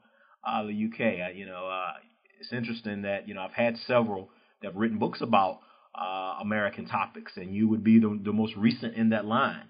uh, 0.47 0.63
the 0.63 0.89
UK. 0.89 1.27
I, 1.27 1.31
you 1.35 1.45
know, 1.45 1.67
uh, 1.67 1.93
it's 2.39 2.53
interesting 2.53 3.01
that 3.03 3.27
you 3.27 3.33
know 3.33 3.41
I've 3.41 3.53
had 3.53 3.75
several 3.85 4.29
that 4.61 4.69
have 4.69 4.75
written 4.75 4.97
books 4.97 5.21
about 5.21 5.59
uh, 5.93 6.37
American 6.41 6.85
topics, 6.85 7.33
and 7.35 7.53
you 7.53 7.67
would 7.67 7.83
be 7.83 7.99
the, 7.99 8.19
the 8.23 8.31
most 8.31 8.55
recent 8.55 8.95
in 8.95 9.09
that 9.09 9.25
line. 9.25 9.65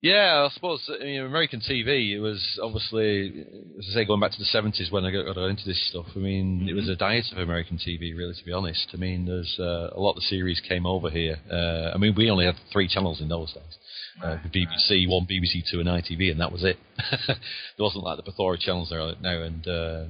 Yeah, 0.00 0.46
I 0.48 0.54
suppose 0.54 0.88
I 0.88 1.02
mean, 1.02 1.22
American 1.22 1.60
TV. 1.60 2.12
It 2.12 2.20
was 2.20 2.40
obviously, 2.62 3.44
as 3.80 3.86
I 3.90 3.94
say, 3.94 4.04
going 4.04 4.20
back 4.20 4.30
to 4.30 4.38
the 4.38 4.44
seventies 4.44 4.92
when 4.92 5.04
I 5.04 5.10
got, 5.10 5.34
got, 5.34 5.46
into 5.46 5.64
this 5.64 5.88
stuff. 5.90 6.06
I 6.14 6.20
mean, 6.20 6.60
mm-hmm. 6.60 6.68
it 6.68 6.74
was 6.74 6.84
mm-hmm. 6.84 6.92
a 6.92 6.96
diet 6.96 7.24
of 7.32 7.38
American 7.38 7.78
TV, 7.78 8.16
really. 8.16 8.32
To 8.32 8.44
be 8.44 8.52
honest, 8.52 8.86
I 8.94 8.96
mean, 8.96 9.26
there's 9.26 9.56
uh, 9.58 9.90
a 9.92 9.98
lot 9.98 10.16
of 10.16 10.22
series 10.22 10.60
came 10.60 10.86
over 10.86 11.10
here. 11.10 11.38
Uh, 11.50 11.90
I 11.92 11.98
mean, 11.98 12.14
we 12.16 12.30
only 12.30 12.46
had 12.46 12.54
three 12.72 12.86
channels 12.86 13.20
in 13.20 13.28
those 13.28 13.52
days. 13.52 14.22
Uh, 14.22 14.36
BBC 14.54 15.08
One, 15.08 15.26
BBC 15.26 15.68
Two, 15.68 15.80
and 15.80 15.88
ITV, 15.88 16.30
and 16.30 16.40
that 16.40 16.52
was 16.52 16.62
it. 16.62 16.76
there 17.26 17.36
wasn't 17.78 18.04
like 18.04 18.18
the 18.18 18.22
plethora 18.22 18.56
channels 18.56 18.90
there 18.90 19.00
now, 19.20 19.42
and 19.42 19.66
uh, 19.66 20.04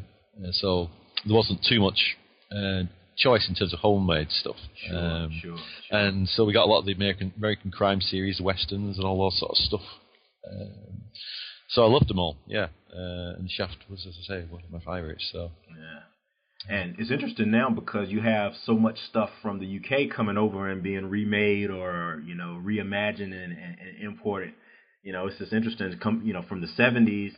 so 0.52 0.90
there 1.24 1.34
wasn't 1.34 1.64
too 1.66 1.80
much 1.80 2.16
uh, 2.52 2.82
choice 3.18 3.48
in 3.48 3.54
terms 3.54 3.72
of 3.72 3.80
homemade 3.80 4.30
stuff. 4.30 4.56
Sure, 4.86 4.96
um, 4.96 5.38
sure, 5.42 5.56
sure, 5.56 5.98
And 5.98 6.28
so 6.28 6.44
we 6.44 6.52
got 6.52 6.64
a 6.64 6.70
lot 6.70 6.80
of 6.80 6.86
the 6.86 6.92
American 6.92 7.32
American 7.36 7.70
crime 7.70 8.00
series, 8.00 8.40
westerns, 8.40 8.96
and 8.96 9.06
all 9.06 9.28
that 9.28 9.36
sort 9.36 9.50
of 9.50 9.56
stuff. 9.56 9.80
Um, 10.50 11.02
so 11.68 11.82
I 11.82 11.88
loved 11.88 12.08
them 12.08 12.18
all, 12.18 12.36
yeah. 12.46 12.68
Uh, 12.90 13.36
and 13.36 13.50
Shaft 13.50 13.76
was, 13.90 14.06
as 14.08 14.16
I 14.24 14.26
say, 14.26 14.46
one 14.48 14.62
of 14.64 14.70
my 14.70 14.78
favourites. 14.78 15.28
So 15.32 15.50
yeah. 15.68 16.00
And 16.68 16.96
it's 16.98 17.10
interesting 17.10 17.50
now 17.50 17.70
because 17.70 18.08
you 18.08 18.20
have 18.20 18.52
so 18.64 18.74
much 18.74 18.98
stuff 19.08 19.30
from 19.42 19.60
the 19.60 19.78
UK 19.78 20.14
coming 20.14 20.36
over 20.36 20.68
and 20.68 20.82
being 20.82 21.06
remade 21.06 21.70
or 21.70 22.20
you 22.26 22.34
know 22.34 22.60
reimagined 22.62 23.32
and, 23.32 23.52
and, 23.52 23.76
and 23.80 24.02
imported. 24.02 24.54
You 25.02 25.12
know, 25.12 25.26
it's 25.26 25.38
just 25.38 25.52
interesting 25.52 25.90
to 25.90 25.96
come. 25.96 26.22
You 26.24 26.32
know, 26.32 26.42
from 26.48 26.60
the 26.60 26.66
'70s, 26.66 27.32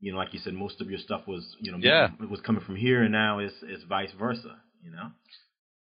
you 0.00 0.12
know, 0.12 0.18
like 0.18 0.34
you 0.34 0.40
said, 0.40 0.54
most 0.54 0.80
of 0.80 0.90
your 0.90 0.98
stuff 0.98 1.22
was 1.26 1.56
you 1.60 1.72
know 1.72 1.78
yeah. 1.80 2.08
was 2.30 2.40
coming 2.40 2.62
from 2.62 2.76
here, 2.76 3.02
and 3.02 3.12
now 3.12 3.38
it's 3.38 3.54
it's 3.62 3.84
vice 3.84 4.12
versa 4.18 4.56
you 4.82 4.90
know. 4.90 5.10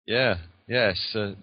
Yeah, 0.06 0.36
yeah, 0.68 0.90
it's 0.90 1.14
uh, 1.14 1.34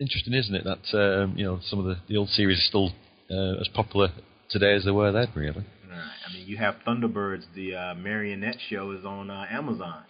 interesting, 0.00 0.34
isn't 0.34 0.54
it? 0.54 0.64
That 0.64 0.98
um, 0.98 1.34
you 1.36 1.44
know 1.44 1.60
some 1.62 1.78
of 1.78 1.84
the, 1.84 1.96
the 2.08 2.16
old 2.16 2.28
series 2.30 2.58
are 2.58 2.68
still 2.68 2.92
uh, 3.30 3.60
as 3.60 3.68
popular 3.68 4.08
today 4.50 4.74
as 4.74 4.84
they 4.84 4.90
were 4.90 5.12
then, 5.12 5.28
really. 5.34 5.64
Right. 5.88 6.10
I 6.28 6.32
mean, 6.32 6.46
you 6.46 6.56
have 6.58 6.76
Thunderbirds. 6.86 7.44
The 7.54 7.74
uh, 7.74 7.94
marionette 7.94 8.58
show 8.68 8.92
is 8.92 9.04
on 9.04 9.30
uh, 9.30 9.46
Amazon. 9.50 10.02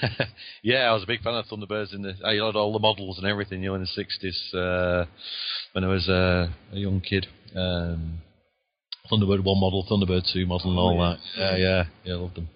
yeah, 0.62 0.90
I 0.90 0.92
was 0.92 1.02
a 1.02 1.06
big 1.06 1.22
fan 1.22 1.34
of 1.34 1.46
Thunderbirds. 1.46 1.94
In 1.94 2.02
the 2.02 2.14
I 2.24 2.32
had 2.34 2.56
all 2.56 2.72
the 2.72 2.78
models 2.78 3.18
and 3.18 3.26
everything, 3.26 3.62
you 3.62 3.70
know, 3.70 3.74
in 3.74 3.82
the 3.82 4.04
'60s 4.04 4.54
uh, 4.54 5.06
when 5.72 5.84
I 5.84 5.88
was 5.88 6.08
uh, 6.08 6.48
a 6.72 6.78
young 6.78 7.00
kid. 7.00 7.26
Um, 7.54 8.18
Thunderbird 9.10 9.42
one 9.42 9.60
model, 9.60 9.86
Thunderbird 9.90 10.30
two 10.32 10.46
model, 10.46 10.70
and 10.70 10.78
all 10.78 11.00
oh, 11.00 11.02
yeah. 11.02 11.16
that. 11.16 11.58
Yeah, 11.58 11.66
yeah, 11.66 11.84
yeah, 12.04 12.14
I 12.14 12.16
loved 12.16 12.36
them. 12.36 12.48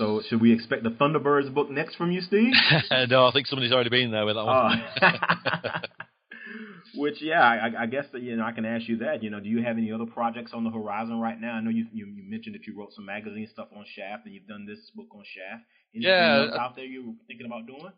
So 0.00 0.22
should 0.26 0.40
we 0.40 0.54
expect 0.54 0.82
the 0.82 0.90
Thunderbirds 0.90 1.52
book 1.52 1.70
next 1.70 1.96
from 1.96 2.10
you, 2.10 2.22
Steve? 2.22 2.54
no, 3.10 3.26
I 3.26 3.32
think 3.32 3.46
somebody's 3.46 3.70
already 3.70 3.90
been 3.90 4.10
there 4.10 4.24
with 4.24 4.34
that 4.34 4.44
one. 4.46 4.82
Uh, 5.02 5.80
which, 6.94 7.20
yeah, 7.20 7.42
I, 7.42 7.82
I, 7.82 7.86
guess 7.86 8.06
that, 8.12 8.22
you 8.22 8.34
know 8.34 8.44
I 8.44 8.52
can 8.52 8.64
ask 8.64 8.88
you 8.88 8.96
that. 8.98 9.22
You 9.22 9.28
know, 9.28 9.40
do 9.40 9.50
you 9.50 9.62
have 9.62 9.76
any 9.76 9.92
other 9.92 10.06
projects 10.06 10.52
on 10.54 10.64
the 10.64 10.70
horizon 10.70 11.20
right 11.20 11.38
now? 11.38 11.52
I 11.52 11.60
know 11.60 11.68
you 11.68 11.84
you, 11.92 12.06
you 12.06 12.22
mentioned 12.28 12.54
that 12.54 12.66
you 12.66 12.78
wrote 12.78 12.94
some 12.94 13.04
magazine 13.04 13.46
stuff 13.52 13.68
on 13.76 13.84
Shaft, 13.94 14.24
and 14.24 14.34
you've 14.34 14.46
done 14.46 14.64
this 14.66 14.90
book 14.94 15.08
on 15.12 15.22
Shaft. 15.22 15.64
Anything 15.94 16.10
yeah, 16.10 16.46
else 16.48 16.58
out 16.58 16.76
there 16.76 16.86
you 16.86 17.06
were 17.06 17.12
thinking 17.28 17.44
about 17.44 17.66
doing? 17.66 17.92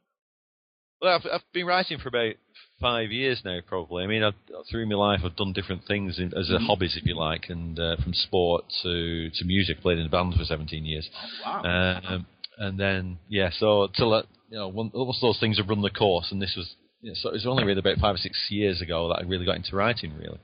Well, 1.02 1.16
I've, 1.16 1.26
I've 1.30 1.52
been 1.52 1.66
writing 1.66 1.98
for 1.98 2.08
about 2.08 2.34
five 2.80 3.10
years 3.10 3.42
now, 3.44 3.58
probably. 3.66 4.04
I 4.04 4.06
mean, 4.06 4.22
I've, 4.22 4.34
through 4.70 4.86
my 4.86 4.94
life, 4.94 5.20
I've 5.24 5.36
done 5.36 5.52
different 5.52 5.82
things 5.86 6.18
in, 6.18 6.26
as 6.38 6.48
a 6.48 6.54
mm-hmm. 6.54 6.66
hobbies, 6.66 6.96
if 6.96 7.04
you 7.04 7.16
like, 7.16 7.46
and 7.48 7.78
uh, 7.78 7.96
from 7.96 8.14
sport 8.14 8.64
to 8.84 9.28
to 9.30 9.44
music. 9.44 9.80
Played 9.80 9.98
in 9.98 10.06
a 10.06 10.08
band 10.08 10.34
for 10.34 10.44
17 10.44 10.84
years. 10.84 11.10
Oh, 11.44 11.60
wow. 11.64 12.00
Um, 12.04 12.26
and 12.58 12.78
then 12.78 13.18
yeah, 13.28 13.50
so 13.50 13.88
till 13.96 14.14
uh, 14.14 14.22
you 14.48 14.58
know, 14.58 14.68
one, 14.68 14.92
most 14.94 15.18
of 15.22 15.28
those 15.28 15.40
things 15.40 15.58
have 15.58 15.68
run 15.68 15.82
the 15.82 15.90
course, 15.90 16.28
and 16.30 16.40
this 16.40 16.54
was 16.56 16.72
you 17.00 17.10
know, 17.10 17.16
so 17.20 17.30
it 17.30 17.34
was 17.34 17.46
only 17.46 17.64
really 17.64 17.80
about 17.80 17.98
five 17.98 18.14
or 18.14 18.18
six 18.18 18.46
years 18.50 18.80
ago 18.80 19.08
that 19.08 19.18
I 19.18 19.22
really 19.22 19.44
got 19.44 19.56
into 19.56 19.74
writing, 19.74 20.14
really. 20.16 20.38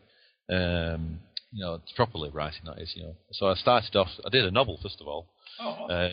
Um, 0.50 1.20
you 1.52 1.64
know, 1.64 1.80
properly 1.94 2.30
writing 2.30 2.62
that 2.66 2.80
is, 2.80 2.92
you 2.96 3.04
know. 3.04 3.14
So 3.32 3.46
I 3.46 3.54
started 3.54 3.94
off. 3.94 4.08
I 4.26 4.30
did 4.30 4.44
a 4.44 4.50
novel 4.50 4.78
first 4.82 5.00
of 5.00 5.06
all. 5.06 5.28
Oh, 5.60 5.86
uh, 5.86 6.10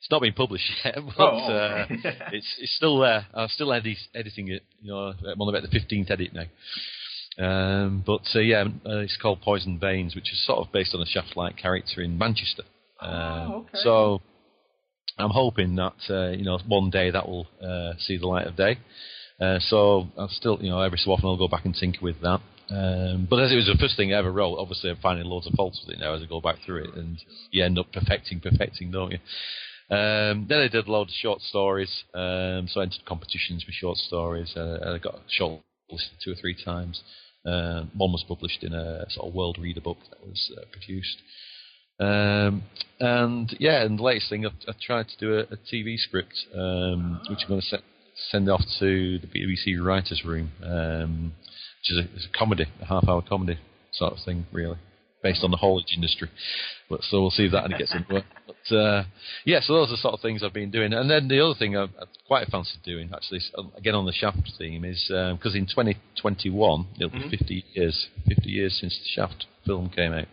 it's 0.00 0.10
not 0.10 0.22
been 0.22 0.32
published 0.32 0.70
yet, 0.84 0.96
but 1.16 1.18
oh, 1.18 1.52
uh, 1.52 1.86
it's 2.32 2.56
it's 2.58 2.74
still 2.76 2.98
there. 2.98 3.26
I'm 3.34 3.48
still 3.48 3.72
edit, 3.72 3.98
editing 4.14 4.48
it. 4.48 4.62
You 4.80 4.92
know, 4.92 5.12
I'm 5.32 5.40
on 5.40 5.54
about 5.54 5.68
the 5.68 5.78
15th 5.78 6.10
edit 6.10 6.32
now. 6.34 6.46
Um, 7.38 8.02
but 8.04 8.22
uh, 8.34 8.40
yeah, 8.40 8.64
uh, 8.84 8.98
it's 8.98 9.16
called 9.16 9.40
Poison 9.40 9.78
Veins, 9.78 10.14
which 10.14 10.32
is 10.32 10.44
sort 10.44 10.58
of 10.58 10.72
based 10.72 10.94
on 10.94 11.00
a 11.00 11.06
Shaft-like 11.06 11.56
character 11.56 12.02
in 12.02 12.18
Manchester. 12.18 12.64
oh, 13.00 13.06
um, 13.06 13.52
okay. 13.52 13.78
So 13.82 14.20
I'm 15.16 15.30
hoping 15.30 15.76
that 15.76 15.94
uh, 16.10 16.30
you 16.30 16.44
know 16.44 16.58
one 16.66 16.90
day 16.90 17.10
that 17.10 17.28
will 17.28 17.46
uh, 17.62 17.92
see 17.98 18.18
the 18.18 18.26
light 18.26 18.46
of 18.46 18.56
day. 18.56 18.78
Uh, 19.40 19.58
so 19.58 20.06
I'm 20.18 20.28
still, 20.28 20.58
you 20.60 20.68
know, 20.68 20.82
every 20.82 20.98
so 20.98 21.12
often 21.12 21.26
I'll 21.26 21.38
go 21.38 21.48
back 21.48 21.64
and 21.64 21.74
tinker 21.74 22.00
with 22.02 22.20
that. 22.20 22.40
Um, 22.70 23.26
but 23.28 23.40
as 23.40 23.52
it 23.52 23.56
was 23.56 23.66
the 23.66 23.78
first 23.80 23.96
thing 23.96 24.12
I 24.12 24.18
ever 24.18 24.30
wrote, 24.30 24.58
obviously 24.58 24.90
I'm 24.90 24.96
finding 24.96 25.26
loads 25.26 25.46
of 25.46 25.54
faults 25.54 25.82
with 25.84 25.96
it 25.96 26.00
now 26.00 26.14
as 26.14 26.22
I 26.22 26.26
go 26.26 26.40
back 26.40 26.56
through 26.64 26.84
it, 26.84 26.94
and 26.94 27.18
you 27.50 27.64
end 27.64 27.78
up 27.78 27.92
perfecting, 27.92 28.40
perfecting, 28.40 28.90
don't 28.90 29.12
you? 29.12 29.18
Um, 29.94 30.46
then 30.48 30.58
I 30.58 30.68
did 30.68 30.86
a 30.86 30.90
load 30.90 31.08
of 31.08 31.14
short 31.14 31.40
stories, 31.40 32.04
um, 32.14 32.68
so 32.68 32.80
I 32.80 32.84
entered 32.84 33.04
competitions 33.06 33.64
for 33.64 33.72
short 33.72 33.98
stories. 33.98 34.54
Uh, 34.56 34.78
I 34.94 34.98
got 34.98 35.18
short 35.28 35.62
listed 35.90 36.18
two 36.24 36.32
or 36.32 36.36
three 36.36 36.56
times. 36.64 37.02
Uh, 37.44 37.84
one 37.96 38.12
was 38.12 38.24
published 38.28 38.62
in 38.62 38.72
a 38.72 39.06
sort 39.10 39.28
of 39.28 39.34
world 39.34 39.58
reader 39.58 39.80
book 39.80 39.98
that 40.10 40.24
was 40.24 40.52
uh, 40.56 40.64
produced. 40.70 41.18
Um, 41.98 42.62
and 42.98 43.54
yeah, 43.58 43.82
and 43.82 43.98
the 43.98 44.02
latest 44.02 44.30
thing, 44.30 44.46
I've, 44.46 44.52
I've 44.68 44.80
tried 44.80 45.08
to 45.08 45.16
do 45.18 45.34
a, 45.34 45.40
a 45.40 45.56
TV 45.56 45.96
script, 45.98 46.34
um, 46.54 47.20
which 47.28 47.40
I'm 47.42 47.48
going 47.48 47.60
to 47.60 47.78
send 48.30 48.48
off 48.48 48.62
to 48.78 49.18
the 49.18 49.26
BBC 49.26 49.82
Writers' 49.82 50.22
Room, 50.24 50.52
um, 50.62 51.32
which 51.80 51.90
is 51.90 51.98
a, 51.98 52.02
a 52.02 52.38
comedy, 52.38 52.66
a 52.80 52.84
half-hour 52.86 53.22
comedy 53.28 53.58
sort 53.92 54.12
of 54.12 54.18
thing, 54.24 54.46
really 54.52 54.76
based 55.22 55.44
on 55.44 55.50
the 55.50 55.56
haulage 55.56 55.92
industry. 55.94 56.30
But, 56.88 57.02
so 57.02 57.20
we'll 57.20 57.30
see 57.30 57.44
if 57.44 57.52
that 57.52 57.68
gets 57.78 57.94
into 57.94 58.16
it. 58.16 58.24
But 58.68 58.76
uh, 58.76 59.04
yeah, 59.44 59.60
so 59.62 59.74
those 59.74 59.88
are 59.88 59.92
the 59.92 59.96
sort 59.96 60.14
of 60.14 60.20
things 60.20 60.42
I've 60.42 60.52
been 60.52 60.70
doing. 60.70 60.92
And 60.92 61.08
then 61.08 61.28
the 61.28 61.40
other 61.40 61.54
thing 61.58 61.76
I've, 61.76 61.90
I've 62.00 62.08
quite 62.26 62.48
fancied 62.48 62.82
doing, 62.84 63.10
actually, 63.14 63.40
again 63.76 63.94
on 63.94 64.06
the 64.06 64.12
Shaft 64.12 64.52
theme, 64.58 64.84
is 64.84 65.04
because 65.08 65.54
um, 65.54 65.60
in 65.60 65.66
2021 65.66 66.86
it'll 66.96 67.10
mm-hmm. 67.10 67.30
be 67.30 67.36
50 67.36 67.64
years, 67.72 68.08
50 68.28 68.50
years 68.50 68.76
since 68.78 68.98
the 68.98 69.08
Shaft 69.14 69.46
film 69.64 69.88
came 69.88 70.12
out. 70.12 70.26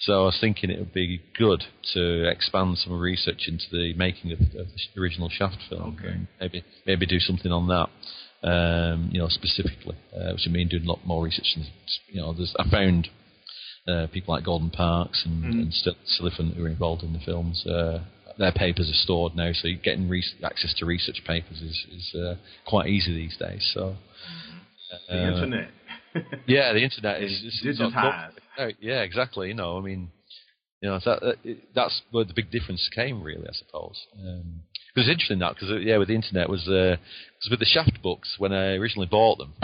So 0.00 0.22
I 0.22 0.24
was 0.24 0.38
thinking 0.40 0.70
it 0.70 0.78
would 0.78 0.94
be 0.94 1.20
good 1.36 1.64
to 1.92 2.28
expand 2.28 2.78
some 2.78 2.98
research 2.98 3.46
into 3.46 3.64
the 3.70 3.94
making 3.94 4.32
of, 4.32 4.40
of 4.40 4.66
the 4.68 5.00
original 5.00 5.28
Shaft 5.28 5.58
film. 5.68 5.98
Okay. 5.98 6.20
Maybe 6.40 6.64
maybe 6.86 7.06
do 7.06 7.20
something 7.20 7.52
on 7.52 7.68
that. 7.68 7.88
Um, 8.44 9.08
you 9.10 9.20
know, 9.20 9.28
specifically, 9.28 9.96
uh, 10.14 10.32
which 10.32 10.42
I 10.46 10.50
mean, 10.50 10.68
doing 10.68 10.84
a 10.84 10.88
lot 10.88 11.00
more 11.06 11.24
research. 11.24 11.54
And, 11.56 11.64
you 12.08 12.20
know, 12.20 12.36
I 12.58 12.70
found 12.70 13.08
uh, 13.88 14.06
people 14.12 14.34
like 14.34 14.44
Gordon 14.44 14.68
Parks 14.68 15.22
and, 15.24 15.44
mm. 15.44 15.50
and 15.62 15.72
St- 15.72 15.96
who 16.20 16.62
were 16.62 16.68
involved 16.68 17.02
in 17.02 17.14
the 17.14 17.20
films. 17.20 17.66
Uh, 17.66 18.04
their 18.38 18.52
papers 18.52 18.90
are 18.90 19.02
stored 19.04 19.34
now, 19.34 19.52
so 19.54 19.68
getting 19.82 20.08
re- 20.08 20.24
access 20.42 20.74
to 20.78 20.86
research 20.86 21.22
papers 21.26 21.62
is 21.62 21.86
is 21.90 22.14
uh, 22.20 22.34
quite 22.66 22.88
easy 22.88 23.14
these 23.14 23.36
days. 23.36 23.70
So 23.72 23.96
the 25.08 25.14
uh, 25.14 25.32
internet. 25.32 25.68
yeah, 26.46 26.72
the 26.72 26.82
internet 26.82 27.22
is, 27.22 27.32
is 27.42 27.78
digitized. 27.80 28.32
Oh, 28.58 28.68
yeah, 28.80 29.02
exactly. 29.02 29.48
You 29.48 29.54
know, 29.54 29.78
I 29.78 29.80
mean, 29.80 30.10
you 30.84 30.90
know, 30.90 31.00
that, 31.02 31.36
that's 31.74 32.02
where 32.10 32.24
the 32.24 32.34
big 32.34 32.50
difference 32.50 32.90
came, 32.94 33.22
really, 33.22 33.48
I 33.48 33.54
suppose. 33.54 34.04
Um, 34.20 34.60
it 34.94 35.00
was 35.00 35.08
interesting 35.08 35.38
that 35.38 35.54
because 35.54 35.82
yeah, 35.82 35.96
with 35.96 36.08
the 36.08 36.14
internet 36.14 36.50
was 36.50 36.68
uh, 36.68 36.96
cause 37.40 37.50
with 37.50 37.60
the 37.60 37.64
Shaft 37.64 38.02
books 38.02 38.34
when 38.36 38.52
I 38.52 38.74
originally 38.74 39.08
bought 39.10 39.38
them, 39.38 39.54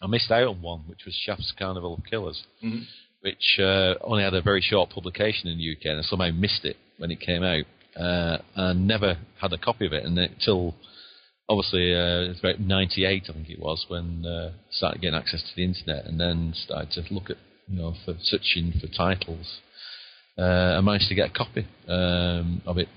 I 0.00 0.06
missed 0.06 0.30
out 0.30 0.48
on 0.48 0.62
one, 0.62 0.84
which 0.86 1.04
was 1.04 1.14
Shaft's 1.14 1.52
Carnival 1.58 1.96
of 1.98 2.04
Killers, 2.08 2.44
mm-hmm. 2.64 2.80
which 3.20 3.58
uh, 3.58 3.96
only 4.00 4.22
had 4.22 4.32
a 4.32 4.40
very 4.40 4.62
short 4.62 4.88
publication 4.88 5.50
in 5.50 5.58
the 5.58 5.72
UK, 5.72 5.84
and 5.84 5.98
I 5.98 6.02
somehow 6.02 6.30
missed 6.30 6.64
it 6.64 6.78
when 6.96 7.10
it 7.10 7.20
came 7.20 7.42
out, 7.42 7.64
uh, 7.94 8.38
and 8.56 8.88
never 8.88 9.18
had 9.42 9.52
a 9.52 9.58
copy 9.58 9.84
of 9.84 9.92
it 9.92 10.04
until 10.04 10.74
obviously 11.46 11.94
uh, 11.94 12.24
it 12.24 12.28
was 12.28 12.38
about 12.38 12.58
'98, 12.58 13.24
I 13.28 13.32
think 13.34 13.50
it 13.50 13.60
was, 13.60 13.84
when 13.88 14.24
uh, 14.24 14.52
started 14.70 15.02
getting 15.02 15.18
access 15.18 15.42
to 15.42 15.54
the 15.54 15.64
internet, 15.64 16.06
and 16.06 16.18
then 16.18 16.54
started 16.56 16.90
to 16.92 17.12
look 17.12 17.28
at 17.28 17.36
you 17.66 17.82
know 17.82 17.92
for 18.06 18.14
searching 18.22 18.72
for 18.80 18.86
titles. 18.86 19.58
Uh, 20.38 20.76
I 20.78 20.80
managed 20.80 21.08
to 21.08 21.14
get 21.14 21.30
a 21.30 21.32
copy 21.32 21.66
um, 21.88 22.62
of 22.64 22.78
it, 22.78 22.88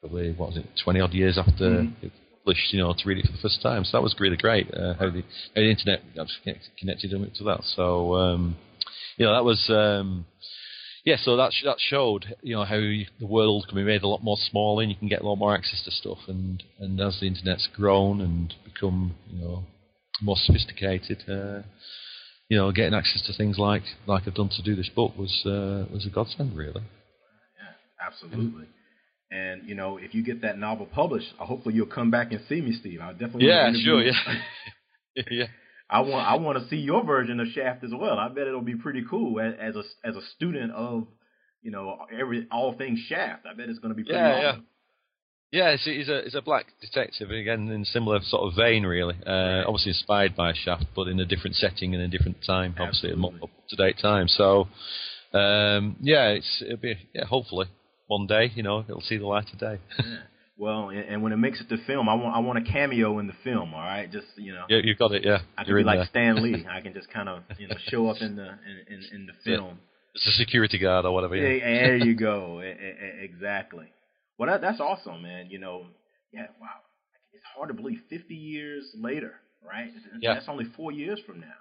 probably 0.00 0.32
what 0.32 0.50
was 0.50 0.58
it, 0.58 0.66
20 0.84 1.00
odd 1.00 1.12
years 1.12 1.38
after 1.38 1.64
mm. 1.64 1.92
it 2.02 2.12
published, 2.44 2.72
you 2.72 2.80
know, 2.80 2.92
to 2.96 3.08
read 3.08 3.18
it 3.18 3.26
for 3.26 3.32
the 3.32 3.38
first 3.42 3.62
time. 3.62 3.84
So 3.84 3.96
that 3.96 4.02
was 4.02 4.14
really 4.18 4.36
great. 4.36 4.72
Uh, 4.72 4.94
how 4.94 5.10
the 5.10 5.22
how 5.54 5.62
the 5.62 5.70
internet 5.70 6.02
connected 6.78 7.10
to 7.10 7.44
that. 7.44 7.60
So 7.64 8.14
um, 8.16 8.56
you 9.16 9.26
know 9.26 9.32
that 9.32 9.44
was. 9.44 9.68
Um, 9.70 10.26
yeah, 11.04 11.16
so 11.18 11.34
that 11.36 11.52
that 11.64 11.76
showed 11.78 12.36
you 12.42 12.54
know 12.54 12.64
how 12.64 12.76
you, 12.76 13.06
the 13.18 13.26
world 13.26 13.66
can 13.68 13.76
be 13.76 13.84
made 13.84 14.02
a 14.02 14.08
lot 14.08 14.22
more 14.22 14.36
smaller, 14.38 14.82
and 14.82 14.92
you 14.92 14.98
can 14.98 15.08
get 15.08 15.22
a 15.22 15.26
lot 15.26 15.36
more 15.36 15.54
access 15.54 15.82
to 15.84 15.90
stuff. 15.90 16.18
And 16.28 16.62
and 16.78 17.00
as 17.00 17.20
the 17.20 17.26
internet's 17.26 17.68
grown 17.74 18.20
and 18.20 18.52
become 18.64 19.14
you 19.30 19.40
know 19.40 19.64
more 20.20 20.36
sophisticated, 20.36 21.24
uh, 21.26 21.62
you 22.50 22.56
know, 22.56 22.72
getting 22.72 22.94
access 22.94 23.22
to 23.26 23.32
things 23.32 23.58
like 23.58 23.84
like 24.06 24.24
I've 24.26 24.34
done 24.34 24.50
to 24.50 24.62
do 24.62 24.74
this 24.74 24.90
book 24.94 25.16
was 25.16 25.42
uh, 25.46 25.86
was 25.90 26.04
a 26.04 26.10
godsend, 26.10 26.56
really. 26.56 26.82
Yeah, 26.82 28.06
absolutely. 28.06 28.66
And 29.30 29.68
you 29.68 29.76
know, 29.76 29.98
if 29.98 30.14
you 30.14 30.24
get 30.24 30.42
that 30.42 30.58
novel 30.58 30.86
published, 30.86 31.28
uh, 31.38 31.46
hopefully 31.46 31.76
you'll 31.76 31.86
come 31.86 32.10
back 32.10 32.32
and 32.32 32.40
see 32.48 32.60
me, 32.60 32.76
Steve. 32.78 33.00
I 33.00 33.12
definitely 33.12 33.46
yeah, 33.46 33.72
sure, 33.84 34.02
yeah, 34.02 34.12
yeah. 35.30 35.44
I 35.88 36.00
want 36.00 36.26
I 36.26 36.36
want 36.36 36.58
to 36.58 36.68
see 36.68 36.76
your 36.76 37.04
version 37.04 37.38
of 37.38 37.46
Shaft 37.54 37.84
as 37.84 37.92
well. 37.94 38.18
I 38.18 38.28
bet 38.28 38.48
it'll 38.48 38.62
be 38.62 38.74
pretty 38.74 39.04
cool 39.08 39.40
as, 39.40 39.54
as 39.60 39.76
a 39.76 40.08
as 40.08 40.16
a 40.16 40.26
student 40.34 40.72
of 40.72 41.06
you 41.62 41.70
know 41.70 41.98
every 42.12 42.48
all 42.50 42.76
things 42.76 42.98
Shaft. 43.08 43.46
I 43.46 43.54
bet 43.54 43.68
it's 43.68 43.78
going 43.78 43.90
to 43.90 43.96
be 43.96 44.02
pretty 44.02 44.18
yeah, 44.18 44.48
awesome. 44.50 44.66
Yeah. 45.52 45.76
He's 45.76 46.08
a 46.08 46.22
he's 46.24 46.34
a 46.34 46.42
black 46.42 46.66
detective 46.80 47.30
again 47.30 47.68
in 47.68 47.84
similar 47.84 48.20
sort 48.22 48.48
of 48.48 48.56
vein, 48.56 48.84
really. 48.84 49.14
Uh, 49.26 49.30
right. 49.30 49.64
Obviously 49.66 49.90
inspired 49.90 50.36
by 50.36 50.52
Shaft, 50.54 50.86
but 50.94 51.08
in 51.08 51.20
a 51.20 51.26
different 51.26 51.56
setting 51.56 51.94
and 51.94 52.02
a 52.02 52.08
different 52.08 52.38
time. 52.46 52.74
Obviously, 52.78 53.12
a 53.12 53.16
more 53.16 53.32
up 53.42 53.50
to 53.68 53.76
date 53.76 53.96
time. 54.00 54.28
So, 54.28 54.68
um, 55.32 55.96
yeah, 56.00 56.28
it's 56.28 56.62
it'll 56.64 56.76
be 56.76 56.96
yeah. 57.14 57.24
Hopefully, 57.24 57.66
one 58.06 58.26
day, 58.26 58.50
you 58.54 58.62
know, 58.62 58.80
it'll 58.80 59.00
see 59.00 59.18
the 59.18 59.26
light 59.26 59.52
of 59.52 59.58
day. 59.58 59.78
Yeah. 59.98 60.18
Well, 60.66 60.90
and, 60.90 60.98
and, 60.98 61.22
when 61.22 61.32
it 61.32 61.38
makes 61.38 61.58
it 61.62 61.70
to 61.70 61.82
film, 61.86 62.06
I 62.06 62.12
want 62.12 62.36
I 62.36 62.40
want 62.40 62.58
a 62.58 62.70
cameo 62.70 63.18
in 63.18 63.26
the 63.26 63.32
film. 63.42 63.72
All 63.72 63.80
right, 63.80 64.12
just 64.12 64.26
you 64.36 64.52
know. 64.52 64.66
Yeah, 64.68 64.80
you 64.84 64.94
got 64.94 65.10
it. 65.12 65.24
Yeah. 65.24 65.38
I 65.56 65.64
can 65.64 65.74
be 65.74 65.82
like 65.82 66.00
there. 66.00 66.06
Stan 66.10 66.42
Lee. 66.42 66.66
I 66.70 66.82
can 66.82 66.92
just 66.92 67.10
kind 67.10 67.30
of 67.30 67.44
you 67.58 67.66
know 67.66 67.76
show 67.88 68.08
up 68.08 68.20
in 68.20 68.36
the 68.36 68.42
in, 68.44 68.94
in, 68.94 69.04
in 69.14 69.26
the 69.26 69.32
film. 69.42 69.78
It's 70.14 70.26
a 70.26 70.32
security 70.32 70.78
guard 70.78 71.06
or 71.06 71.14
whatever. 71.14 71.34
Yeah. 71.34 71.64
There 71.64 71.96
you 71.96 72.14
go. 72.14 72.60
exactly. 72.60 73.86
Well, 74.40 74.48
that, 74.48 74.62
that's 74.62 74.80
awesome, 74.80 75.20
man. 75.20 75.50
You 75.50 75.58
know, 75.58 75.84
yeah. 76.32 76.46
Wow. 76.58 76.68
It's 77.34 77.44
hard 77.54 77.68
to 77.68 77.74
believe. 77.74 77.98
Fifty 78.08 78.34
years 78.34 78.90
later, 78.94 79.34
right? 79.62 79.90
Yeah. 80.18 80.32
That's 80.32 80.48
only 80.48 80.64
four 80.74 80.92
years 80.92 81.20
from 81.26 81.40
now. 81.40 81.52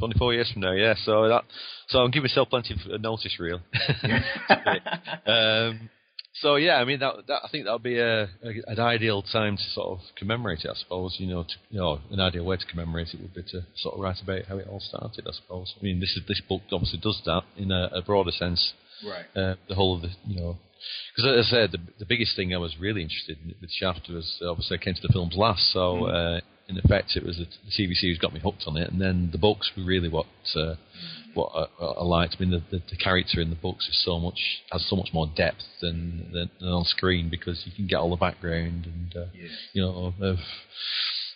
Only 0.00 0.16
four 0.18 0.32
years 0.32 0.50
from 0.50 0.62
now, 0.62 0.72
yeah. 0.72 0.94
So 1.04 1.28
that, 1.28 1.44
so 1.88 1.98
I'm 1.98 2.10
giving 2.10 2.24
myself 2.24 2.48
plenty 2.48 2.74
of 2.74 3.00
notice, 3.02 3.38
really. 3.38 3.60
um, 5.26 5.90
so 6.32 6.56
yeah, 6.56 6.76
I 6.76 6.84
mean, 6.86 7.00
that, 7.00 7.14
that 7.28 7.40
I 7.44 7.48
think 7.52 7.66
that 7.66 7.72
would 7.72 7.82
be 7.82 7.98
a, 7.98 8.22
a, 8.22 8.28
an 8.68 8.80
ideal 8.80 9.22
time 9.22 9.58
to 9.58 9.62
sort 9.74 9.98
of 9.98 9.98
commemorate 10.16 10.64
it. 10.64 10.70
I 10.70 10.74
suppose 10.74 11.16
you 11.18 11.26
know, 11.26 11.42
to, 11.42 11.54
you 11.68 11.78
know, 11.78 12.00
an 12.10 12.20
ideal 12.20 12.46
way 12.46 12.56
to 12.56 12.66
commemorate 12.66 13.08
it 13.12 13.20
would 13.20 13.34
be 13.34 13.42
to 13.42 13.66
sort 13.76 13.96
of 13.96 14.00
write 14.00 14.22
about 14.22 14.46
how 14.46 14.56
it 14.56 14.66
all 14.66 14.80
started. 14.80 15.26
I 15.28 15.32
suppose. 15.32 15.74
I 15.78 15.84
mean, 15.84 16.00
this 16.00 16.16
is 16.16 16.22
this 16.26 16.40
book 16.48 16.62
obviously 16.72 17.00
does 17.00 17.20
that 17.26 17.42
in 17.58 17.70
a, 17.70 17.90
a 17.92 18.02
broader 18.02 18.32
sense. 18.32 18.72
Right. 19.06 19.26
Uh, 19.36 19.56
the 19.68 19.74
whole 19.74 19.96
of 19.96 20.02
the 20.02 20.08
you 20.26 20.40
know, 20.40 20.56
because 21.14 21.38
as 21.38 21.46
I 21.46 21.50
said, 21.50 21.72
the, 21.72 21.78
the 21.98 22.06
biggest 22.06 22.36
thing 22.36 22.54
I 22.54 22.58
was 22.58 22.76
really 22.78 23.02
interested 23.02 23.38
in 23.44 23.54
with 23.60 23.70
Shaft 23.70 24.08
was 24.08 24.40
obviously 24.46 24.78
I 24.80 24.84
came 24.84 24.94
to 24.94 25.02
the 25.02 25.12
films 25.12 25.34
last, 25.36 25.72
so. 25.72 25.80
Mm. 25.80 26.38
Uh, 26.38 26.40
in 26.68 26.78
effect, 26.78 27.12
it 27.14 27.24
was 27.24 27.36
the 27.36 27.46
CBS 27.70 28.00
who's 28.00 28.18
got 28.18 28.32
me 28.32 28.40
hooked 28.40 28.64
on 28.66 28.76
it, 28.76 28.90
and 28.90 29.00
then 29.00 29.28
the 29.32 29.38
books 29.38 29.70
were 29.76 29.84
really 29.84 30.08
what 30.08 30.26
uh, 30.56 30.74
what 31.34 31.50
I, 31.54 31.84
I, 31.84 32.02
liked. 32.02 32.36
I 32.38 32.42
mean, 32.42 32.50
the, 32.52 32.62
the, 32.70 32.82
the, 32.90 32.96
character 32.96 33.40
in 33.40 33.50
the 33.50 33.56
books 33.56 33.86
is 33.86 34.02
so 34.04 34.18
much 34.18 34.38
has 34.72 34.86
so 34.88 34.96
much 34.96 35.10
more 35.12 35.30
depth 35.36 35.62
than, 35.82 36.30
than, 36.32 36.50
than 36.60 36.68
on 36.70 36.84
screen 36.84 37.28
because 37.28 37.62
you 37.66 37.72
can 37.72 37.86
get 37.86 37.96
all 37.96 38.10
the 38.10 38.16
background 38.16 38.86
and 38.86 39.14
uh, 39.14 39.26
yes. 39.34 39.50
you 39.72 39.82
know 39.82 40.14
of 40.20 40.36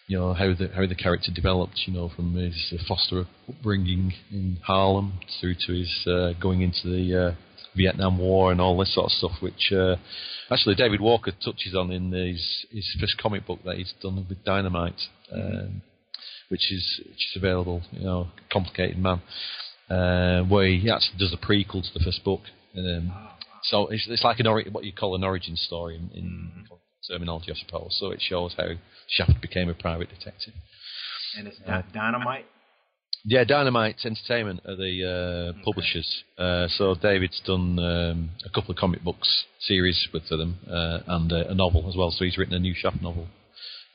you 0.07 0.18
know 0.18 0.32
how 0.32 0.55
the 0.55 0.70
how 0.74 0.86
the 0.86 0.94
character 0.94 1.30
developed. 1.34 1.82
You 1.86 1.92
know, 1.92 2.11
from 2.14 2.34
his 2.34 2.74
foster 2.88 3.26
upbringing 3.49 4.14
in 4.30 4.59
Harlem 4.64 5.20
through 5.40 5.57
to 5.66 5.72
his 5.72 6.07
uh, 6.07 6.32
going 6.40 6.62
into 6.62 6.88
the 6.88 7.28
uh, 7.28 7.34
Vietnam 7.76 8.18
War 8.18 8.52
and 8.52 8.60
all 8.60 8.76
this 8.78 8.94
sort 8.94 9.06
of 9.06 9.12
stuff, 9.12 9.40
which 9.40 9.72
uh, 9.72 9.96
actually 10.50 10.74
David 10.74 11.00
Walker 11.00 11.32
touches 11.32 11.74
on 11.74 11.90
in 11.90 12.12
his 12.12 12.66
his 12.70 12.96
first 13.00 13.18
comic 13.18 13.46
book 13.46 13.60
that 13.64 13.76
he's 13.76 13.94
done 14.02 14.26
with 14.28 14.44
Dynamite. 14.44 15.00
Um, 15.32 15.82
which 16.48 16.72
is 16.72 17.00
which 17.06 17.26
is 17.30 17.36
available, 17.36 17.82
you 17.92 18.04
know, 18.04 18.28
complicated 18.50 18.98
man 18.98 19.20
uh, 19.90 20.42
where 20.44 20.66
he 20.66 20.90
actually 20.90 21.18
does 21.18 21.32
a 21.32 21.36
prequel 21.36 21.82
to 21.82 21.98
the 21.98 22.04
first 22.04 22.24
book. 22.24 22.40
Um, 22.76 23.12
so 23.64 23.88
it's, 23.88 24.06
it's 24.08 24.24
like 24.24 24.40
an 24.40 24.46
ori- 24.46 24.68
what 24.70 24.84
you 24.84 24.92
call 24.92 25.14
an 25.14 25.24
origin 25.24 25.56
story 25.56 25.96
in, 25.96 26.10
in 26.16 26.24
mm-hmm. 26.24 27.12
terminology, 27.12 27.52
I 27.52 27.54
suppose. 27.54 27.96
So 27.98 28.10
it 28.10 28.20
shows 28.20 28.54
how 28.56 28.68
Shaft 29.08 29.40
became 29.40 29.68
a 29.68 29.74
private 29.74 30.08
detective. 30.08 30.54
And 31.36 31.48
it's 31.48 31.58
uh, 31.66 31.82
Dynamite. 31.92 32.46
Yeah, 33.24 33.44
Dynamite 33.44 33.96
Entertainment 34.04 34.60
are 34.66 34.76
the 34.76 35.54
uh, 35.56 35.64
publishers. 35.64 36.24
Uh, 36.38 36.68
so 36.68 36.94
David's 36.94 37.40
done 37.44 37.78
um, 37.78 38.30
a 38.44 38.50
couple 38.50 38.70
of 38.70 38.76
comic 38.76 39.02
books 39.02 39.44
series 39.60 40.08
with 40.12 40.28
them 40.28 40.58
uh, 40.70 41.00
and 41.06 41.32
a 41.32 41.54
novel 41.54 41.88
as 41.88 41.96
well. 41.96 42.10
So 42.10 42.24
he's 42.24 42.38
written 42.38 42.54
a 42.54 42.58
new 42.58 42.74
Shaft 42.74 43.02
novel 43.02 43.26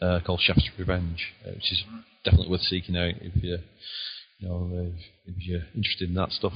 uh, 0.01 0.19
called 0.25 0.41
Shaft's 0.41 0.69
Revenge, 0.77 1.33
uh, 1.47 1.51
which 1.51 1.71
is 1.71 1.83
definitely 2.25 2.49
worth 2.49 2.61
seeking 2.61 2.97
out 2.97 3.13
if 3.21 3.43
you 3.43 3.57
you 4.39 4.49
know, 4.49 4.69
if, 4.73 4.93
if 5.25 5.47
you're 5.47 5.63
interested 5.75 6.09
in 6.09 6.15
that 6.15 6.31
stuff. 6.31 6.53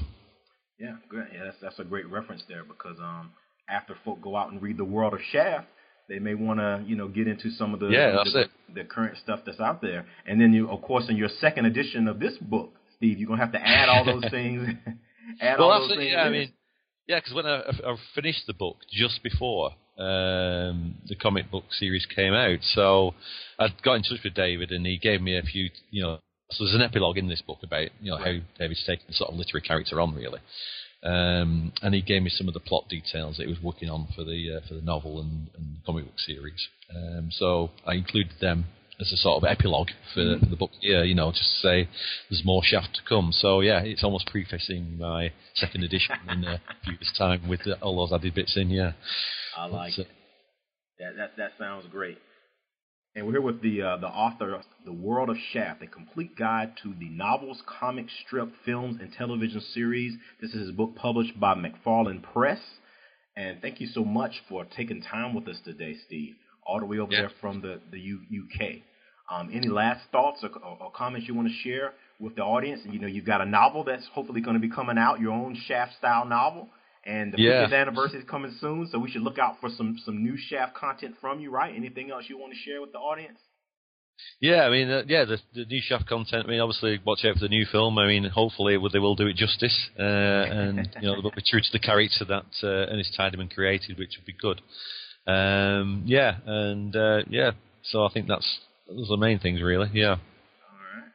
Yeah, 0.79 0.97
great. 1.07 1.27
Yeah, 1.33 1.45
that's 1.45 1.57
that's 1.61 1.79
a 1.79 1.83
great 1.83 2.07
reference 2.09 2.43
there 2.47 2.63
because 2.63 2.97
um, 2.99 3.31
after 3.69 3.95
folk 4.03 4.21
go 4.21 4.35
out 4.35 4.51
and 4.51 4.61
read 4.61 4.77
the 4.77 4.85
world 4.85 5.13
of 5.13 5.19
Shaft, 5.31 5.67
they 6.07 6.19
may 6.19 6.33
want 6.33 6.59
to 6.59 6.83
you 6.85 6.95
know 6.95 7.07
get 7.07 7.27
into 7.27 7.49
some 7.51 7.73
of 7.73 7.79
the 7.79 7.87
yeah, 7.87 8.11
that's 8.11 8.33
the, 8.33 8.41
it. 8.41 8.49
the 8.73 8.83
current 8.83 9.17
stuff 9.17 9.41
that's 9.45 9.59
out 9.59 9.81
there, 9.81 10.05
and 10.25 10.39
then 10.39 10.53
you 10.53 10.69
of 10.69 10.81
course 10.81 11.05
in 11.09 11.17
your 11.17 11.29
second 11.39 11.65
edition 11.65 12.07
of 12.07 12.19
this 12.19 12.37
book, 12.39 12.73
Steve, 12.95 13.17
you're 13.19 13.27
gonna 13.27 13.41
have 13.41 13.53
to 13.53 13.61
add 13.61 13.89
all 13.89 14.05
those 14.05 14.25
things. 14.31 14.67
add 15.41 15.59
well, 15.59 15.71
all 15.71 15.81
those 15.81 15.91
it, 15.91 15.97
things. 15.97 16.11
Yeah, 16.13 16.21
I 16.21 16.29
mean, 16.29 16.51
yeah, 17.07 17.19
because 17.19 17.33
when 17.33 17.45
I, 17.45 17.59
I, 17.59 17.95
finished 18.15 18.47
the 18.47 18.53
book 18.53 18.77
just 18.91 19.21
before 19.23 19.71
um, 19.97 20.95
the 21.07 21.15
comic 21.21 21.49
book 21.51 21.65
series 21.71 22.05
came 22.15 22.33
out, 22.33 22.59
so 22.61 23.13
I 23.59 23.67
got 23.83 23.95
in 23.95 24.03
touch 24.03 24.19
with 24.23 24.33
David 24.33 24.71
and 24.71 24.85
he 24.85 24.97
gave 24.97 25.21
me 25.21 25.37
a 25.37 25.41
few 25.41 25.69
you 25.89 26.03
know 26.03 26.19
so 26.51 26.63
there's 26.63 26.75
an 26.75 26.81
epilogue 26.81 27.17
in 27.17 27.27
this 27.27 27.41
book 27.41 27.59
about 27.63 27.89
you 28.01 28.11
know 28.11 28.17
how 28.17 28.33
David's 28.57 28.83
taken 28.85 29.05
the 29.07 29.13
sort 29.13 29.31
of 29.31 29.37
literary 29.37 29.61
character 29.61 29.99
on 29.99 30.15
really, 30.15 30.39
um, 31.03 31.71
and 31.81 31.93
he 31.93 32.01
gave 32.01 32.23
me 32.23 32.29
some 32.29 32.47
of 32.47 32.53
the 32.53 32.59
plot 32.59 32.85
details 32.89 33.37
that 33.37 33.43
he 33.43 33.49
was 33.49 33.61
working 33.61 33.89
on 33.89 34.07
for 34.15 34.23
the 34.23 34.57
uh, 34.57 34.67
for 34.67 34.73
the 34.73 34.81
novel 34.81 35.21
and, 35.21 35.49
and 35.55 35.77
comic 35.85 36.05
book 36.05 36.19
series. 36.19 36.67
Um, 36.95 37.29
so 37.31 37.71
I 37.85 37.93
included 37.93 38.33
them 38.41 38.65
as 38.99 39.11
a 39.11 39.17
sort 39.17 39.43
of 39.43 39.47
epilogue 39.47 39.89
for, 40.13 40.21
mm-hmm. 40.21 40.43
for 40.43 40.49
the 40.49 40.55
book. 40.55 40.71
Yeah, 40.81 41.03
you 41.03 41.13
know, 41.13 41.31
just 41.31 41.61
to 41.61 41.67
say 41.67 41.89
there's 42.29 42.43
more 42.43 42.61
Shaft 42.63 42.95
to 42.95 43.01
come. 43.07 43.29
So 43.31 43.61
yeah, 43.61 43.81
it's 43.81 44.03
almost 44.03 44.27
prefacing 44.27 44.97
my 44.97 45.31
second 45.55 45.83
edition 45.83 46.15
in 46.29 46.43
a 46.43 46.61
few 46.83 46.93
years' 46.93 47.13
time 47.17 47.47
with 47.47 47.61
all 47.81 47.97
those 47.97 48.17
added 48.17 48.33
bits 48.33 48.57
in. 48.57 48.69
Yeah, 48.69 48.93
I 49.55 49.65
like 49.65 49.93
but, 49.97 50.03
uh, 50.03 50.05
it. 50.05 51.17
That 51.17 51.37
that 51.37 51.51
sounds 51.59 51.85
great. 51.91 52.17
And 53.17 53.25
we're 53.25 53.31
here 53.31 53.41
with 53.41 53.63
the 53.63 53.81
uh, 53.81 53.97
the 53.97 54.07
author 54.07 54.53
of 54.53 54.61
The 54.85 54.93
World 54.93 55.31
of 55.31 55.37
Shaft, 55.51 55.81
a 55.81 55.87
complete 55.87 56.37
guide 56.37 56.73
to 56.83 56.93
the 56.99 57.09
novels, 57.09 57.63
comic 57.65 58.05
strip, 58.23 58.49
films, 58.63 58.99
and 59.01 59.11
television 59.11 59.59
series. 59.73 60.13
This 60.39 60.51
is 60.51 60.67
his 60.67 60.71
book 60.71 60.95
published 60.95 61.39
by 61.39 61.55
McFarland 61.55 62.21
Press. 62.31 62.59
And 63.35 63.59
thank 63.59 63.81
you 63.81 63.87
so 63.87 64.05
much 64.05 64.43
for 64.47 64.65
taking 64.65 65.01
time 65.01 65.33
with 65.33 65.47
us 65.47 65.57
today, 65.65 65.95
Steve, 66.05 66.35
all 66.63 66.79
the 66.79 66.85
way 66.85 66.99
over 66.99 67.11
yeah. 67.11 67.21
there 67.21 67.31
from 67.41 67.59
the, 67.59 67.81
the 67.89 67.99
U- 67.99 68.21
UK. 68.31 68.83
Um, 69.31 69.49
any 69.51 69.67
last 69.67 70.01
thoughts 70.11 70.43
or, 70.43 70.49
or, 70.63 70.77
or, 70.79 70.91
comments 70.91 71.27
you 71.27 71.33
want 71.33 71.47
to 71.47 71.53
share 71.67 71.93
with 72.19 72.35
the 72.35 72.43
audience? 72.43 72.81
And 72.85 72.93
you 72.93 72.99
know, 72.99 73.07
you've 73.07 73.25
got 73.25 73.41
a 73.41 73.47
novel 73.47 73.83
that's 73.83 74.05
hopefully 74.13 74.41
going 74.41 74.57
to 74.57 74.61
be 74.61 74.69
coming 74.69 74.99
out, 74.99 75.19
your 75.19 75.33
own 75.33 75.59
Shaft 75.67 75.93
style 75.97 76.27
novel. 76.27 76.69
And 77.07 77.31
the 77.33 77.41
Yeah. 77.41 77.67
50th 77.67 77.73
anniversary 77.73 78.19
is 78.19 78.25
coming 78.29 78.51
soon, 78.59 78.87
so 78.91 78.99
we 78.99 79.09
should 79.09 79.21
look 79.21 79.39
out 79.39 79.61
for 79.61 79.69
some 79.69 79.97
some 80.05 80.21
new 80.23 80.35
Shaft 80.37 80.75
content 80.75 81.15
from 81.21 81.39
you, 81.39 81.49
right? 81.49 81.73
Anything 81.73 82.11
else 82.11 82.25
you 82.27 82.37
want 82.37 82.51
to 82.53 82.59
share 82.59 82.81
with 82.81 82.91
the 82.91 82.99
audience? 82.99 83.39
Yeah, 84.41 84.63
I 84.65 84.69
mean, 84.69 84.89
uh, 84.89 85.03
yeah, 85.07 85.23
the, 85.25 85.37
the 85.53 85.65
new 85.65 85.79
Shaft 85.81 86.07
content. 86.07 86.45
I 86.45 86.49
mean, 86.49 86.59
obviously, 86.59 86.99
watch 87.05 87.23
out 87.23 87.35
for 87.35 87.39
the 87.39 87.47
new 87.47 87.65
film. 87.65 87.97
I 87.97 88.07
mean, 88.07 88.25
hopefully, 88.25 88.77
they 88.91 88.99
will 88.99 89.15
do 89.15 89.27
it 89.27 89.37
justice, 89.37 89.89
uh, 89.97 90.01
and 90.03 90.89
you 90.99 91.07
know, 91.07 91.21
they'll 91.21 91.31
be 91.31 91.43
true 91.45 91.61
to 91.61 91.71
the 91.71 91.79
character 91.79 92.25
that 92.25 92.45
uh, 92.61 92.91
Ernest 92.91 93.15
Tidyman 93.17 93.53
created, 93.53 93.97
which 93.97 94.17
would 94.17 94.25
be 94.25 94.33
good. 94.33 94.59
Um, 95.31 96.03
yeah, 96.05 96.37
and 96.45 96.93
uh, 96.95 97.19
yeah, 97.29 97.51
so 97.83 98.03
I 98.05 98.09
think 98.11 98.27
that's 98.27 98.59
those 98.87 99.07
are 99.09 99.15
the 99.15 99.17
main 99.17 99.39
things, 99.39 99.61
really. 99.61 99.89
Yeah. 99.93 100.15
All 100.15 100.79
right. 100.93 101.09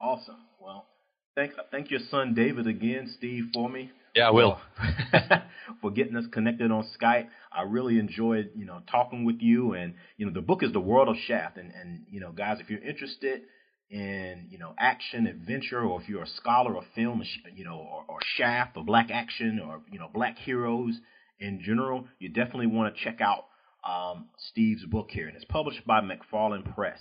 Awesome. 0.00 0.36
Well, 0.60 0.86
thank 1.34 1.52
thank 1.70 1.90
your 1.90 2.00
son 2.10 2.34
David 2.34 2.66
again, 2.66 3.12
Steve, 3.18 3.46
for 3.52 3.68
me. 3.68 3.90
Yeah, 4.14 4.28
I 4.28 4.30
will. 4.30 4.58
For, 5.80 5.90
getting 5.90 6.16
us 6.16 6.24
connected 6.30 6.70
on 6.70 6.86
Skype. 7.00 7.28
I 7.50 7.62
really 7.62 7.98
enjoyed, 7.98 8.50
you 8.54 8.66
know, 8.66 8.82
talking 8.90 9.24
with 9.24 9.40
you. 9.40 9.72
And 9.72 9.94
you 10.16 10.26
know, 10.26 10.32
the 10.32 10.42
book 10.42 10.62
is 10.62 10.72
The 10.72 10.80
World 10.80 11.08
of 11.08 11.16
Shaft. 11.26 11.56
And 11.56 11.72
and 11.72 12.02
you 12.10 12.20
know, 12.20 12.30
guys, 12.30 12.58
if 12.60 12.68
you're 12.68 12.82
interested 12.82 13.42
in 13.90 14.46
you 14.50 14.58
know 14.58 14.74
action 14.78 15.26
adventure, 15.26 15.80
or 15.80 16.00
if 16.00 16.08
you're 16.08 16.22
a 16.22 16.28
scholar 16.28 16.76
of 16.76 16.84
film, 16.94 17.22
you 17.54 17.64
know, 17.64 17.76
or, 17.76 18.04
or 18.08 18.18
Shaft, 18.36 18.76
or 18.76 18.84
Black 18.84 19.10
action, 19.10 19.60
or 19.64 19.80
you 19.90 19.98
know, 19.98 20.08
Black 20.12 20.36
heroes 20.38 20.94
in 21.40 21.60
general, 21.62 22.06
you 22.18 22.28
definitely 22.28 22.66
want 22.68 22.94
to 22.94 23.02
check 23.02 23.20
out 23.20 23.46
um, 23.88 24.28
Steve's 24.50 24.84
book 24.84 25.08
here, 25.10 25.26
and 25.26 25.36
it's 25.36 25.44
published 25.46 25.86
by 25.86 26.00
McFarland 26.00 26.74
Press. 26.74 26.98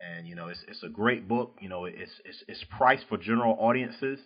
And 0.00 0.26
you 0.26 0.34
know, 0.34 0.48
it's 0.48 0.64
it's 0.68 0.82
a 0.82 0.88
great 0.88 1.28
book. 1.28 1.58
You 1.60 1.68
know, 1.68 1.84
it's 1.84 2.10
it's 2.24 2.42
it's 2.48 2.64
priced 2.76 3.04
for 3.08 3.16
general 3.16 3.56
audiences, 3.60 4.18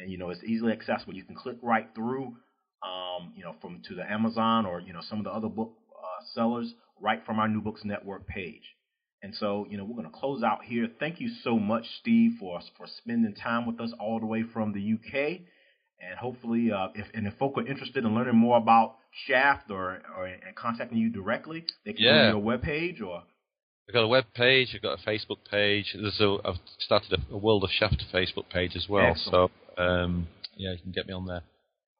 and 0.00 0.10
you 0.10 0.18
know, 0.18 0.30
it's 0.30 0.42
easily 0.44 0.72
accessible. 0.72 1.14
You 1.14 1.24
can 1.24 1.34
click 1.36 1.56
right 1.62 1.88
through, 1.94 2.36
um, 2.82 3.32
you 3.36 3.44
know, 3.44 3.54
from 3.60 3.82
to 3.88 3.94
the 3.94 4.10
Amazon 4.10 4.66
or 4.66 4.80
you 4.80 4.92
know 4.92 5.00
some 5.08 5.18
of 5.18 5.24
the 5.24 5.30
other 5.30 5.48
book 5.48 5.74
uh, 5.92 6.24
sellers 6.34 6.74
right 7.00 7.24
from 7.24 7.38
our 7.38 7.48
New 7.48 7.60
Books 7.60 7.82
Network 7.84 8.26
page. 8.26 8.62
And 9.22 9.34
so, 9.34 9.66
you 9.68 9.76
know, 9.76 9.84
we're 9.84 10.00
going 10.00 10.10
to 10.10 10.18
close 10.18 10.42
out 10.42 10.64
here. 10.64 10.88
Thank 10.98 11.20
you 11.20 11.28
so 11.44 11.58
much, 11.58 11.84
Steve, 12.00 12.32
for 12.40 12.58
for 12.78 12.86
spending 12.98 13.34
time 13.34 13.66
with 13.66 13.78
us 13.80 13.92
all 14.00 14.18
the 14.18 14.26
way 14.26 14.42
from 14.42 14.72
the 14.72 14.94
UK. 14.94 15.40
And 16.02 16.18
hopefully, 16.18 16.70
uh, 16.72 16.88
if 16.94 17.06
and 17.12 17.26
if 17.26 17.34
folk 17.34 17.58
are 17.58 17.66
interested 17.66 18.04
in 18.04 18.14
learning 18.14 18.36
more 18.36 18.56
about 18.56 18.96
Shaft 19.26 19.70
or 19.70 20.00
or 20.16 20.24
and 20.26 20.54
contacting 20.56 20.96
you 20.96 21.10
directly, 21.10 21.66
they 21.84 21.92
can 21.92 22.02
Yeah. 22.02 22.30
go 22.32 22.38
to 22.40 22.46
your 22.46 22.58
webpage 22.58 23.02
or 23.02 23.22
I've 23.88 23.94
got 23.94 24.04
a 24.04 24.08
web 24.08 24.24
page. 24.34 24.68
I've 24.74 24.82
got 24.82 25.00
a 25.00 25.02
Facebook 25.06 25.38
page. 25.50 25.96
There's 26.00 26.20
a, 26.20 26.36
I've 26.44 26.60
started 26.78 27.12
a, 27.12 27.34
a 27.34 27.36
World 27.36 27.64
of 27.64 27.70
Shaft 27.70 28.04
Facebook 28.14 28.48
page 28.48 28.76
as 28.76 28.88
well. 28.88 29.10
Excellent. 29.10 29.50
So 29.50 29.50
um, 29.80 30.28
yeah, 30.56 30.72
you 30.72 30.78
can 30.78 30.92
get 30.92 31.06
me 31.06 31.14
on 31.14 31.26
there. 31.26 31.42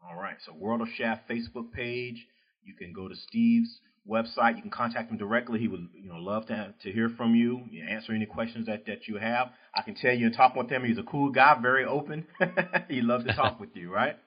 All 0.06 0.20
right. 0.20 0.36
So 0.44 0.52
World 0.52 0.80
of 0.80 0.88
Shaft 0.96 1.28
Facebook 1.28 1.72
page. 1.72 2.26
You 2.62 2.74
can 2.74 2.92
go 2.92 3.08
to 3.08 3.14
Steve's 3.28 3.80
website. 4.08 4.56
You 4.56 4.62
can 4.62 4.70
contact 4.70 5.10
him 5.10 5.16
directly. 5.16 5.58
He 5.58 5.68
would, 5.68 5.88
you 5.94 6.10
know, 6.10 6.18
love 6.18 6.46
to 6.46 6.74
to 6.82 6.92
hear 6.92 7.08
from 7.16 7.34
you. 7.34 7.62
you 7.70 7.84
answer 7.84 8.12
any 8.12 8.26
questions 8.26 8.66
that 8.66 8.86
that 8.86 9.08
you 9.08 9.16
have. 9.16 9.48
I 9.74 9.82
can 9.82 9.94
tell 9.94 10.12
you, 10.12 10.26
and 10.26 10.36
talk 10.36 10.54
with 10.54 10.68
him, 10.68 10.84
he's 10.84 10.98
a 10.98 11.02
cool 11.02 11.30
guy, 11.30 11.56
very 11.60 11.84
open. 11.84 12.26
he 12.88 13.00
loves 13.00 13.24
to 13.24 13.32
talk 13.32 13.60
with 13.60 13.70
you, 13.74 13.92
right? 13.92 14.16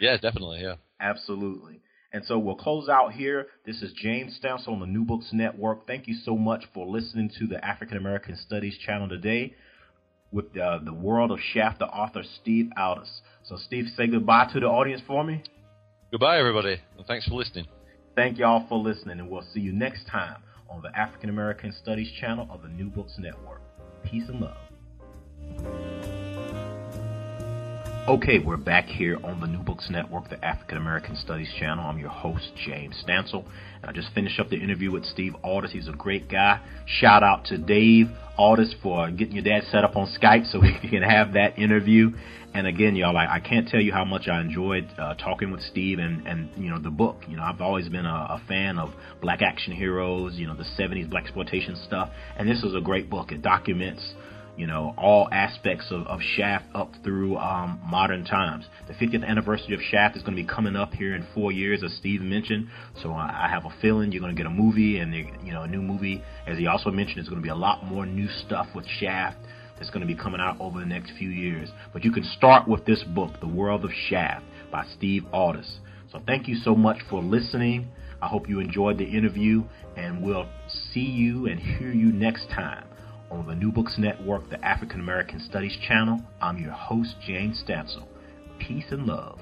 Yeah, 0.00 0.16
definitely. 0.16 0.60
Yeah. 0.60 0.76
Absolutely. 1.00 1.80
And 2.12 2.24
so 2.24 2.38
we'll 2.38 2.54
close 2.54 2.88
out 2.88 3.14
here. 3.14 3.48
This 3.66 3.82
is 3.82 3.92
James 3.94 4.38
Stansel 4.40 4.68
on 4.68 4.78
the 4.78 4.86
New 4.86 5.04
Books 5.04 5.30
Network. 5.32 5.88
Thank 5.88 6.06
you 6.06 6.14
so 6.24 6.36
much 6.36 6.66
for 6.72 6.86
listening 6.86 7.32
to 7.40 7.48
the 7.48 7.62
African 7.64 7.96
American 7.96 8.36
Studies 8.36 8.78
channel 8.78 9.08
today 9.08 9.54
with 10.32 10.56
uh, 10.56 10.78
the 10.84 10.92
world 10.92 11.30
of 11.30 11.38
Shaft, 11.52 11.78
the 11.78 11.86
author 11.86 12.22
Steve 12.40 12.70
Aldous. 12.76 13.22
So, 13.44 13.56
Steve, 13.56 13.86
say 13.96 14.06
goodbye 14.06 14.50
to 14.52 14.60
the 14.60 14.66
audience 14.66 15.02
for 15.06 15.24
me. 15.24 15.42
Goodbye, 16.10 16.38
everybody, 16.38 16.80
and 16.96 17.06
thanks 17.06 17.26
for 17.26 17.34
listening. 17.34 17.66
Thank 18.16 18.38
y'all 18.38 18.66
for 18.68 18.78
listening, 18.78 19.20
and 19.20 19.30
we'll 19.30 19.46
see 19.54 19.60
you 19.60 19.72
next 19.72 20.06
time 20.06 20.42
on 20.70 20.82
the 20.82 20.96
African 20.98 21.30
American 21.30 21.72
Studies 21.72 22.10
channel 22.20 22.48
of 22.50 22.62
the 22.62 22.68
New 22.68 22.90
Books 22.90 23.14
Network. 23.18 23.62
Peace 24.04 24.24
and 24.28 24.40
love. 24.40 24.67
Okay, 28.08 28.38
we're 28.38 28.56
back 28.56 28.86
here 28.86 29.18
on 29.22 29.38
the 29.38 29.46
New 29.46 29.62
Books 29.62 29.88
Network, 29.90 30.30
the 30.30 30.42
African 30.42 30.78
American 30.78 31.14
Studies 31.14 31.52
channel. 31.58 31.84
I'm 31.84 31.98
your 31.98 32.08
host, 32.08 32.52
James 32.64 33.04
Stansel, 33.06 33.44
and 33.82 33.84
I 33.84 33.92
just 33.92 34.14
finished 34.14 34.40
up 34.40 34.48
the 34.48 34.56
interview 34.56 34.90
with 34.90 35.04
Steve 35.04 35.34
Aldous. 35.44 35.72
He's 35.72 35.88
a 35.88 35.92
great 35.92 36.30
guy. 36.30 36.58
Shout 36.86 37.22
out 37.22 37.44
to 37.46 37.58
Dave 37.58 38.06
Aldous 38.38 38.74
for 38.82 39.10
getting 39.10 39.34
your 39.34 39.44
dad 39.44 39.64
set 39.70 39.84
up 39.84 39.94
on 39.94 40.06
Skype 40.18 40.50
so 40.50 40.58
we 40.58 40.74
can 40.88 41.02
have 41.02 41.34
that 41.34 41.58
interview. 41.58 42.12
And 42.54 42.66
again, 42.66 42.96
y'all, 42.96 43.14
I, 43.14 43.26
I 43.26 43.40
can't 43.40 43.68
tell 43.68 43.82
you 43.82 43.92
how 43.92 44.06
much 44.06 44.26
I 44.26 44.40
enjoyed 44.40 44.88
uh, 44.96 45.12
talking 45.16 45.50
with 45.50 45.60
Steve 45.60 45.98
and, 45.98 46.26
and 46.26 46.48
you 46.56 46.70
know 46.70 46.78
the 46.78 46.88
book. 46.88 47.24
You 47.28 47.36
know, 47.36 47.42
I've 47.42 47.60
always 47.60 47.90
been 47.90 48.06
a, 48.06 48.38
a 48.40 48.42
fan 48.48 48.78
of 48.78 48.88
black 49.20 49.42
action 49.42 49.74
heroes. 49.74 50.36
You 50.36 50.46
know, 50.46 50.56
the 50.56 50.64
'70s 50.78 51.10
blaxploitation 51.10 51.84
stuff, 51.84 52.08
and 52.38 52.48
this 52.48 52.62
is 52.62 52.74
a 52.74 52.80
great 52.80 53.10
book. 53.10 53.32
It 53.32 53.42
documents 53.42 54.14
you 54.58 54.66
know, 54.66 54.92
all 54.98 55.28
aspects 55.30 55.86
of, 55.90 56.06
of 56.08 56.20
Shaft 56.36 56.66
up 56.74 56.92
through 57.04 57.38
um, 57.38 57.80
modern 57.84 58.24
times. 58.24 58.66
The 58.88 58.94
50th 58.94 59.24
anniversary 59.24 59.72
of 59.72 59.80
Shaft 59.80 60.16
is 60.16 60.22
going 60.22 60.36
to 60.36 60.42
be 60.42 60.48
coming 60.48 60.74
up 60.74 60.92
here 60.92 61.14
in 61.14 61.24
four 61.32 61.52
years, 61.52 61.84
as 61.84 61.94
Steve 61.94 62.20
mentioned. 62.20 62.68
So 63.00 63.12
I, 63.12 63.44
I 63.44 63.48
have 63.48 63.64
a 63.64 63.74
feeling 63.80 64.10
you're 64.10 64.20
going 64.20 64.34
to 64.34 64.36
get 64.36 64.46
a 64.46 64.54
movie, 64.54 64.98
and 64.98 65.14
you 65.14 65.52
know, 65.52 65.62
a 65.62 65.68
new 65.68 65.80
movie. 65.80 66.22
As 66.46 66.58
he 66.58 66.66
also 66.66 66.90
mentioned, 66.90 67.18
there's 67.18 67.28
going 67.28 67.40
to 67.40 67.46
be 67.46 67.50
a 67.50 67.54
lot 67.54 67.84
more 67.84 68.04
new 68.04 68.28
stuff 68.46 68.66
with 68.74 68.84
Shaft 68.98 69.38
that's 69.78 69.90
going 69.90 70.00
to 70.00 70.12
be 70.12 70.20
coming 70.20 70.40
out 70.40 70.60
over 70.60 70.80
the 70.80 70.86
next 70.86 71.12
few 71.16 71.30
years. 71.30 71.68
But 71.92 72.04
you 72.04 72.10
can 72.10 72.24
start 72.24 72.66
with 72.66 72.84
this 72.84 73.04
book, 73.14 73.38
The 73.40 73.48
World 73.48 73.84
of 73.84 73.92
Shaft, 74.08 74.44
by 74.72 74.84
Steve 74.96 75.22
Aldous. 75.32 75.78
So 76.10 76.20
thank 76.26 76.48
you 76.48 76.56
so 76.56 76.74
much 76.74 76.98
for 77.08 77.22
listening. 77.22 77.86
I 78.20 78.26
hope 78.26 78.48
you 78.48 78.58
enjoyed 78.58 78.98
the 78.98 79.04
interview, 79.04 79.62
and 79.96 80.20
we'll 80.20 80.48
see 80.92 80.98
you 80.98 81.46
and 81.46 81.60
hear 81.60 81.92
you 81.92 82.10
next 82.10 82.48
time 82.48 82.87
on 83.30 83.46
the 83.46 83.54
New 83.54 83.70
Books 83.70 83.96
Network, 83.98 84.48
the 84.50 84.64
African 84.64 85.00
American 85.00 85.40
Studies 85.40 85.76
channel. 85.86 86.20
I'm 86.40 86.58
your 86.58 86.72
host, 86.72 87.16
James 87.26 87.62
Stansel. 87.66 88.06
Peace 88.58 88.86
and 88.90 89.06
love. 89.06 89.38